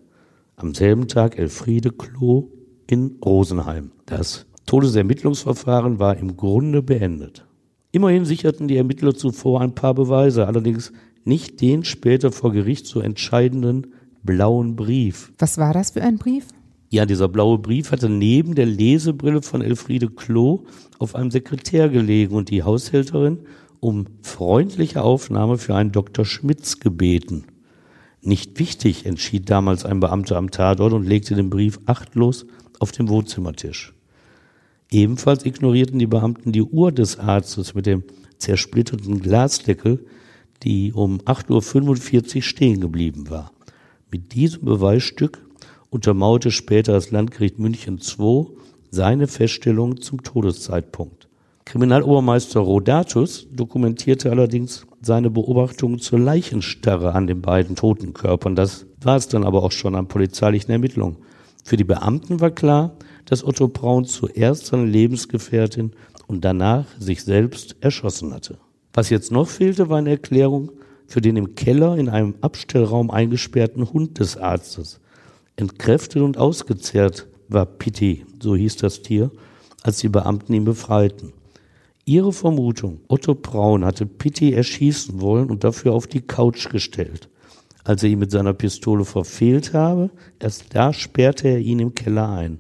Am 0.56 0.74
selben 0.74 1.10
Tag 1.10 1.38
Elfriede 1.38 1.92
Klo 1.92 2.48
in 2.90 3.18
Rosenheim. 3.22 3.92
Das 4.06 4.46
Todesermittlungsverfahren 4.66 6.00
war 6.00 6.16
im 6.16 6.38
Grunde 6.38 6.82
beendet. 6.82 7.46
Immerhin 7.92 8.24
sicherten 8.24 8.70
die 8.70 8.78
Ermittler 8.78 9.14
zuvor 9.14 9.60
ein 9.60 9.76
paar 9.76 9.94
Beweise, 9.94 10.48
allerdings 10.48 10.94
nicht 11.26 11.60
den 11.60 11.84
später 11.84 12.32
vor 12.32 12.54
Gericht 12.54 12.88
so 12.88 13.02
entscheidenden 13.02 13.88
blauen 14.24 14.78
Brief. 14.78 15.34
Was 15.40 15.58
war 15.58 15.74
das 15.74 15.92
für 15.92 16.02
ein 16.02 16.18
Brief? 16.18 16.48
Ja, 16.88 17.06
dieser 17.06 17.28
blaue 17.28 17.58
Brief 17.58 17.92
hatte 17.92 18.08
neben 18.08 18.56
der 18.56 18.68
Lesebrille 18.68 19.42
von 19.42 19.62
Elfriede 19.62 20.08
Klo 20.08 20.64
auf 20.98 21.14
einem 21.14 21.30
Sekretär 21.30 21.90
gelegen 21.90 22.36
und 22.36 22.50
die 22.50 22.64
Haushälterin 22.64 23.40
um 23.80 24.06
freundliche 24.22 25.02
Aufnahme 25.02 25.58
für 25.58 25.76
einen 25.76 25.92
Dr. 25.92 26.26
Schmitz 26.26 26.80
gebeten. 26.80 27.46
Nicht 28.22 28.60
wichtig, 28.60 29.06
entschied 29.06 29.50
damals 29.50 29.86
ein 29.86 30.00
Beamter 30.00 30.38
am 30.38 30.52
Tatort 30.52 30.94
und 30.94 31.08
legte 31.08 31.36
den 31.36 31.50
Brief 31.50 31.80
achtlos 31.86 32.46
auf 32.80 32.92
den 32.92 33.10
Wohnzimmertisch. 33.10 33.94
Ebenfalls 34.92 35.46
ignorierten 35.46 36.00
die 36.00 36.08
Beamten 36.08 36.52
die 36.52 36.64
Uhr 36.64 36.92
des 36.92 37.20
Arztes 37.20 37.74
mit 37.74 37.86
dem 37.86 38.04
zersplitterten 38.38 39.20
Glasdeckel, 39.20 40.06
die 40.64 40.94
um 40.94 41.20
8.45 41.22 42.36
Uhr 42.36 42.42
stehen 42.42 42.82
geblieben 42.82 43.30
war. 43.30 43.52
Mit 44.12 44.34
diesem 44.34 44.66
Beweisstück 44.66 45.42
untermauerte 45.90 46.52
später 46.52 46.94
das 46.94 47.12
Landgericht 47.12 47.60
München 47.60 48.00
II 48.00 48.48
seine 48.90 49.28
Feststellung 49.28 50.02
zum 50.02 50.24
Todeszeitpunkt. 50.24 51.17
Kriminalobermeister 51.68 52.62
Rodatus 52.62 53.46
dokumentierte 53.52 54.32
allerdings 54.32 54.88
seine 55.02 55.30
Beobachtungen 55.30 56.00
zur 56.00 56.18
Leichenstarre 56.18 57.14
an 57.14 57.28
den 57.28 57.42
beiden 57.42 57.76
toten 57.76 58.14
Körpern. 58.14 58.56
Das 58.56 58.86
war 59.02 59.18
es 59.18 59.28
dann 59.28 59.44
aber 59.44 59.64
auch 59.64 59.74
schon 59.74 59.94
an 59.96 60.08
polizeilichen 60.08 60.72
Ermittlungen. 60.72 61.18
Für 61.66 61.76
die 61.76 61.84
Beamten 61.84 62.40
war 62.40 62.52
klar, 62.52 62.96
dass 63.26 63.44
Otto 63.44 63.68
Braun 63.68 64.06
zuerst 64.06 64.68
seine 64.68 64.86
Lebensgefährtin 64.86 65.92
und 66.28 66.46
danach 66.46 66.86
sich 67.00 67.26
selbst 67.26 67.76
erschossen 67.82 68.34
hatte. 68.34 68.60
Was 68.94 69.10
jetzt 69.10 69.34
noch 69.34 69.50
fehlte, 69.50 69.90
war 69.90 69.98
eine 69.98 70.12
Erklärung 70.12 70.72
für 71.06 71.20
den 71.20 71.36
im 71.36 71.56
Keller 71.56 71.98
in 71.98 72.08
einem 72.08 72.36
Abstellraum 72.40 73.12
eingesperrten 73.12 73.92
Hund 73.92 74.20
des 74.20 74.38
Arztes. 74.38 75.02
Entkräftet 75.58 76.22
und 76.22 76.38
ausgezehrt 76.38 77.28
war 77.50 77.66
Pitti, 77.66 78.26
so 78.42 78.56
hieß 78.56 78.78
das 78.78 79.02
Tier, 79.02 79.32
als 79.84 79.98
die 79.98 80.10
Beamten 80.10 80.54
ihn 80.54 80.64
befreiten. 80.64 81.34
Ihre 82.08 82.32
Vermutung, 82.32 83.02
Otto 83.10 83.36
Braun 83.36 83.84
hatte 83.84 84.06
Pitti 84.06 84.54
erschießen 84.54 85.20
wollen 85.20 85.50
und 85.50 85.66
dafür 85.66 85.92
auf 85.92 86.08
die 86.08 86.22
Couch 86.22 86.70
gestellt. 86.70 87.28
Als 87.84 88.02
er 88.02 88.10
ihn 88.10 88.20
mit 88.20 88.32
seiner 88.32 88.54
Pistole 88.54 89.04
verfehlt 89.04 89.74
habe, 89.74 90.10
erst 90.40 90.74
da 90.74 90.94
sperrte 90.94 91.50
er 91.50 91.60
ihn 91.60 91.80
im 91.80 91.96
Keller 91.96 92.30
ein. 92.30 92.60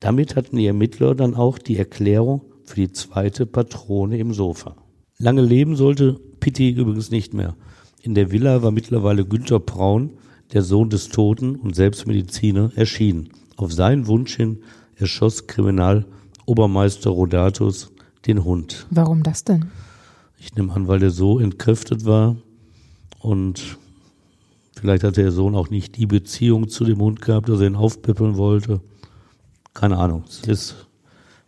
Damit 0.00 0.34
hatten 0.34 0.56
die 0.56 0.66
Ermittler 0.66 1.14
dann 1.14 1.34
auch 1.34 1.58
die 1.58 1.76
Erklärung 1.76 2.40
für 2.64 2.76
die 2.76 2.90
zweite 2.90 3.44
Patrone 3.44 4.16
im 4.16 4.32
Sofa. 4.32 4.76
Lange 5.18 5.42
leben 5.42 5.76
sollte 5.76 6.18
Pitti 6.40 6.70
übrigens 6.70 7.10
nicht 7.10 7.34
mehr. 7.34 7.54
In 8.00 8.14
der 8.14 8.30
Villa 8.30 8.62
war 8.62 8.70
mittlerweile 8.70 9.26
Günther 9.26 9.60
Braun, 9.60 10.14
der 10.54 10.62
Sohn 10.62 10.88
des 10.88 11.10
Toten 11.10 11.56
und 11.56 11.76
Selbstmediziner, 11.76 12.72
erschienen. 12.76 13.28
Auf 13.56 13.74
seinen 13.74 14.06
Wunsch 14.06 14.36
hin 14.36 14.60
erschoss 14.94 15.46
Kriminalobermeister 15.46 17.10
Rodatus 17.10 17.92
den 18.26 18.44
Hund. 18.44 18.86
Warum 18.90 19.22
das 19.22 19.44
denn? 19.44 19.70
Ich 20.38 20.54
nehme 20.54 20.72
an, 20.72 20.88
weil 20.88 20.98
der 20.98 21.10
so 21.10 21.38
entkräftet 21.38 22.04
war 22.04 22.36
und 23.20 23.78
vielleicht 24.78 25.04
hatte 25.04 25.22
der 25.22 25.32
Sohn 25.32 25.54
auch 25.54 25.70
nicht 25.70 25.96
die 25.96 26.06
Beziehung 26.06 26.68
zu 26.68 26.84
dem 26.84 27.00
Hund 27.00 27.20
gehabt, 27.22 27.48
dass 27.48 27.60
er 27.60 27.66
ihn 27.66 27.76
aufpippeln 27.76 28.36
wollte. 28.36 28.80
Keine 29.74 29.98
Ahnung. 29.98 30.24
Es 30.28 30.46
ist 30.46 30.86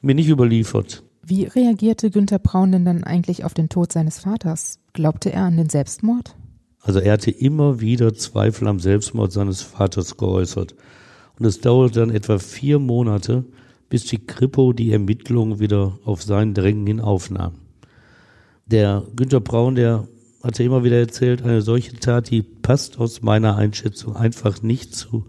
mir 0.00 0.14
nicht 0.14 0.28
überliefert. 0.28 1.02
Wie 1.22 1.44
reagierte 1.44 2.10
Günther 2.10 2.38
Braun 2.38 2.72
denn 2.72 2.84
dann 2.86 3.04
eigentlich 3.04 3.44
auf 3.44 3.52
den 3.52 3.68
Tod 3.68 3.92
seines 3.92 4.20
Vaters? 4.20 4.78
Glaubte 4.94 5.30
er 5.30 5.42
an 5.42 5.56
den 5.56 5.68
Selbstmord? 5.68 6.34
Also 6.80 7.00
er 7.00 7.12
hatte 7.12 7.30
immer 7.30 7.80
wieder 7.80 8.14
Zweifel 8.14 8.66
am 8.66 8.80
Selbstmord 8.80 9.30
seines 9.30 9.60
Vaters 9.60 10.16
geäußert. 10.16 10.74
Und 11.38 11.44
es 11.44 11.60
dauerte 11.60 12.00
dann 12.00 12.10
etwa 12.10 12.38
vier 12.38 12.78
Monate, 12.78 13.44
bis 13.88 14.04
die 14.04 14.24
Kripo 14.24 14.72
die 14.72 14.92
Ermittlungen 14.92 15.60
wieder 15.60 15.98
auf 16.04 16.22
sein 16.22 16.54
Drängen 16.54 16.86
hin 16.86 17.00
aufnahm. 17.00 17.54
Der 18.66 19.02
Günther 19.16 19.40
Braun, 19.40 19.74
der 19.74 20.06
hatte 20.42 20.62
immer 20.62 20.84
wieder 20.84 20.98
erzählt, 20.98 21.42
eine 21.42 21.62
solche 21.62 21.94
Tat, 21.94 22.30
die 22.30 22.42
passt 22.42 22.98
aus 22.98 23.22
meiner 23.22 23.56
Einschätzung 23.56 24.14
einfach 24.14 24.62
nicht 24.62 24.94
zu 24.94 25.26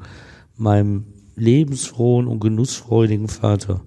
meinem 0.58 1.06
lebensfrohen 1.36 2.28
und 2.28 2.42
genussfreudigen 2.42 3.30
Vater, 3.30 3.82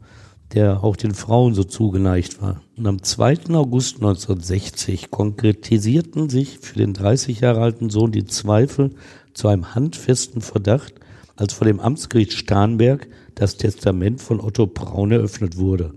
der 0.54 0.82
auch 0.82 0.96
den 0.96 1.14
Frauen 1.14 1.54
so 1.54 1.64
zugeneigt 1.64 2.40
war. 2.40 2.62
Und 2.76 2.86
am 2.86 3.02
2. 3.02 3.54
August 3.54 3.96
1960 3.96 5.10
konkretisierten 5.10 6.28
sich 6.28 6.58
für 6.58 6.78
den 6.78 6.94
30 6.94 7.40
Jahre 7.40 7.60
alten 7.60 7.90
Sohn 7.90 8.10
die 8.10 8.24
Zweifel 8.24 8.90
zu 9.34 9.48
einem 9.48 9.74
handfesten 9.74 10.40
Verdacht, 10.40 10.94
als 11.36 11.52
vor 11.52 11.66
dem 11.66 11.80
Amtsgericht 11.80 12.32
Starnberg 12.32 13.08
das 13.34 13.56
Testament 13.56 14.20
von 14.20 14.40
Otto 14.40 14.66
Braun 14.66 15.12
eröffnet 15.12 15.56
wurde. 15.56 15.94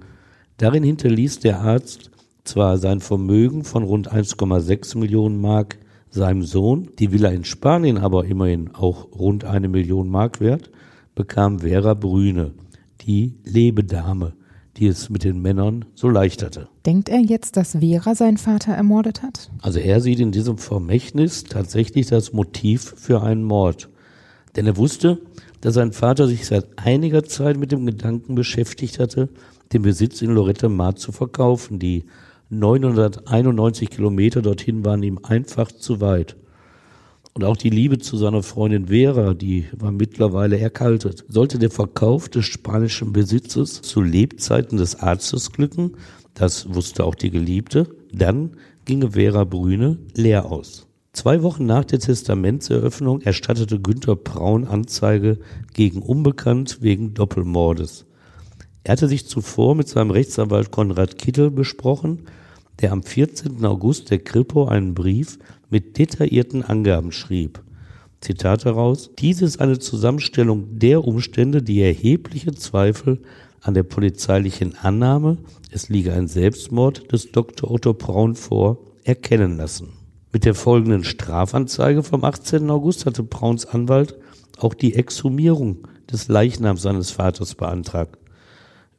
Darin 0.58 0.84
hinterließ 0.84 1.40
der 1.40 1.62
Arzt 1.62 2.12
zwar 2.44 2.78
sein 2.78 3.02
Vermögen 3.02 3.64
von 3.64 3.84
rund 3.84 4.12
1,6 4.12 4.98
Millionen 4.98 5.42
Mark 5.42 5.78
seinem 6.10 6.44
Sohn, 6.44 6.90
die 6.98 7.12
Villa 7.12 7.30
in 7.30 7.44
Spanien 7.44 7.98
aber 7.98 8.26
immerhin 8.26 8.74
auch 8.74 9.12
rund 9.12 9.44
eine 9.44 9.68
Million 9.68 10.08
Mark 10.08 10.40
wert, 10.40 10.72
bekam 11.14 11.60
Vera 11.60 11.94
Brüne, 11.94 12.54
die 13.02 13.36
Lebedame, 13.44 14.34
die 14.78 14.88
es 14.88 15.10
mit 15.10 15.24
den 15.24 15.42
Männern 15.42 15.86
so 15.94 16.10
leicht 16.10 16.44
hatte. 16.44 16.70
Denkt 16.86 17.10
er 17.10 17.20
jetzt, 17.20 17.58
dass 17.58 17.78
Vera 17.80 18.16
seinen 18.16 18.38
Vater 18.38 18.74
ermordet 18.74 19.24
hat? 19.24 19.52
Also 19.62 19.80
er 19.80 20.02
sieht 20.02 20.20
in 20.20 20.32
diesem 20.32 20.58
Vermächtnis 20.58 21.44
tatsächlich 21.44 22.08
das 22.08 22.34
Motiv 22.34 22.94
für 22.98 23.22
einen 23.22 23.44
Mord. 23.44 23.90
Denn 24.56 24.68
er 24.68 24.78
wusste, 24.78 25.20
dass 25.66 25.74
sein 25.74 25.94
Vater 25.94 26.28
sich 26.28 26.46
seit 26.46 26.68
einiger 26.78 27.24
Zeit 27.24 27.58
mit 27.58 27.72
dem 27.72 27.88
Gedanken 27.88 28.36
beschäftigt 28.36 29.00
hatte, 29.00 29.30
den 29.74 29.82
Besitz 29.82 30.22
in 30.22 30.30
Lorette 30.30 30.70
Mar 30.70 30.96
zu 30.96 31.12
verkaufen. 31.12 31.80
Die 31.80 32.04
991 32.52 33.90
Kilometer 33.90 34.44
dorthin 34.44 34.86
waren 34.86 35.02
ihm 35.02 35.20
einfach 35.24 35.72
zu 35.72 36.02
weit. 36.02 36.36
Und 37.34 37.46
auch 37.46 37.58
die 37.58 37.72
Liebe 37.72 37.98
zu 37.98 38.16
seiner 38.16 38.44
Freundin 38.44 38.90
Vera, 38.90 39.34
die 39.34 39.66
war 39.76 39.92
mittlerweile 39.92 40.60
erkaltet. 40.60 41.26
Sollte 41.30 41.58
der 41.58 41.72
Verkauf 41.72 42.30
des 42.30 42.46
spanischen 42.46 43.12
Besitzes 43.12 43.82
zu 43.82 44.04
Lebzeiten 44.04 44.78
des 44.78 45.00
Arztes 45.00 45.52
glücken, 45.52 45.94
das 46.36 46.76
wusste 46.76 47.04
auch 47.04 47.16
die 47.16 47.32
Geliebte, 47.32 47.88
dann 48.14 48.52
ginge 48.86 49.14
Vera 49.14 49.46
Brüne 49.46 49.98
leer 50.14 50.46
aus. 50.46 50.85
Zwei 51.16 51.44
Wochen 51.44 51.66
nach 51.66 51.86
der 51.86 52.00
Testamentseröffnung 52.00 53.22
erstattete 53.22 53.80
Günther 53.80 54.18
Braun 54.18 54.68
Anzeige 54.68 55.40
gegen 55.74 56.02
Unbekannt 56.02 56.80
wegen 56.82 57.14
Doppelmordes. 57.14 58.06
Er 58.84 58.92
hatte 58.92 59.08
sich 59.08 59.26
zuvor 59.26 59.76
mit 59.76 59.88
seinem 59.88 60.12
Rechtsanwalt 60.12 60.72
Konrad 60.72 61.18
Kittel 61.18 61.52
besprochen, 61.52 62.24
der 62.82 62.92
am 62.92 63.02
14. 63.02 63.64
August 63.64 64.12
der 64.12 64.20
Kripo 64.20 64.66
einen 64.66 64.94
Brief 64.94 65.40
mit 65.70 65.98
detaillierten 65.98 66.64
Angaben 66.64 67.14
schrieb. 67.14 67.64
Zitat 68.20 68.66
daraus, 68.66 69.10
dies 69.18 69.42
ist 69.42 69.62
eine 69.62 69.80
Zusammenstellung 69.80 70.80
der 70.80 71.06
Umstände, 71.06 71.64
die 71.64 71.82
erhebliche 71.82 72.54
Zweifel 72.56 73.22
an 73.62 73.74
der 73.74 73.84
polizeilichen 73.84 74.76
Annahme, 74.80 75.38
es 75.72 75.88
liege 75.88 76.12
ein 76.12 76.28
Selbstmord 76.28 77.10
des 77.14 77.32
Dr. 77.32 77.72
Otto 77.72 77.94
Braun 77.94 78.36
vor, 78.36 78.80
erkennen 79.06 79.56
lassen. 79.56 79.94
Mit 80.36 80.44
der 80.44 80.54
folgenden 80.54 81.06
Strafanzeige 81.06 82.04
vom 82.04 82.26
18. 82.26 82.70
August 82.70 83.06
hatte 83.06 83.24
Brauns 83.24 83.66
Anwalt 83.66 84.18
auch 84.58 84.74
die 84.74 84.94
Exhumierung 84.94 85.88
des 86.12 86.28
Leichnams 86.28 86.82
seines 86.82 87.10
Vaters 87.10 87.56
beantragt. 87.56 88.20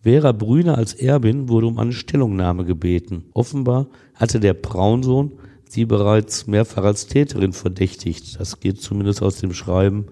Vera 0.00 0.32
Brüne 0.32 0.78
als 0.78 0.94
Erbin 0.94 1.50
wurde 1.50 1.66
um 1.66 1.78
eine 1.78 1.92
Stellungnahme 1.92 2.64
gebeten. 2.64 3.26
Offenbar 3.34 3.88
hatte 4.14 4.40
der 4.40 4.54
Braunsohn 4.54 5.32
sie 5.68 5.84
bereits 5.84 6.46
mehrfach 6.46 6.84
als 6.84 7.06
Täterin 7.06 7.52
verdächtigt. 7.52 8.40
Das 8.40 8.58
geht 8.58 8.80
zumindest 8.80 9.20
aus 9.20 9.36
dem 9.36 9.52
Schreiben 9.52 10.06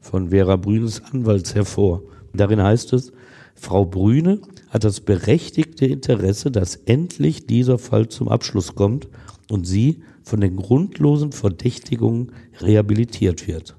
von 0.00 0.30
Vera 0.30 0.54
Brünes 0.54 1.02
Anwalts 1.10 1.56
hervor. 1.56 2.02
Darin 2.32 2.62
heißt 2.62 2.92
es, 2.92 3.10
Frau 3.56 3.84
Brüne 3.84 4.42
hat 4.70 4.84
das 4.84 5.00
berechtigte 5.00 5.86
Interesse, 5.86 6.52
dass 6.52 6.76
endlich 6.76 7.48
dieser 7.48 7.78
Fall 7.78 8.06
zum 8.08 8.28
Abschluss 8.28 8.76
kommt 8.76 9.08
und 9.50 9.66
sie 9.66 10.02
von 10.28 10.40
den 10.40 10.56
grundlosen 10.56 11.32
Verdächtigungen 11.32 12.32
rehabilitiert 12.60 13.48
wird. 13.48 13.76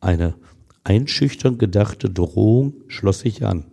Eine 0.00 0.34
einschüchtern 0.82 1.58
gedachte 1.58 2.10
Drohung 2.10 2.74
schloss 2.88 3.20
sich 3.20 3.44
an. 3.44 3.66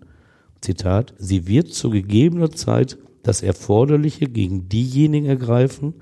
Zitat, 0.61 1.13
sie 1.17 1.47
wird 1.47 1.73
zu 1.73 1.89
gegebener 1.89 2.51
Zeit 2.51 2.97
das 3.23 3.41
Erforderliche 3.41 4.27
gegen 4.27 4.69
diejenigen 4.69 5.25
ergreifen, 5.25 5.93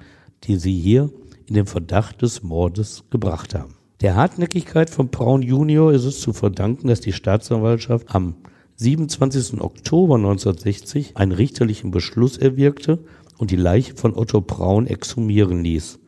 die 0.44 0.56
sie 0.56 0.78
hier 0.78 1.12
in 1.46 1.56
den 1.56 1.66
Verdacht 1.66 2.22
des 2.22 2.44
Mordes 2.44 3.04
gebracht 3.10 3.56
haben. 3.56 3.76
Der 4.02 4.16
Hartnäckigkeit 4.16 4.90
von 4.90 5.10
Braun 5.10 5.42
Junior 5.42 5.92
ist 5.92 6.06
es 6.06 6.22
zu 6.22 6.32
verdanken, 6.32 6.88
dass 6.88 7.02
die 7.02 7.12
Staatsanwaltschaft 7.12 8.16
am 8.16 8.36
27. 8.78 9.60
Oktober 9.60 10.16
1960 10.16 11.18
einen 11.18 11.34
richterlichen 11.34 11.92
Beschluss 11.92 12.38
erwirkte 12.38 13.00
und 13.38 13.52
die 13.52 13.58
Leiche 13.58 13.96
von 13.96 14.16
Otto 14.16 14.40
Braun 14.40 14.88
exhumieren 14.88 15.64
ließ. 15.64 15.99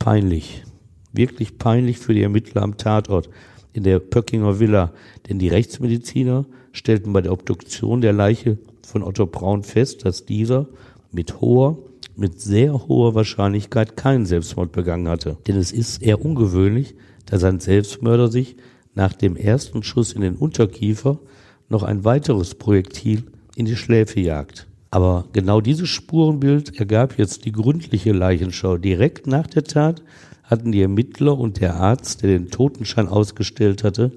Peinlich, 0.00 0.64
wirklich 1.12 1.58
peinlich 1.58 1.98
für 1.98 2.14
die 2.14 2.22
Ermittler 2.22 2.62
am 2.62 2.78
Tatort. 2.78 3.28
in 3.74 3.82
der 3.82 3.98
Pöckinger 3.98 4.58
Villa, 4.58 4.94
denn 5.28 5.38
die 5.38 5.48
Rechtsmediziner 5.48 6.46
stellten 6.72 7.12
bei 7.12 7.20
der 7.20 7.32
Obduktion 7.32 8.00
der 8.00 8.14
Leiche 8.14 8.58
von 8.84 9.02
Otto 9.02 9.26
Braun 9.26 9.62
fest, 9.62 10.06
dass 10.06 10.24
dieser 10.24 10.68
mit 11.12 11.42
hoher, 11.42 11.78
mit 12.16 12.40
sehr 12.40 12.88
hoher 12.88 13.14
Wahrscheinlichkeit 13.14 13.96
keinen 13.96 14.24
Selbstmord 14.24 14.72
begangen 14.72 15.06
hatte. 15.06 15.36
Denn 15.46 15.56
es 15.56 15.70
ist 15.70 16.02
eher 16.02 16.24
ungewöhnlich, 16.24 16.94
dass 17.26 17.44
ein 17.44 17.60
Selbstmörder 17.60 18.28
sich 18.28 18.56
nach 18.94 19.12
dem 19.12 19.36
ersten 19.36 19.82
Schuss 19.82 20.14
in 20.14 20.22
den 20.22 20.36
Unterkiefer 20.36 21.20
noch 21.68 21.82
ein 21.82 22.04
weiteres 22.04 22.54
Projektil 22.54 23.24
in 23.54 23.66
die 23.66 23.76
Schläfe 23.76 24.18
jagt. 24.18 24.66
Aber 24.90 25.26
genau 25.32 25.60
dieses 25.60 25.88
Spurenbild 25.88 26.78
ergab 26.78 27.16
jetzt 27.18 27.44
die 27.44 27.52
gründliche 27.52 28.12
Leichenschau. 28.12 28.76
Direkt 28.76 29.26
nach 29.26 29.46
der 29.46 29.64
Tat 29.64 30.02
hatten 30.42 30.72
die 30.72 30.82
Ermittler 30.82 31.38
und 31.38 31.60
der 31.60 31.76
Arzt, 31.76 32.22
der 32.22 32.30
den 32.30 32.50
Totenschein 32.50 33.06
ausgestellt 33.06 33.84
hatte, 33.84 34.12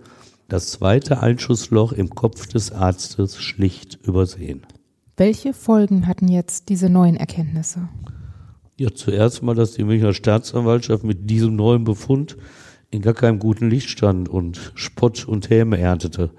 das 0.48 0.72
zweite 0.72 1.22
Einschussloch 1.22 1.94
im 1.94 2.10
Kopf 2.10 2.48
des 2.48 2.72
Arztes 2.72 3.40
schlicht 3.40 4.00
übersehen. 4.04 4.66
Welche 5.16 5.54
Folgen 5.54 6.08
hatten 6.08 6.28
jetzt 6.28 6.70
diese 6.70 6.90
neuen 6.90 7.18
Erkenntnisse? 7.18 7.88
Ja, 8.80 8.90
zuerst 8.94 9.44
mal, 9.44 9.54
dass 9.54 9.74
die 9.74 9.84
Münchner 9.84 10.14
Staatsanwaltschaft 10.14 11.04
mit 11.04 11.30
diesem 11.30 11.56
neuen 11.56 11.84
Befund 11.84 12.36
in 12.90 13.02
gar 13.02 13.14
keinem 13.14 13.38
guten 13.38 13.70
Licht 13.70 13.90
stand 13.90 14.28
und 14.28 14.72
Spott 14.74 15.28
und 15.28 15.50
Häme 15.52 15.78
erntete. 15.78 16.32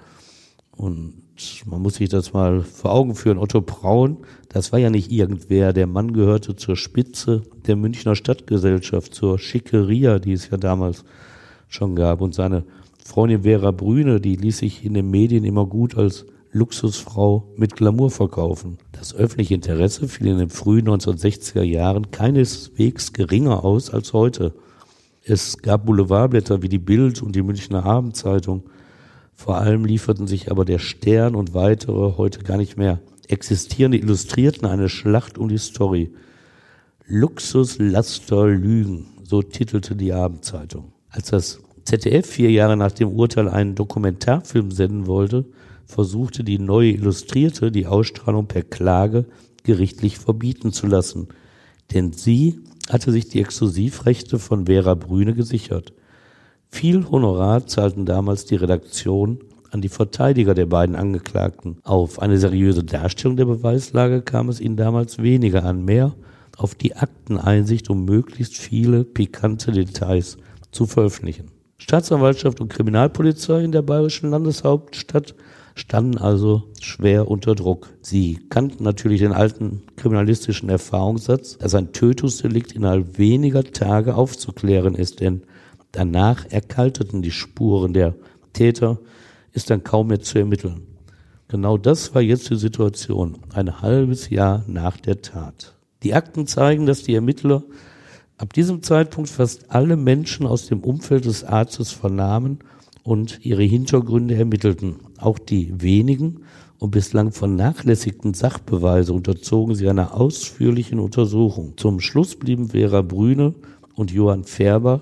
Und 0.72 1.23
man 1.66 1.82
muss 1.82 1.94
sich 1.94 2.08
das 2.08 2.32
mal 2.32 2.62
vor 2.62 2.92
Augen 2.92 3.14
führen. 3.14 3.38
Otto 3.38 3.60
Braun, 3.60 4.18
das 4.48 4.72
war 4.72 4.78
ja 4.78 4.90
nicht 4.90 5.10
irgendwer. 5.10 5.72
Der 5.72 5.86
Mann 5.86 6.12
gehörte 6.12 6.54
zur 6.54 6.76
Spitze 6.76 7.42
der 7.66 7.76
Münchner 7.76 8.14
Stadtgesellschaft, 8.14 9.14
zur 9.14 9.38
Schickeria, 9.38 10.18
die 10.18 10.32
es 10.32 10.50
ja 10.50 10.56
damals 10.56 11.04
schon 11.68 11.96
gab. 11.96 12.20
Und 12.20 12.34
seine 12.34 12.64
Freundin 13.04 13.42
Vera 13.42 13.72
Brüne, 13.72 14.20
die 14.20 14.36
ließ 14.36 14.58
sich 14.58 14.84
in 14.84 14.94
den 14.94 15.10
Medien 15.10 15.44
immer 15.44 15.66
gut 15.66 15.96
als 15.96 16.26
Luxusfrau 16.52 17.52
mit 17.56 17.74
Glamour 17.74 18.12
verkaufen. 18.12 18.78
Das 18.92 19.12
öffentliche 19.12 19.54
Interesse 19.54 20.06
fiel 20.06 20.28
in 20.28 20.38
den 20.38 20.50
frühen 20.50 20.88
1960er 20.88 21.62
Jahren 21.62 22.12
keineswegs 22.12 23.12
geringer 23.12 23.64
aus 23.64 23.90
als 23.90 24.12
heute. 24.12 24.54
Es 25.24 25.58
gab 25.58 25.86
Boulevardblätter 25.86 26.62
wie 26.62 26.68
die 26.68 26.78
Bild 26.78 27.22
und 27.22 27.34
die 27.34 27.42
Münchner 27.42 27.84
Abendzeitung. 27.84 28.62
Vor 29.34 29.58
allem 29.58 29.84
lieferten 29.84 30.26
sich 30.26 30.50
aber 30.50 30.64
der 30.64 30.78
Stern 30.78 31.34
und 31.34 31.54
weitere 31.54 32.16
heute 32.16 32.40
gar 32.40 32.56
nicht 32.56 32.76
mehr 32.76 33.00
existierende 33.28 33.98
Illustrierten 33.98 34.66
eine 34.66 34.88
Schlacht 34.88 35.38
um 35.38 35.48
die 35.48 35.58
Story. 35.58 36.12
Luxus, 37.06 37.78
Laster, 37.78 38.46
Lügen, 38.46 39.06
so 39.22 39.42
titelte 39.42 39.96
die 39.96 40.12
Abendzeitung. 40.12 40.92
Als 41.10 41.30
das 41.30 41.60
ZDF 41.84 42.26
vier 42.26 42.50
Jahre 42.50 42.76
nach 42.76 42.92
dem 42.92 43.10
Urteil 43.10 43.48
einen 43.48 43.74
Dokumentarfilm 43.74 44.70
senden 44.70 45.06
wollte, 45.06 45.44
versuchte 45.84 46.44
die 46.44 46.58
neue 46.58 46.92
Illustrierte 46.92 47.70
die 47.70 47.86
Ausstrahlung 47.86 48.46
per 48.46 48.62
Klage 48.62 49.26
gerichtlich 49.64 50.18
verbieten 50.18 50.72
zu 50.72 50.86
lassen. 50.86 51.28
Denn 51.92 52.12
sie 52.12 52.60
hatte 52.88 53.12
sich 53.12 53.28
die 53.28 53.40
Exklusivrechte 53.40 54.38
von 54.38 54.66
Vera 54.66 54.94
Brüne 54.94 55.34
gesichert. 55.34 55.92
Viel 56.74 57.08
Honorar 57.08 57.68
zahlten 57.68 58.04
damals 58.04 58.46
die 58.46 58.56
Redaktion 58.56 59.38
an 59.70 59.80
die 59.80 59.88
Verteidiger 59.88 60.54
der 60.54 60.66
beiden 60.66 60.96
Angeklagten. 60.96 61.78
Auf 61.84 62.18
eine 62.18 62.36
seriöse 62.36 62.82
Darstellung 62.82 63.36
der 63.36 63.44
Beweislage 63.44 64.22
kam 64.22 64.48
es 64.48 64.60
ihnen 64.60 64.76
damals 64.76 65.22
weniger 65.22 65.64
an, 65.64 65.84
mehr 65.84 66.16
auf 66.58 66.74
die 66.74 66.96
Akteneinsicht, 66.96 67.90
um 67.90 68.04
möglichst 68.04 68.56
viele 68.56 69.04
pikante 69.04 69.70
Details 69.70 70.36
zu 70.72 70.86
veröffentlichen. 70.86 71.52
Staatsanwaltschaft 71.78 72.60
und 72.60 72.70
Kriminalpolizei 72.70 73.62
in 73.62 73.70
der 73.70 73.82
bayerischen 73.82 74.30
Landeshauptstadt 74.30 75.36
standen 75.76 76.18
also 76.18 76.64
schwer 76.80 77.30
unter 77.30 77.54
Druck. 77.54 77.88
Sie 78.00 78.40
kannten 78.50 78.82
natürlich 78.82 79.20
den 79.20 79.32
alten 79.32 79.82
kriminalistischen 79.94 80.68
Erfahrungssatz, 80.68 81.56
dass 81.56 81.76
ein 81.76 81.92
Tötungsdelikt 81.92 82.72
innerhalb 82.72 83.16
weniger 83.16 83.62
Tage 83.62 84.16
aufzuklären 84.16 84.96
ist, 84.96 85.20
denn 85.20 85.42
danach 85.94 86.46
erkalteten 86.50 87.22
die 87.22 87.30
Spuren 87.30 87.92
der 87.92 88.14
Täter, 88.52 88.98
ist 89.52 89.70
dann 89.70 89.84
kaum 89.84 90.08
mehr 90.08 90.20
zu 90.20 90.38
ermitteln. 90.38 90.82
Genau 91.48 91.78
das 91.78 92.14
war 92.14 92.22
jetzt 92.22 92.50
die 92.50 92.56
Situation, 92.56 93.38
ein 93.52 93.80
halbes 93.80 94.30
Jahr 94.30 94.64
nach 94.66 94.96
der 94.96 95.22
Tat. 95.22 95.74
Die 96.02 96.14
Akten 96.14 96.46
zeigen, 96.46 96.86
dass 96.86 97.02
die 97.02 97.14
Ermittler 97.14 97.62
ab 98.36 98.52
diesem 98.52 98.82
Zeitpunkt 98.82 99.30
fast 99.30 99.70
alle 99.70 99.96
Menschen 99.96 100.46
aus 100.46 100.66
dem 100.66 100.80
Umfeld 100.80 101.24
des 101.26 101.44
Arztes 101.44 101.92
vernahmen 101.92 102.58
und 103.02 103.44
ihre 103.44 103.62
Hintergründe 103.62 104.34
ermittelten. 104.34 104.96
Auch 105.18 105.38
die 105.38 105.80
wenigen 105.80 106.40
und 106.78 106.90
bislang 106.90 107.32
vernachlässigten 107.32 108.34
Sachbeweise 108.34 109.12
unterzogen 109.12 109.74
sie 109.74 109.88
einer 109.88 110.14
ausführlichen 110.14 110.98
Untersuchung. 110.98 111.74
Zum 111.76 112.00
Schluss 112.00 112.34
blieben 112.34 112.70
Vera 112.70 113.02
Brüne 113.02 113.54
und 113.94 114.10
Johann 114.10 114.44
Färbach 114.44 115.00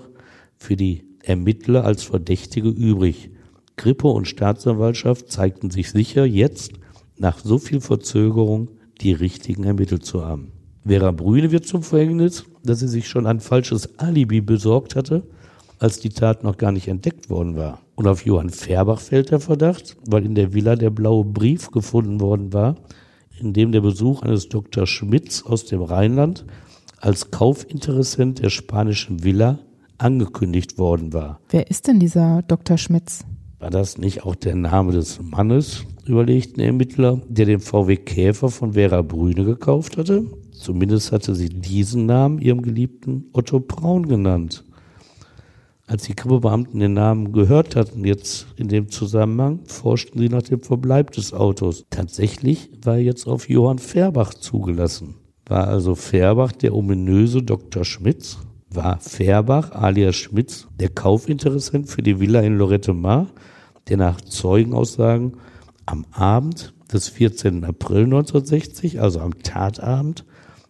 für 0.63 0.75
die 0.75 1.03
Ermittler 1.21 1.83
als 1.83 2.03
Verdächtige 2.03 2.69
übrig. 2.69 3.29
Kripo 3.75 4.11
und 4.11 4.27
Staatsanwaltschaft 4.27 5.31
zeigten 5.31 5.69
sich 5.69 5.91
sicher, 5.91 6.25
jetzt 6.25 6.73
nach 7.17 7.39
so 7.39 7.57
viel 7.57 7.81
Verzögerung 7.81 8.69
die 9.01 9.13
richtigen 9.13 9.65
ermittelt 9.65 10.05
zu 10.05 10.25
haben. 10.25 10.51
Vera 10.85 11.11
Brüne 11.11 11.51
wird 11.51 11.65
zum 11.65 11.83
Verhängnis, 11.83 12.45
dass 12.63 12.79
sie 12.79 12.87
sich 12.87 13.07
schon 13.07 13.25
ein 13.25 13.39
falsches 13.39 13.99
Alibi 13.99 14.41
besorgt 14.41 14.95
hatte, 14.95 15.23
als 15.79 15.99
die 15.99 16.09
Tat 16.09 16.43
noch 16.43 16.57
gar 16.57 16.71
nicht 16.71 16.87
entdeckt 16.87 17.29
worden 17.29 17.55
war. 17.55 17.81
Und 17.95 18.07
auf 18.07 18.25
Johann 18.25 18.49
Färbach 18.49 18.99
fällt 18.99 19.31
der 19.31 19.39
Verdacht, 19.39 19.97
weil 20.07 20.25
in 20.25 20.35
der 20.35 20.53
Villa 20.53 20.75
der 20.75 20.89
blaue 20.89 21.25
Brief 21.25 21.71
gefunden 21.71 22.19
worden 22.21 22.53
war, 22.53 22.75
in 23.39 23.53
dem 23.53 23.71
der 23.71 23.81
Besuch 23.81 24.21
eines 24.21 24.49
Dr. 24.49 24.87
Schmitz 24.87 25.43
aus 25.43 25.65
dem 25.65 25.81
Rheinland 25.81 26.45
als 26.99 27.31
Kaufinteressent 27.31 28.39
der 28.39 28.49
spanischen 28.49 29.23
Villa 29.23 29.59
angekündigt 30.03 30.77
worden 30.77 31.13
war. 31.13 31.39
Wer 31.49 31.69
ist 31.69 31.87
denn 31.87 31.99
dieser 31.99 32.41
Dr. 32.43 32.77
Schmitz? 32.77 33.25
War 33.59 33.69
das 33.69 33.97
nicht 33.97 34.25
auch 34.25 34.35
der 34.35 34.55
Name 34.55 34.91
des 34.91 35.21
Mannes, 35.21 35.85
überlegten 36.05 36.61
Ermittler, 36.61 37.21
der 37.29 37.45
den 37.45 37.61
VW 37.61 37.95
Käfer 37.95 38.49
von 38.49 38.73
Vera 38.73 39.01
Brüne 39.01 39.45
gekauft 39.45 39.95
hatte? 39.97 40.25
Zumindest 40.51 41.11
hatte 41.11 41.33
sie 41.33 41.49
diesen 41.49 42.05
Namen 42.05 42.39
ihrem 42.39 42.61
geliebten 42.61 43.29
Otto 43.31 43.61
Braun 43.61 44.07
genannt. 44.07 44.65
Als 45.87 46.03
die 46.03 46.13
Kripobeamten 46.13 46.79
den 46.79 46.93
Namen 46.93 47.33
gehört 47.33 47.75
hatten, 47.75 48.05
jetzt 48.05 48.47
in 48.55 48.67
dem 48.69 48.89
Zusammenhang, 48.89 49.59
forschten 49.65 50.19
sie 50.19 50.29
nach 50.29 50.41
dem 50.41 50.61
Verbleib 50.61 51.11
des 51.11 51.33
Autos. 51.33 51.85
Tatsächlich 51.89 52.69
war 52.81 52.95
er 52.95 53.03
jetzt 53.03 53.27
auf 53.27 53.49
Johann 53.49 53.79
Färbach 53.79 54.33
zugelassen. 54.33 55.15
War 55.45 55.67
also 55.67 55.95
Färbach 55.95 56.53
der 56.53 56.73
ominöse 56.73 57.43
Dr. 57.43 57.83
Schmitz? 57.83 58.37
War 58.75 58.99
Färbach 58.99 59.71
alias 59.71 60.15
Schmitz 60.15 60.67
der 60.79 60.89
Kaufinteressent 60.89 61.89
für 61.89 62.01
die 62.01 62.19
Villa 62.19 62.41
in 62.41 62.57
Lorette 62.57 62.93
Mar, 62.93 63.27
der 63.87 63.97
nach 63.97 64.19
Zeugenaussagen 64.21 65.37
am 65.85 66.05
Abend 66.11 66.73
des 66.91 67.09
14. 67.09 67.65
April 67.65 68.05
1960, 68.05 68.99
also 68.99 69.19
am 69.19 69.43
Tatabend, 69.43 70.25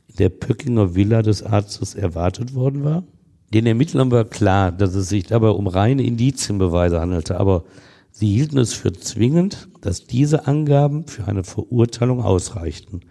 in 0.09 0.15
der 0.17 0.29
Pöckinger 0.29 0.95
Villa 0.95 1.21
des 1.21 1.43
Arztes 1.43 1.95
erwartet 1.95 2.53
worden 2.53 2.83
war? 2.83 3.03
Den 3.53 3.65
Ermittlern 3.65 4.11
war 4.11 4.25
klar, 4.25 4.71
dass 4.71 4.95
es 4.95 5.09
sich 5.09 5.27
dabei 5.27 5.49
um 5.49 5.67
reine 5.67 6.03
Indizienbeweise 6.03 6.99
handelte, 6.99 7.39
aber 7.39 7.63
sie 8.11 8.27
hielten 8.27 8.57
es 8.57 8.73
für 8.73 8.91
zwingend, 8.91 9.69
dass 9.79 10.07
diese 10.07 10.47
Angaben 10.47 11.07
für 11.07 11.27
eine 11.27 11.43
Verurteilung 11.43 12.21
ausreichten. 12.21 13.01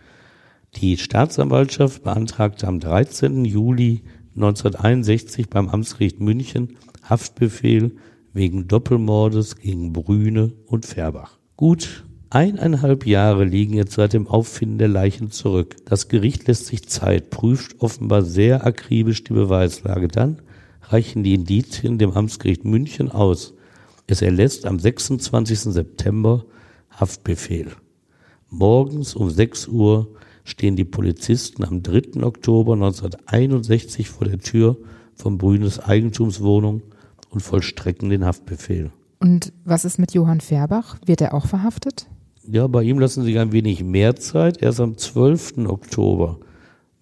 Die 0.75 0.97
Staatsanwaltschaft 0.97 2.03
beantragte 2.03 2.67
am 2.67 2.81
13. 2.81 3.45
Juli 3.45 4.03
1961 4.35 5.49
beim 5.49 5.69
Amtsgericht 5.69 6.21
München 6.21 6.77
Haftbefehl 7.03 7.97
wegen 8.33 8.69
Doppelmordes 8.69 9.57
gegen 9.57 9.93
Brüne 9.93 10.53
und 10.67 10.87
Färbach. 10.87 11.39
Gut 11.57 12.05
Eineinhalb 12.35 13.05
Jahre 13.07 13.45
liegen 13.45 13.75
jetzt 13.75 13.93
seit 13.93 14.15
dem 14.15 14.27
Auffinden 14.27 14.79
der 14.79 14.89
Leichen 14.89 15.31
zurück. 15.31 15.77
Das 15.85 16.09
Gericht 16.09 16.47
lässt 16.47 16.65
sich 16.65 16.89
Zeit, 16.89 17.29
prüft 17.29 17.83
offenbar 17.83 18.23
sehr 18.23 18.65
akribisch 18.65 19.23
die 19.23 19.35
Beweislage. 19.35 20.09
Dann 20.09 20.41
reichen 20.81 21.25
die 21.25 21.35
Indizien 21.35 21.99
dem 21.99 22.13
Amtsgericht 22.13 22.65
München 22.65 23.11
aus. 23.11 23.53
Es 24.07 24.23
erlässt 24.23 24.65
am 24.65 24.79
26. 24.79 25.59
September 25.75 26.47
Haftbefehl. 26.89 27.73
Morgens 28.49 29.15
um 29.15 29.29
6 29.29 29.69
Uhr 29.69 30.15
stehen 30.45 30.77
die 30.77 30.85
Polizisten 30.85 31.65
am 31.65 31.83
3. 31.83 32.23
Oktober 32.23 32.75
1961 32.75 34.09
vor 34.09 34.27
der 34.27 34.39
Tür 34.39 34.77
von 35.15 35.39
Brünes 35.39 35.79
Eigentumswohnung 35.79 36.83
und 37.31 37.41
vollstrecken 37.41 38.11
den 38.11 38.25
Haftbefehl. 38.25 38.91
Und 39.21 39.53
was 39.65 39.85
ist 39.85 39.99
mit 39.99 40.13
Johann 40.15 40.41
Färbach? 40.41 40.97
Wird 41.07 41.21
er 41.21 41.35
auch 41.35 41.47
verhaftet? 41.47 42.07
Ja, 42.45 42.67
bei 42.67 42.83
ihm 42.83 42.99
lassen 42.99 43.23
sich 43.23 43.39
ein 43.39 43.53
wenig 43.53 43.85
mehr 43.85 44.17
Zeit. 44.17 44.61
Erst 44.61 44.81
am 44.81 44.99
12. 44.99 45.69
Oktober 45.69 46.39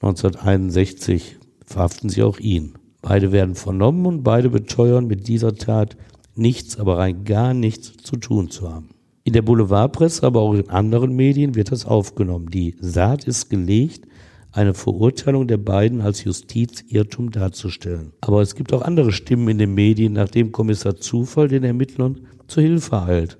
1961 0.02 1.38
verhaften 1.64 2.10
sie 2.10 2.22
auch 2.22 2.38
ihn. 2.38 2.74
Beide 3.00 3.32
werden 3.32 3.54
vernommen 3.54 4.04
und 4.04 4.22
beide 4.22 4.50
beteuern, 4.50 5.06
mit 5.06 5.28
dieser 5.28 5.54
Tat 5.54 5.96
nichts, 6.34 6.78
aber 6.78 6.98
rein 6.98 7.24
gar 7.24 7.54
nichts 7.54 7.96
zu 7.96 8.16
tun 8.16 8.50
zu 8.50 8.70
haben. 8.70 8.90
In 9.22 9.34
der 9.34 9.42
Boulevardpresse, 9.42 10.26
aber 10.26 10.40
auch 10.40 10.54
in 10.54 10.70
anderen 10.70 11.14
Medien 11.14 11.54
wird 11.54 11.72
das 11.72 11.84
aufgenommen. 11.84 12.48
Die 12.50 12.74
Saat 12.80 13.24
ist 13.24 13.50
gelegt, 13.50 14.06
eine 14.52 14.74
Verurteilung 14.74 15.46
der 15.46 15.58
beiden 15.58 16.00
als 16.00 16.24
Justizirrtum 16.24 17.30
darzustellen. 17.30 18.12
Aber 18.20 18.40
es 18.42 18.54
gibt 18.54 18.72
auch 18.72 18.82
andere 18.82 19.12
Stimmen 19.12 19.48
in 19.48 19.58
den 19.58 19.74
Medien, 19.74 20.14
nachdem 20.14 20.52
Kommissar 20.52 20.96
Zufall 20.96 21.48
den 21.48 21.64
Ermittlern 21.64 22.26
zur 22.46 22.62
Hilfe 22.62 23.02
eilt. 23.02 23.38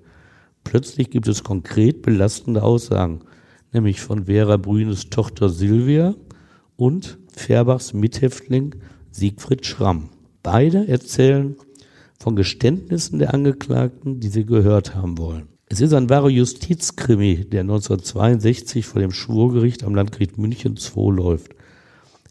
Plötzlich 0.64 1.10
gibt 1.10 1.26
es 1.26 1.42
konkret 1.42 2.02
belastende 2.02 2.62
Aussagen, 2.62 3.20
nämlich 3.72 4.00
von 4.00 4.26
Vera 4.26 4.56
Brünes 4.56 5.08
Tochter 5.10 5.48
Silvia 5.48 6.14
und 6.76 7.18
Färbachs 7.34 7.92
Mithäftling 7.92 8.76
Siegfried 9.10 9.66
Schramm. 9.66 10.10
Beide 10.42 10.86
erzählen 10.86 11.56
von 12.18 12.36
Geständnissen 12.36 13.18
der 13.18 13.34
Angeklagten, 13.34 14.20
die 14.20 14.28
sie 14.28 14.44
gehört 14.44 14.94
haben 14.94 15.18
wollen. 15.18 15.48
Es 15.72 15.80
ist 15.80 15.92
ein 15.92 16.10
wahrer 16.10 16.30
Justizkrimi, 16.30 17.44
der 17.44 17.60
1962 17.60 18.84
vor 18.84 19.00
dem 19.00 19.12
Schwurgericht 19.12 19.84
am 19.84 19.94
Landgericht 19.94 20.36
München 20.36 20.76
II 20.76 21.12
läuft. 21.12 21.52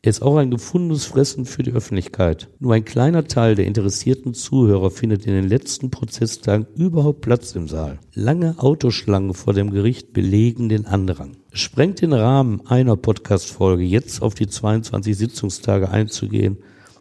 Er 0.01 0.09
ist 0.09 0.21
auch 0.21 0.35
ein 0.35 0.51
gefundenes 0.51 1.05
Fressen 1.05 1.45
für 1.45 1.63
die 1.63 1.71
Öffentlichkeit. 1.71 2.49
Nur 2.59 2.73
ein 2.73 2.83
kleiner 2.83 3.23
Teil 3.23 3.55
der 3.55 3.65
interessierten 3.65 4.33
Zuhörer 4.33 4.91
findet 4.91 5.25
in 5.25 5.31
den 5.31 5.47
letzten 5.47 5.89
Prozesstagen 5.89 6.67
überhaupt 6.75 7.21
Platz 7.21 7.55
im 7.55 7.69
Saal. 7.69 7.99
Lange 8.13 8.55
Autoschlangen 8.57 9.33
vor 9.33 9.53
dem 9.53 9.71
Gericht 9.71 10.11
belegen 10.11 10.67
den 10.67 10.85
Andrang. 10.85 11.37
Es 11.53 11.61
sprengt 11.61 12.01
den 12.01 12.11
Rahmen 12.11 12.67
einer 12.67 12.97
Podcast-Folge, 12.97 13.85
jetzt 13.85 14.21
auf 14.21 14.33
die 14.33 14.47
22 14.47 15.17
Sitzungstage 15.17 15.89
einzugehen, 15.89 16.57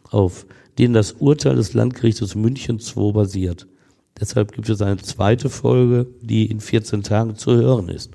auf 0.09 0.45
denen 0.77 0.93
das 0.93 1.11
Urteil 1.19 1.57
des 1.57 1.73
Landgerichtes 1.73 2.35
München 2.35 2.79
II 2.79 3.11
basiert. 3.11 3.67
Deshalb 4.19 4.51
gibt 4.51 4.69
es 4.69 4.81
eine 4.81 4.97
zweite 4.97 5.49
Folge, 5.49 6.07
die 6.21 6.45
in 6.45 6.59
14 6.59 7.03
Tagen 7.03 7.35
zu 7.35 7.55
hören 7.55 7.89
ist. 7.89 8.11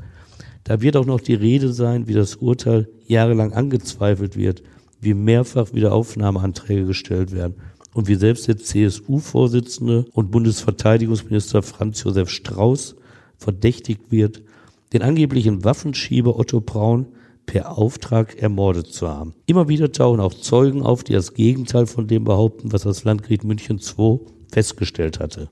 Da 0.64 0.80
wird 0.80 0.96
auch 0.96 1.04
noch 1.04 1.20
die 1.20 1.34
Rede 1.34 1.72
sein, 1.72 2.08
wie 2.08 2.14
das 2.14 2.36
Urteil 2.36 2.88
jahrelang 3.06 3.52
angezweifelt 3.52 4.36
wird, 4.36 4.62
wie 5.00 5.14
mehrfach 5.14 5.74
wieder 5.74 5.92
Aufnahmeanträge 5.92 6.86
gestellt 6.86 7.32
werden 7.32 7.56
und 7.92 8.08
wie 8.08 8.14
selbst 8.14 8.48
der 8.48 8.56
CSU-Vorsitzende 8.56 10.06
und 10.12 10.30
Bundesverteidigungsminister 10.30 11.62
Franz 11.62 12.02
Josef 12.02 12.30
Strauß 12.30 12.96
verdächtigt 13.36 14.10
wird, 14.10 14.42
den 14.92 15.02
angeblichen 15.02 15.64
Waffenschieber 15.64 16.38
Otto 16.38 16.60
Braun 16.60 17.06
per 17.46 17.76
Auftrag 17.76 18.40
ermordet 18.40 18.86
zu 18.86 19.08
haben. 19.08 19.34
Immer 19.46 19.68
wieder 19.68 19.92
tauchen 19.92 20.20
auch 20.20 20.34
Zeugen 20.34 20.82
auf, 20.82 21.04
die 21.04 21.12
das 21.12 21.34
Gegenteil 21.34 21.86
von 21.86 22.06
dem 22.06 22.24
behaupten, 22.24 22.72
was 22.72 22.82
das 22.82 23.04
Landgericht 23.04 23.44
München 23.44 23.78
II 23.78 24.20
festgestellt 24.50 25.20
hatte. 25.20 25.50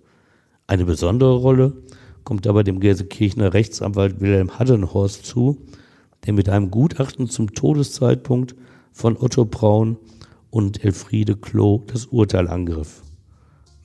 Eine 0.66 0.84
besondere 0.84 1.36
Rolle 1.36 1.72
kommt 2.24 2.46
aber 2.46 2.64
dem 2.64 2.80
Gelsenkirchener 2.80 3.52
Rechtsanwalt 3.52 4.20
Wilhelm 4.20 4.58
Haddenhorst 4.58 5.26
zu, 5.26 5.58
der 6.24 6.32
mit 6.32 6.48
einem 6.48 6.70
Gutachten 6.70 7.28
zum 7.28 7.52
Todeszeitpunkt 7.52 8.54
von 8.92 9.16
Otto 9.16 9.44
Braun 9.44 9.96
und 10.50 10.84
Elfriede 10.84 11.36
Klo 11.36 11.82
das 11.86 12.06
Urteil 12.06 12.48
angriff. 12.48 13.02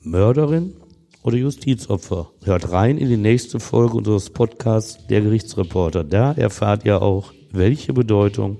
Mörderin 0.02 0.74
oder 1.22 1.36
Justizopfer? 1.36 2.30
Hört 2.44 2.70
rein 2.70 2.98
in 2.98 3.08
die 3.08 3.16
nächste 3.16 3.58
Folge 3.58 3.96
unseres 3.96 4.30
Podcasts 4.30 5.06
Der 5.08 5.20
Gerichtsreporter. 5.20 6.04
Da 6.04 6.32
erfahrt 6.32 6.84
ihr 6.84 7.02
auch, 7.02 7.32
welche 7.52 7.92
Bedeutung 7.92 8.58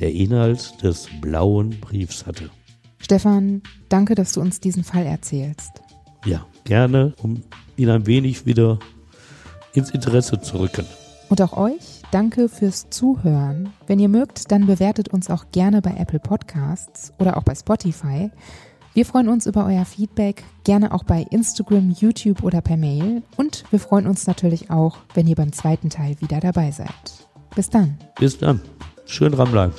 der 0.00 0.12
Inhalt 0.12 0.82
des 0.82 1.08
blauen 1.20 1.78
Briefs 1.80 2.26
hatte. 2.26 2.50
Stefan, 2.98 3.62
danke, 3.88 4.14
dass 4.14 4.32
du 4.32 4.40
uns 4.40 4.60
diesen 4.60 4.84
Fall 4.84 5.06
erzählst. 5.06 5.82
Ja, 6.24 6.46
gerne, 6.64 7.14
um 7.22 7.42
ihn 7.76 7.90
ein 7.90 8.06
wenig 8.06 8.46
wieder 8.46 8.78
ins 9.72 9.90
Interesse 9.90 10.40
zu 10.40 10.58
rücken. 10.58 10.86
Und 11.28 11.40
auch 11.42 11.56
euch, 11.56 12.02
danke 12.10 12.48
fürs 12.48 12.90
Zuhören. 12.90 13.72
Wenn 13.86 14.00
ihr 14.00 14.08
mögt, 14.08 14.50
dann 14.50 14.66
bewertet 14.66 15.08
uns 15.08 15.30
auch 15.30 15.46
gerne 15.52 15.80
bei 15.80 15.94
Apple 15.96 16.18
Podcasts 16.18 17.12
oder 17.18 17.36
auch 17.36 17.44
bei 17.44 17.54
Spotify. 17.54 18.30
Wir 18.92 19.06
freuen 19.06 19.28
uns 19.28 19.46
über 19.46 19.64
euer 19.66 19.84
Feedback, 19.84 20.42
gerne 20.64 20.92
auch 20.92 21.04
bei 21.04 21.24
Instagram, 21.30 21.94
YouTube 21.96 22.42
oder 22.42 22.60
per 22.60 22.76
Mail. 22.76 23.22
Und 23.36 23.64
wir 23.70 23.78
freuen 23.78 24.08
uns 24.08 24.26
natürlich 24.26 24.70
auch, 24.70 24.98
wenn 25.14 25.28
ihr 25.28 25.36
beim 25.36 25.52
zweiten 25.52 25.90
Teil 25.90 26.20
wieder 26.20 26.40
dabei 26.40 26.72
seid. 26.72 26.88
Bis 27.54 27.70
dann. 27.70 27.96
Bis 28.18 28.38
dann. 28.38 28.60
Schön 29.06 29.30
dranbleiben. 29.30 29.74